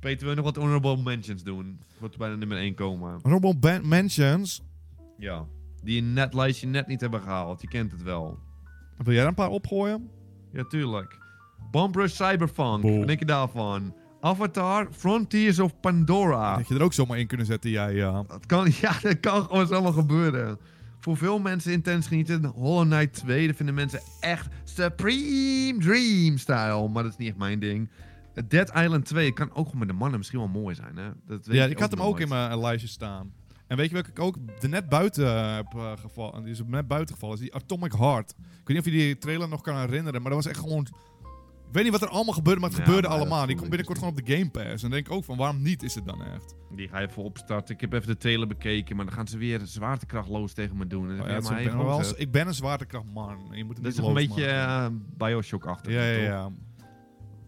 Peter, 0.00 0.20
wil 0.20 0.30
je 0.30 0.36
nog 0.36 0.44
wat 0.44 0.56
honorable 0.56 1.02
mentions 1.02 1.42
doen? 1.42 1.80
Voordat 1.92 2.12
we 2.12 2.18
bij 2.18 2.30
de 2.30 2.36
nummer 2.36 2.58
1 2.58 2.74
komen. 2.74 3.18
Honorable 3.22 3.80
mentions. 3.82 4.62
Ja. 5.18 5.46
Die 5.82 6.02
een 6.02 6.12
net 6.12 6.34
lijstje 6.34 6.66
net 6.66 6.86
niet 6.86 7.00
hebben 7.00 7.20
gehaald. 7.20 7.60
Je 7.60 7.68
kent 7.68 7.92
het 7.92 8.02
wel. 8.02 8.38
Wil 8.96 9.12
jij 9.12 9.22
er 9.22 9.28
een 9.28 9.34
paar 9.34 9.48
opgooien? 9.48 10.10
Ja, 10.52 10.64
tuurlijk. 10.64 11.18
Bombrush 11.70 12.14
Cyberpunk. 12.14 12.82
Boom. 12.82 12.98
Wat 12.98 13.06
denk 13.06 13.18
je 13.18 13.24
daarvan? 13.24 13.94
Avatar 14.20 14.88
Frontiers 14.90 15.58
of 15.58 15.80
Pandora. 15.80 16.56
Dat 16.56 16.68
je 16.68 16.74
er 16.74 16.82
ook 16.82 16.92
zomaar 16.92 17.18
in 17.18 17.26
kunnen 17.26 17.46
zetten, 17.46 17.70
jij. 17.70 17.94
Ja. 17.94 18.22
Dat 18.22 18.46
kan, 18.46 18.70
ja, 18.80 18.98
dat 19.02 19.20
kan 19.20 19.42
gewoon 19.42 19.66
zomaar 19.66 19.92
gebeuren. 19.92 20.58
Voor 21.04 21.16
veel 21.16 21.38
mensen 21.38 21.72
intens 21.72 22.06
genieten. 22.06 22.44
Hollow 22.44 22.90
Knight 22.90 23.12
2, 23.12 23.46
dat 23.46 23.56
vinden 23.56 23.74
mensen 23.74 24.00
echt 24.20 24.48
Supreme 24.64 25.78
Dream 25.78 26.38
style. 26.38 26.88
Maar 26.88 27.02
dat 27.02 27.12
is 27.12 27.18
niet 27.18 27.28
echt 27.28 27.36
mijn 27.36 27.58
ding. 27.58 27.90
Dead 28.48 28.70
Island 28.74 29.04
2 29.04 29.32
kan 29.32 29.54
ook 29.54 29.74
met 29.74 29.88
de 29.88 29.94
mannen 29.94 30.18
misschien 30.18 30.38
wel 30.38 30.48
mooi 30.48 30.74
zijn, 30.74 30.96
hè? 30.96 31.08
Dat 31.26 31.46
weet 31.46 31.56
Ja, 31.56 31.64
ik 31.64 31.78
had 31.78 31.90
hem 31.90 32.02
ook 32.02 32.20
in 32.20 32.28
mijn 32.28 32.50
eh, 32.50 32.60
lijstje 32.60 32.88
staan. 32.88 33.32
En 33.66 33.76
weet 33.76 33.86
je 33.86 33.92
welke 33.92 34.10
ik 34.10 34.20
ook 34.20 34.36
er 34.60 34.68
net 34.68 34.88
buiten 34.88 35.26
eh, 35.26 35.54
heb 35.54 35.74
uh, 35.76 35.92
gevallen? 35.96 36.42
Die 36.42 36.52
is 36.52 36.62
net 36.66 36.88
buiten 36.88 37.14
gevallen. 37.14 37.36
Is 37.36 37.42
die 37.42 37.54
Atomic 37.54 37.92
Heart. 37.92 38.30
Ik 38.30 38.36
weet 38.64 38.68
niet 38.68 38.78
of 38.78 38.84
je 38.84 38.90
die 38.90 39.18
trailer 39.18 39.48
nog 39.48 39.60
kan 39.60 39.76
herinneren, 39.76 40.22
maar 40.22 40.30
dat 40.30 40.44
was 40.44 40.52
echt 40.52 40.60
gewoon. 40.60 40.86
Ik 41.68 41.80
weet 41.80 41.82
niet 41.82 42.00
wat 42.00 42.08
er 42.08 42.14
allemaal 42.16 42.34
gebeurde, 42.34 42.60
maar 42.60 42.68
het 42.68 42.78
Ja, 42.78 42.84
gebeurde 42.84 43.08
maar 43.08 43.16
allemaal. 43.16 43.46
Die 43.46 43.56
komt 43.56 43.68
binnenkort 43.68 43.98
dus 43.98 44.08
gewoon 44.08 44.20
op 44.20 44.26
de 44.26 44.36
Game 44.36 44.50
Pass. 44.50 44.66
En 44.66 44.80
dan 44.80 44.90
denk 44.90 45.06
ik 45.06 45.12
ook 45.12 45.24
van 45.24 45.36
waarom 45.36 45.62
niet 45.62 45.82
is 45.82 45.94
het 45.94 46.06
dan 46.06 46.24
echt? 46.24 46.54
Die 46.70 46.88
ga 46.88 46.98
je 46.98 47.06
even 47.06 47.22
opstarten. 47.22 47.74
Ik 47.74 47.80
heb 47.80 47.92
even 47.92 48.06
de 48.06 48.16
trailer 48.16 48.46
bekeken, 48.46 48.96
maar 48.96 49.04
dan 49.04 49.14
gaan 49.14 49.28
ze 49.28 49.38
weer 49.38 49.60
zwaartekrachtloos 49.64 50.52
tegen 50.52 50.76
me 50.76 50.86
doen. 50.86 51.10
Oh 51.20 51.26
ja, 51.26 51.36
ik, 51.36 51.70
ben 51.70 51.84
wel, 51.84 52.02
ik 52.16 52.30
ben 52.30 52.46
een 52.46 52.54
zwaartekrachtman. 52.54 53.38
Je 53.50 53.64
moet 53.64 53.74
het 53.74 53.84
Dat 53.84 53.92
is 53.92 53.98
een 53.98 54.14
beetje 54.14 54.46
eh, 54.46 54.86
Bioshock-achtig, 55.16 55.92
ja, 55.92 56.02
ja, 56.02 56.22
ja. 56.22 56.50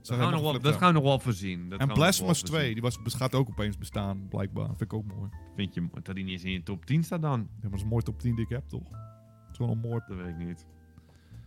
Dat 0.03 0.17
gaan, 0.17 0.27
we 0.27 0.33
nog 0.33 0.43
wel, 0.43 0.61
dat 0.61 0.77
gaan 0.77 0.89
we 0.89 0.95
nog 0.95 1.03
wel 1.03 1.19
voorzien. 1.19 1.69
Dat 1.69 1.81
en 1.81 1.87
Blasphemous 1.89 2.39
voorzien. 2.39 2.59
2, 2.59 2.73
die 2.73 2.83
was, 2.83 2.99
gaat 3.05 3.35
ook 3.35 3.49
opeens 3.49 3.79
bestaan, 3.79 4.29
blijkbaar. 4.29 4.67
Vind 4.67 4.81
ik 4.81 4.93
ook 4.93 5.05
mooi. 5.05 5.31
Vind 5.57 5.75
je 5.75 5.89
dat 6.03 6.15
die 6.15 6.25
niet 6.25 6.33
eens 6.33 6.45
in 6.45 6.53
je 6.53 6.63
top 6.63 6.87
10 6.87 7.05
staat 7.05 7.23
dan? 7.23 7.39
Ja, 7.41 7.47
maar 7.61 7.71
dat 7.71 7.73
is 7.73 7.83
een 7.83 7.89
mooi 7.89 8.03
top 8.03 8.21
10 8.21 8.35
die 8.35 8.45
ik 8.45 8.51
heb, 8.51 8.69
toch? 8.69 8.89
Het 8.91 9.53
is 9.53 9.59
wel 9.59 9.71
een 9.71 9.79
mooi... 9.79 10.01
Dat 10.07 10.17
weet 10.17 10.29
ik 10.29 10.37
niet. 10.37 10.67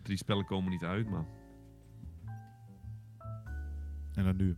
Drie 0.03 0.17
spellen 0.17 0.45
komen 0.45 0.71
niet 0.71 0.83
uit, 0.83 1.09
maar... 1.09 1.25
En 4.19 4.25
dan 4.25 4.35
nu. 4.35 4.57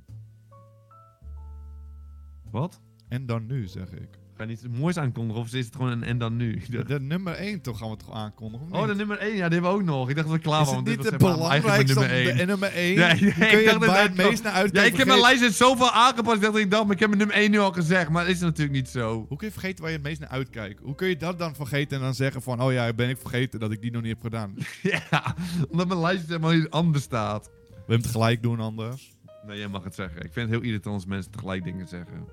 Wat? 2.51 2.81
En 3.09 3.25
dan 3.25 3.45
nu, 3.45 3.67
zeg 3.67 3.91
ik. 3.91 4.09
Ga 4.35 4.43
je 4.43 4.45
niet 4.45 4.61
iets 4.63 4.77
moois 4.77 4.97
aankondigen 4.97 5.41
of 5.41 5.53
is 5.53 5.65
het 5.65 5.75
gewoon 5.75 5.91
een 5.91 6.03
en 6.03 6.17
dan 6.17 6.35
nu? 6.35 6.61
De, 6.69 6.83
de 6.83 6.99
nummer 6.99 7.33
1 7.33 7.61
toch 7.61 7.77
gaan 7.77 7.89
we 7.89 7.97
toch 7.97 8.13
aankondigen? 8.13 8.67
of 8.67 8.73
Oh, 8.73 8.87
de 8.87 8.95
nummer 8.95 9.17
1, 9.17 9.29
ja, 9.29 9.35
die 9.35 9.41
hebben 9.41 9.61
we 9.61 9.77
ook 9.77 9.83
nog. 9.83 10.09
Ik 10.09 10.15
dacht 10.15 10.27
dat 10.27 10.37
we 10.37 10.43
klaar 10.43 10.65
waren. 10.65 10.75
het 10.75 10.85
dit 10.85 11.03
het 11.03 11.21
was 11.21 11.35
belangrijkste 11.35 11.99
nummer 11.99 12.23
de 12.23 12.31
1. 12.31 12.47
nummer 12.47 12.71
1? 12.71 12.95
Nee, 12.97 13.07
nee, 13.07 13.17
kun 13.17 13.29
ik 13.29 13.39
je 13.39 13.39
dacht 13.39 13.49
het 13.49 13.65
waar 13.65 13.73
inderdaad 13.73 14.07
het 14.07 14.15
meest 14.15 14.43
naar 14.43 14.53
Ja, 14.53 14.59
uitkijken 14.59 14.91
ik 14.91 14.97
heb 14.97 15.07
mijn 15.07 15.19
lijst 15.19 15.41
dus 15.41 15.57
zoveel 15.57 15.91
aangepast 15.91 16.41
dat 16.41 16.57
ik 16.57 16.71
dacht, 16.71 16.83
maar 16.83 16.93
ik 16.93 16.99
heb 16.99 17.07
mijn 17.07 17.19
nummer 17.19 17.37
1 17.37 17.51
nu 17.51 17.59
al 17.59 17.71
gezegd. 17.71 18.09
Maar 18.09 18.25
dat 18.25 18.33
is 18.33 18.39
natuurlijk 18.39 18.77
niet 18.77 18.89
zo. 18.89 19.25
Hoe 19.27 19.37
kun 19.37 19.47
je 19.47 19.53
vergeten 19.53 19.81
waar 19.81 19.89
je 19.89 19.97
het 19.97 20.05
meest 20.05 20.19
naar 20.19 20.29
uitkijkt? 20.29 20.79
Hoe 20.83 20.95
kun 20.95 21.07
je 21.07 21.17
dat 21.17 21.39
dan 21.39 21.55
vergeten 21.55 21.97
en 21.97 22.03
dan 22.03 22.13
zeggen 22.13 22.41
van... 22.41 22.61
Oh 22.61 22.71
ja, 22.71 22.93
ben 22.93 23.09
ik 23.09 23.17
vergeten 23.17 23.59
dat 23.59 23.71
ik 23.71 23.81
die 23.81 23.91
nog 23.91 24.01
niet 24.01 24.11
heb 24.11 24.21
gedaan? 24.21 24.53
We 24.55 24.89
ja, 25.11 25.35
omdat 25.69 25.87
mijn 25.87 25.99
lijst 25.99 26.27
helemaal 26.27 26.51
niet 26.51 26.69
anders 26.69 27.03
staat. 27.03 27.49
hebben 27.75 27.97
het 27.97 28.07
gelijk 28.07 28.41
doen 28.41 28.59
anders. 28.59 29.19
Nee, 29.47 29.57
jij 29.57 29.67
mag 29.67 29.83
het 29.83 29.95
zeggen. 29.95 30.17
Ik 30.23 30.33
vind 30.33 30.49
het 30.49 30.59
heel 30.59 30.67
irritant 30.67 30.95
als 30.95 31.05
mensen 31.05 31.31
tegelijk 31.31 31.63
dingen 31.63 31.87
zeggen. 31.87 32.25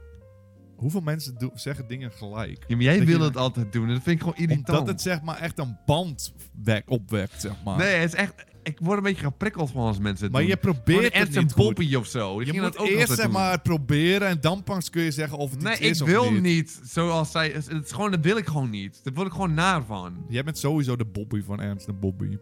Hoeveel 0.76 1.00
mensen 1.00 1.38
do- 1.38 1.50
zeggen 1.54 1.88
dingen 1.88 2.10
gelijk? 2.12 2.64
Ja, 2.66 2.74
maar 2.76 2.84
jij 2.84 3.04
wil 3.04 3.20
het 3.20 3.36
altijd 3.36 3.72
doen. 3.72 3.86
en 3.88 3.94
Dat 3.94 4.02
vind 4.02 4.16
ik 4.16 4.22
gewoon 4.22 4.36
irritant. 4.36 4.68
Omdat 4.68 4.86
het 4.86 5.00
zeg 5.02 5.22
maar 5.22 5.38
echt 5.38 5.58
een 5.58 5.76
band 5.86 6.32
wek- 6.62 6.90
opwekt, 6.90 7.40
zeg 7.40 7.52
maar. 7.64 7.78
Nee, 7.78 7.94
het 7.94 8.12
is 8.12 8.18
echt... 8.18 8.46
Ik 8.62 8.78
word 8.82 8.96
een 8.98 9.02
beetje 9.04 9.24
geprikkeld 9.24 9.70
van 9.70 9.82
als 9.86 9.98
mensen 9.98 10.24
het 10.24 10.32
maar 10.32 10.40
doen. 10.40 10.50
je 10.50 10.56
probeert 10.56 11.14
een 11.14 11.20
het 11.20 11.28
niet 11.28 11.36
en 11.36 11.42
goed. 11.52 11.54
Poppy 11.64 11.94
of 11.94 12.06
zo. 12.06 12.42
Je 12.42 12.60
moet 12.60 12.80
eerst 12.80 13.12
zeg 13.14 13.30
maar 13.30 13.60
proberen 13.60 14.28
en 14.28 14.40
dan 14.40 14.62
pas 14.62 14.90
kun 14.90 15.02
je 15.02 15.10
zeggen 15.10 15.38
of 15.38 15.50
het 15.50 15.60
Nee, 15.62 15.72
iets 15.72 15.80
ik 15.82 15.90
is 15.90 16.00
wil 16.00 16.22
of 16.24 16.30
niet. 16.30 16.42
niet. 16.42 16.80
Zoals 16.84 17.30
zij... 17.30 17.50
Het 17.50 17.84
is 17.84 17.92
gewoon, 17.92 18.10
dat 18.10 18.20
wil 18.20 18.36
ik 18.36 18.46
gewoon 18.46 18.70
niet. 18.70 19.00
Daar 19.04 19.14
word 19.14 19.26
ik 19.26 19.32
gewoon 19.32 19.54
naar 19.54 19.84
van. 19.84 20.24
Jij 20.28 20.44
bent 20.44 20.58
sowieso 20.58 20.96
de 20.96 21.04
Bobby 21.04 21.42
van 21.42 21.60
Ernst 21.60 21.88
en 21.88 21.98
Bobby. 21.98 22.38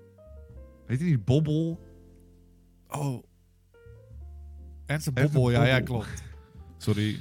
Weet 0.87 0.99
je 0.99 1.05
die 1.05 1.19
Bobbel? 1.19 1.81
Oh. 2.89 3.25
En 4.87 5.01
en 5.05 5.15
Bobbel, 5.15 5.51
ja, 5.51 5.65
ja, 5.65 5.81
klopt. 5.81 6.23
Sorry. 6.79 7.19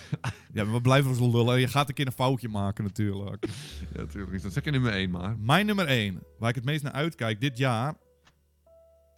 ja, 0.52 0.64
maar 0.64 0.72
we 0.72 0.80
blijven 0.80 1.14
zo 1.14 1.30
lullen. 1.30 1.60
Je 1.60 1.68
gaat 1.68 1.88
een 1.88 1.94
keer 1.94 2.06
een 2.06 2.12
foutje 2.12 2.48
maken 2.48 2.84
natuurlijk. 2.84 3.46
Ja, 3.92 3.98
natuurlijk 4.02 4.32
niet. 4.32 4.42
Dan 4.42 4.50
zeg 4.50 4.64
je 4.64 4.70
nummer 4.70 4.92
1 4.92 5.10
maar. 5.10 5.36
Mijn 5.38 5.66
nummer 5.66 5.86
1, 5.86 6.22
waar 6.38 6.48
ik 6.48 6.54
het 6.54 6.64
meest 6.64 6.82
naar 6.82 6.92
uitkijk 6.92 7.40
dit 7.40 7.58
jaar, 7.58 7.94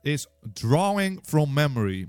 is 0.02 0.26
Drawing 0.52 1.18
from 1.22 1.52
Memory. 1.52 2.08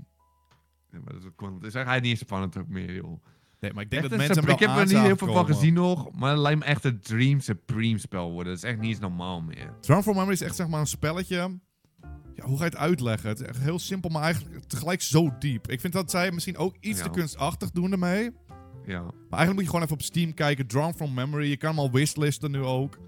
Ja, 0.92 0.98
maar 1.04 1.12
dat 1.12 1.22
is, 1.22 1.26
ook- 1.28 1.40
dat 1.60 1.64
is 1.68 1.74
eigenlijk 1.74 2.02
niet 2.02 2.10
eens 2.12 2.20
spannend 2.20 2.56
ook 2.56 2.68
meer, 2.68 2.94
joh. 2.94 3.22
Nee, 3.60 3.72
maar 3.72 3.82
ik 3.84 3.90
denk 3.90 4.02
Echt 4.02 4.10
dat 4.10 4.20
een 4.20 4.26
mensen 4.26 4.34
Sup- 4.34 4.44
hem 4.44 4.52
ik 4.54 4.58
heb 4.60 4.68
er 4.68 4.74
aan 4.76 4.86
niet 4.88 4.96
heel 4.96 5.16
veel 5.16 5.26
van 5.26 5.36
komen. 5.36 5.54
gezien 5.54 5.74
nog, 5.74 6.12
maar 6.12 6.30
het 6.30 6.38
lijkt 6.40 6.58
me 6.58 6.64
echt 6.64 6.84
een 6.84 7.00
Dream 7.00 7.40
Supreme 7.40 7.98
spel 7.98 8.30
worden. 8.32 8.52
Dat 8.52 8.62
is 8.62 8.68
echt 8.70 8.78
niet 8.80 8.90
eens 8.90 8.98
normaal 8.98 9.40
meer. 9.40 9.74
Drawing 9.80 10.04
from 10.04 10.14
Memory 10.16 10.32
is 10.32 10.40
echt 10.40 10.56
zeg 10.56 10.68
maar 10.68 10.80
een 10.80 10.86
spelletje. 10.86 11.60
Ja, 12.40 12.46
hoe 12.48 12.56
ga 12.58 12.64
je 12.64 12.70
het 12.70 12.78
uitleggen? 12.78 13.28
Het 13.28 13.40
is 13.40 13.46
echt 13.46 13.58
heel 13.62 13.78
simpel, 13.78 14.10
maar 14.10 14.22
eigenlijk 14.22 14.64
tegelijk 14.64 15.02
zo 15.02 15.30
diep. 15.38 15.70
Ik 15.70 15.80
vind 15.80 15.92
dat 15.92 16.10
zij 16.10 16.30
misschien 16.32 16.56
ook 16.56 16.76
iets 16.80 16.98
Ja. 16.98 17.04
te 17.04 17.10
kunstachtig 17.10 17.70
doen 17.70 17.92
ermee. 17.92 18.30
Ja. 18.86 19.00
Maar 19.02 19.38
eigenlijk 19.38 19.52
moet 19.52 19.60
je 19.62 19.66
gewoon 19.66 19.82
even 19.82 19.94
op 19.94 20.02
Steam 20.02 20.34
kijken. 20.34 20.66
Drawn 20.66 20.94
from 20.96 21.14
Memory. 21.14 21.48
Je 21.48 21.56
kan 21.56 21.70
hem 21.70 21.78
al 21.78 21.90
wishlisten 21.90 22.50
nu 22.50 22.58
ook. 22.62 22.98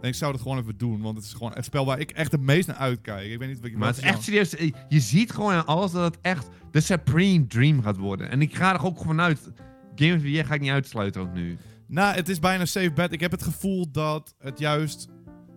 En 0.00 0.08
ik 0.08 0.14
zou 0.14 0.32
het 0.32 0.40
gewoon 0.42 0.58
even 0.58 0.78
doen. 0.78 1.00
Want 1.00 1.16
het 1.16 1.26
is 1.26 1.32
gewoon 1.32 1.52
het 1.54 1.64
spel 1.64 1.86
waar 1.86 1.98
ik 1.98 2.10
echt 2.10 2.32
het 2.32 2.40
meest 2.40 2.66
naar 2.66 2.76
uitkijk. 2.76 3.30
Ik 3.30 3.38
weet 3.38 3.48
niet 3.48 3.60
wat 3.60 3.70
Maar 3.72 3.88
het 3.88 3.96
is 3.96 4.02
echt 4.02 4.22
serieus. 4.22 4.54
eh, 4.56 4.72
Je 4.88 5.00
ziet 5.00 5.32
gewoon 5.32 5.52
aan 5.52 5.66
alles 5.66 5.92
dat 5.92 6.04
het 6.04 6.18
echt 6.22 6.48
de 6.70 6.80
Supreme 6.80 7.46
Dream 7.46 7.82
gaat 7.82 7.96
worden. 7.96 8.30
En 8.30 8.42
ik 8.42 8.54
ga 8.56 8.74
er 8.74 8.84
ook 8.84 8.98
vanuit. 8.98 9.50
Game 9.94 10.14
of 10.16 10.22
Year 10.22 10.44
ga 10.44 10.54
ik 10.54 10.60
niet 10.60 10.70
uitsluiten 10.70 11.20
ook 11.20 11.32
nu. 11.32 11.58
Nou, 11.86 12.14
het 12.14 12.28
is 12.28 12.38
bijna 12.38 12.64
safe 12.64 12.92
bet. 12.92 13.12
Ik 13.12 13.20
heb 13.20 13.30
het 13.30 13.42
gevoel 13.42 13.90
dat 13.92 14.34
het 14.38 14.58
juist 14.58 15.08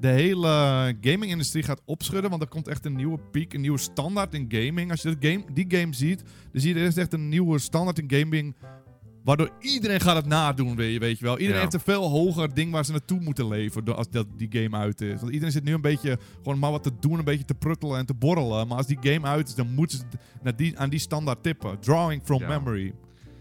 de 0.04 0.10
hele 0.10 0.96
gaming-industrie 1.02 1.64
gaat 1.64 1.82
opschudden. 1.86 2.30
Want 2.30 2.42
er 2.42 2.48
komt 2.48 2.68
echt 2.68 2.86
een 2.86 2.96
nieuwe 2.96 3.20
piek, 3.32 3.54
een 3.54 3.62
nieuwe 3.62 3.78
standaard 3.78 4.34
in 4.34 4.46
gaming. 4.50 4.92
Als 4.92 5.02
je 5.02 5.16
dat 5.16 5.30
game, 5.32 5.44
die 5.54 5.66
game 5.80 5.94
ziet, 5.94 6.24
dan 6.52 6.62
zie 6.62 6.74
je 6.74 6.80
er 6.80 6.86
is 6.88 6.98
echt 6.98 7.14
een 7.14 7.30
nieuwe 7.30 7.60
standaard 7.60 8.00
in 8.00 8.20
gaming. 8.20 8.56
Waardoor 9.24 9.50
iedereen 9.60 10.00
gaat 10.00 10.16
het 10.16 10.26
nadoen, 10.26 10.76
weet 10.76 10.94
je, 10.94 11.00
weet 11.00 11.20
je 11.20 11.26
wel. 11.26 11.34
Iedereen 11.34 11.56
Ja. 11.56 11.62
heeft 11.62 11.74
een 11.74 11.80
veel 11.94 12.10
hoger 12.10 12.54
ding 12.54 12.72
waar 12.72 12.86
ze 12.86 12.92
naartoe 12.92 13.20
moeten 13.20 13.48
leven 13.48 13.96
als 13.96 14.10
dat, 14.10 14.28
die 14.38 14.48
game 14.62 14.78
uit 14.78 15.02
is. 15.02 15.20
Want 15.20 15.32
iedereen 15.32 15.52
zit 15.54 15.64
nu 15.64 15.74
een 15.74 15.82
beetje 15.82 16.18
gewoon 16.44 16.60
maar 16.60 16.72
wat 16.72 16.84
te 16.84 16.92
doen, 17.00 17.18
een 17.18 17.24
beetje 17.26 17.46
te 17.46 17.54
pruttelen 17.56 17.98
en 17.98 18.06
te 18.06 18.14
borrelen. 18.14 18.68
Maar 18.68 18.78
als 18.78 18.88
die 18.88 18.98
game 19.02 19.28
uit 19.28 19.48
is, 19.48 19.56
dan 19.56 19.74
moeten 19.74 19.98
ze 19.98 20.04
naar 20.42 20.56
die, 20.56 20.80
aan 20.80 20.90
die 20.90 21.00
standaard 21.00 21.44
tippen. 21.44 21.80
Drawing 21.80 22.22
from 22.24 22.40
Ja. 22.40 22.48
memory. 22.48 22.86
Het 22.86 22.94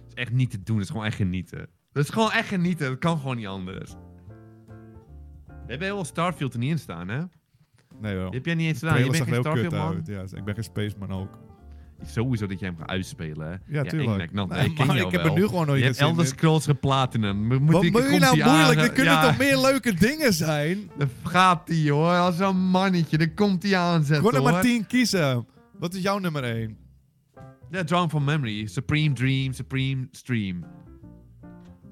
is 0.08 0.14
echt 0.14 0.32
niet 0.32 0.50
te 0.50 0.62
doen. 0.62 0.76
Het 0.76 0.84
is 0.84 0.90
gewoon 0.90 1.06
echt 1.06 1.16
genieten. 1.16 1.58
Het 1.92 2.04
is 2.04 2.08
gewoon 2.10 2.30
echt 2.32 2.48
genieten. 2.48 2.90
Het 2.90 2.98
kan 2.98 3.18
gewoon 3.18 3.36
niet 3.36 3.46
anders. 3.46 3.94
Hebben 5.78 5.88
heel 5.88 6.04
Starfield 6.04 6.52
er 6.52 6.58
niet 6.58 6.70
in 6.70 6.78
staan, 6.78 7.08
hè? 7.08 7.20
Nee 8.00 8.14
wel. 8.14 8.24
Die 8.24 8.34
heb 8.34 8.46
jij 8.46 8.54
niet 8.54 8.66
eens 8.66 8.78
gedaan. 8.78 8.98
Je 9.04 9.10
bent 9.10 9.22
geen 9.24 9.34
Starfield 9.34 9.72
man. 9.72 9.94
uit. 9.94 10.06
Ja, 10.06 10.22
ik 10.38 10.44
ben 10.44 10.54
geen 10.54 10.64
spaceman 10.64 11.10
ook. 11.12 11.38
Sowieso 12.06 12.46
dat 12.46 12.58
jij 12.60 12.68
hem 12.68 12.78
gaat 12.78 12.88
uitspelen, 12.88 13.46
hè? 13.50 13.56
Ja, 13.78 13.82
tuurlijk. 13.82 14.22
ik, 14.22 14.32
nou, 14.32 14.48
Nee, 14.48 14.64
ik 14.64 14.84
maar 14.86 14.96
ik 14.96 15.10
heb 15.10 15.24
er 15.24 15.32
nu 15.32 15.46
gewoon 15.46 15.66
nooit 15.66 15.78
Je 15.80 15.84
hebt 15.84 15.98
Elder. 15.98 16.26
Scrolls 16.26 16.64
geplatinum. 16.64 17.46
Moet 17.46 17.72
Wat 17.72 17.82
die- 17.82 17.90
moet 17.90 18.02
je 18.10 18.18
nou 18.18 18.34
die 18.34 18.44
moeilijk? 18.44 18.78
aan- 18.78 18.84
Er 18.84 18.92
kunnen 18.92 19.12
ja, 19.12 19.22
toch 19.28 19.38
meer 19.38 19.58
leuke 19.58 19.94
dingen 19.94 20.32
zijn? 20.32 20.90
Daar 20.98 21.08
gaat 21.22 21.68
hij 21.68 21.90
hoor, 21.90 22.10
als 22.16 22.38
een 22.38 22.56
mannetje. 22.56 23.18
Dan 23.18 23.34
komt 23.34 23.62
hij 23.62 23.76
aanzetten 23.76 24.28
Gewoon 24.28 24.46
er 24.46 24.52
maar 24.52 24.62
10 24.62 24.86
kiezen. 24.86 25.46
Wat 25.78 25.94
is 25.94 26.02
jouw 26.02 26.18
nummer 26.18 26.44
1? 26.44 26.76
Ja, 27.70 27.84
Drawn 27.84 28.08
from 28.08 28.24
Memory. 28.24 28.66
Supreme 28.66 29.14
Dream, 29.14 29.52
Supreme 29.52 30.08
Stream. 30.10 30.64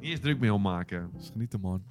Niet 0.01 0.11
eens 0.11 0.20
druk 0.20 0.41
mee 0.41 0.53
opmaken. 0.53 1.11
Dus 1.16 1.28
genieten, 1.33 1.61
man. 1.61 1.83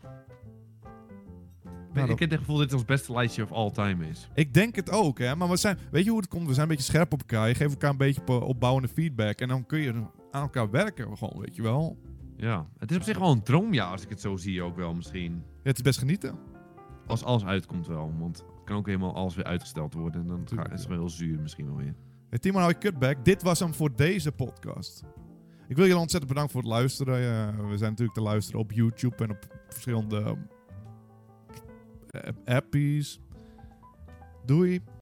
Ik, 1.90 1.96
Nou, 1.96 2.10
ik 2.12 2.20
heb 2.20 2.30
het 2.30 2.40
gevoel 2.40 2.58
dat 2.58 2.66
dit 2.70 2.74
ons 2.74 2.86
beste 2.86 3.14
lijstje 3.14 3.44
of 3.44 3.52
all 3.52 3.72
time 3.72 4.08
is. 4.08 4.30
Ik 4.34 4.54
denk 4.54 4.76
het 4.76 4.92
ook, 4.92 5.20
hè. 5.20 5.36
Maar 5.36 5.50
we 5.50 5.58
zijn, 5.58 5.78
weet 5.92 6.04
je 6.04 6.10
hoe 6.10 6.20
het 6.20 6.30
komt? 6.30 6.48
We 6.48 6.54
zijn 6.54 6.70
een 6.70 6.76
beetje 6.76 6.92
scherp 6.92 7.14
op 7.14 7.20
elkaar. 7.20 7.48
Je 7.48 7.56
geeft 7.56 7.72
elkaar 7.72 7.90
een 7.90 7.98
beetje 7.98 8.22
op- 8.22 8.30
opbouwende 8.44 8.88
feedback. 8.88 9.40
En 9.40 9.48
dan 9.48 9.66
kun 9.66 9.80
je 9.80 9.94
aan 10.32 10.42
elkaar 10.42 10.70
werken, 10.70 11.18
gewoon, 11.18 11.40
weet 11.42 11.56
je 11.56 11.62
wel. 11.62 11.98
Ja, 12.38 12.68
het 12.78 12.92
is 12.92 12.98
op 12.98 13.04
zich 13.04 13.18
wel 13.20 13.32
een 13.32 13.44
droomjaar 13.44 13.92
als 13.92 14.04
ik 14.04 14.10
het 14.10 14.22
zo 14.22 14.36
zie 14.36 14.62
ook 14.62 14.76
wel 14.76 14.94
misschien. 14.94 15.34
Ja, 15.34 15.40
het 15.64 15.76
is 15.76 15.82
best 15.82 16.00
genieten. 16.00 16.36
Als 17.08 17.24
alles 17.24 17.46
uitkomt 17.46 17.88
wel, 17.88 18.14
want 18.20 18.38
het 18.38 18.64
kan 18.66 18.78
ook 18.78 18.86
helemaal 18.86 19.16
alles 19.16 19.36
weer 19.36 19.46
uitgesteld 19.46 19.94
worden. 19.94 20.22
En 20.22 20.28
dan 20.28 20.44
Tuurlijk, 20.44 20.74
is 20.74 20.80
het 20.80 20.90
wel 20.90 20.98
heel 20.98 21.10
zuur 21.10 21.40
misschien 21.40 21.66
wel 21.66 21.76
weer. 21.76 21.96
Hey, 22.30 22.40
Timo, 22.40 22.58
hou 22.58 22.70
je 22.72 22.78
cutback. 22.78 23.26
Dit 23.26 23.42
was 23.44 23.60
hem 23.60 23.74
voor 23.74 23.96
deze 23.96 24.32
podcast. 24.32 25.04
Ik 25.68 25.76
wil 25.76 25.86
jullie 25.86 26.00
ontzettend 26.02 26.32
bedanken 26.32 26.52
voor 26.54 26.62
het 26.62 26.72
luisteren. 26.72 27.16
We 27.70 27.78
zijn 27.78 27.90
natuurlijk 27.90 28.18
te 28.18 28.24
luisteren 28.24 28.60
op 28.60 28.72
YouTube 28.72 29.24
en 29.24 29.30
op 29.32 29.48
verschillende 29.70 30.38
appies. 32.46 33.20
Doei. 34.46 34.82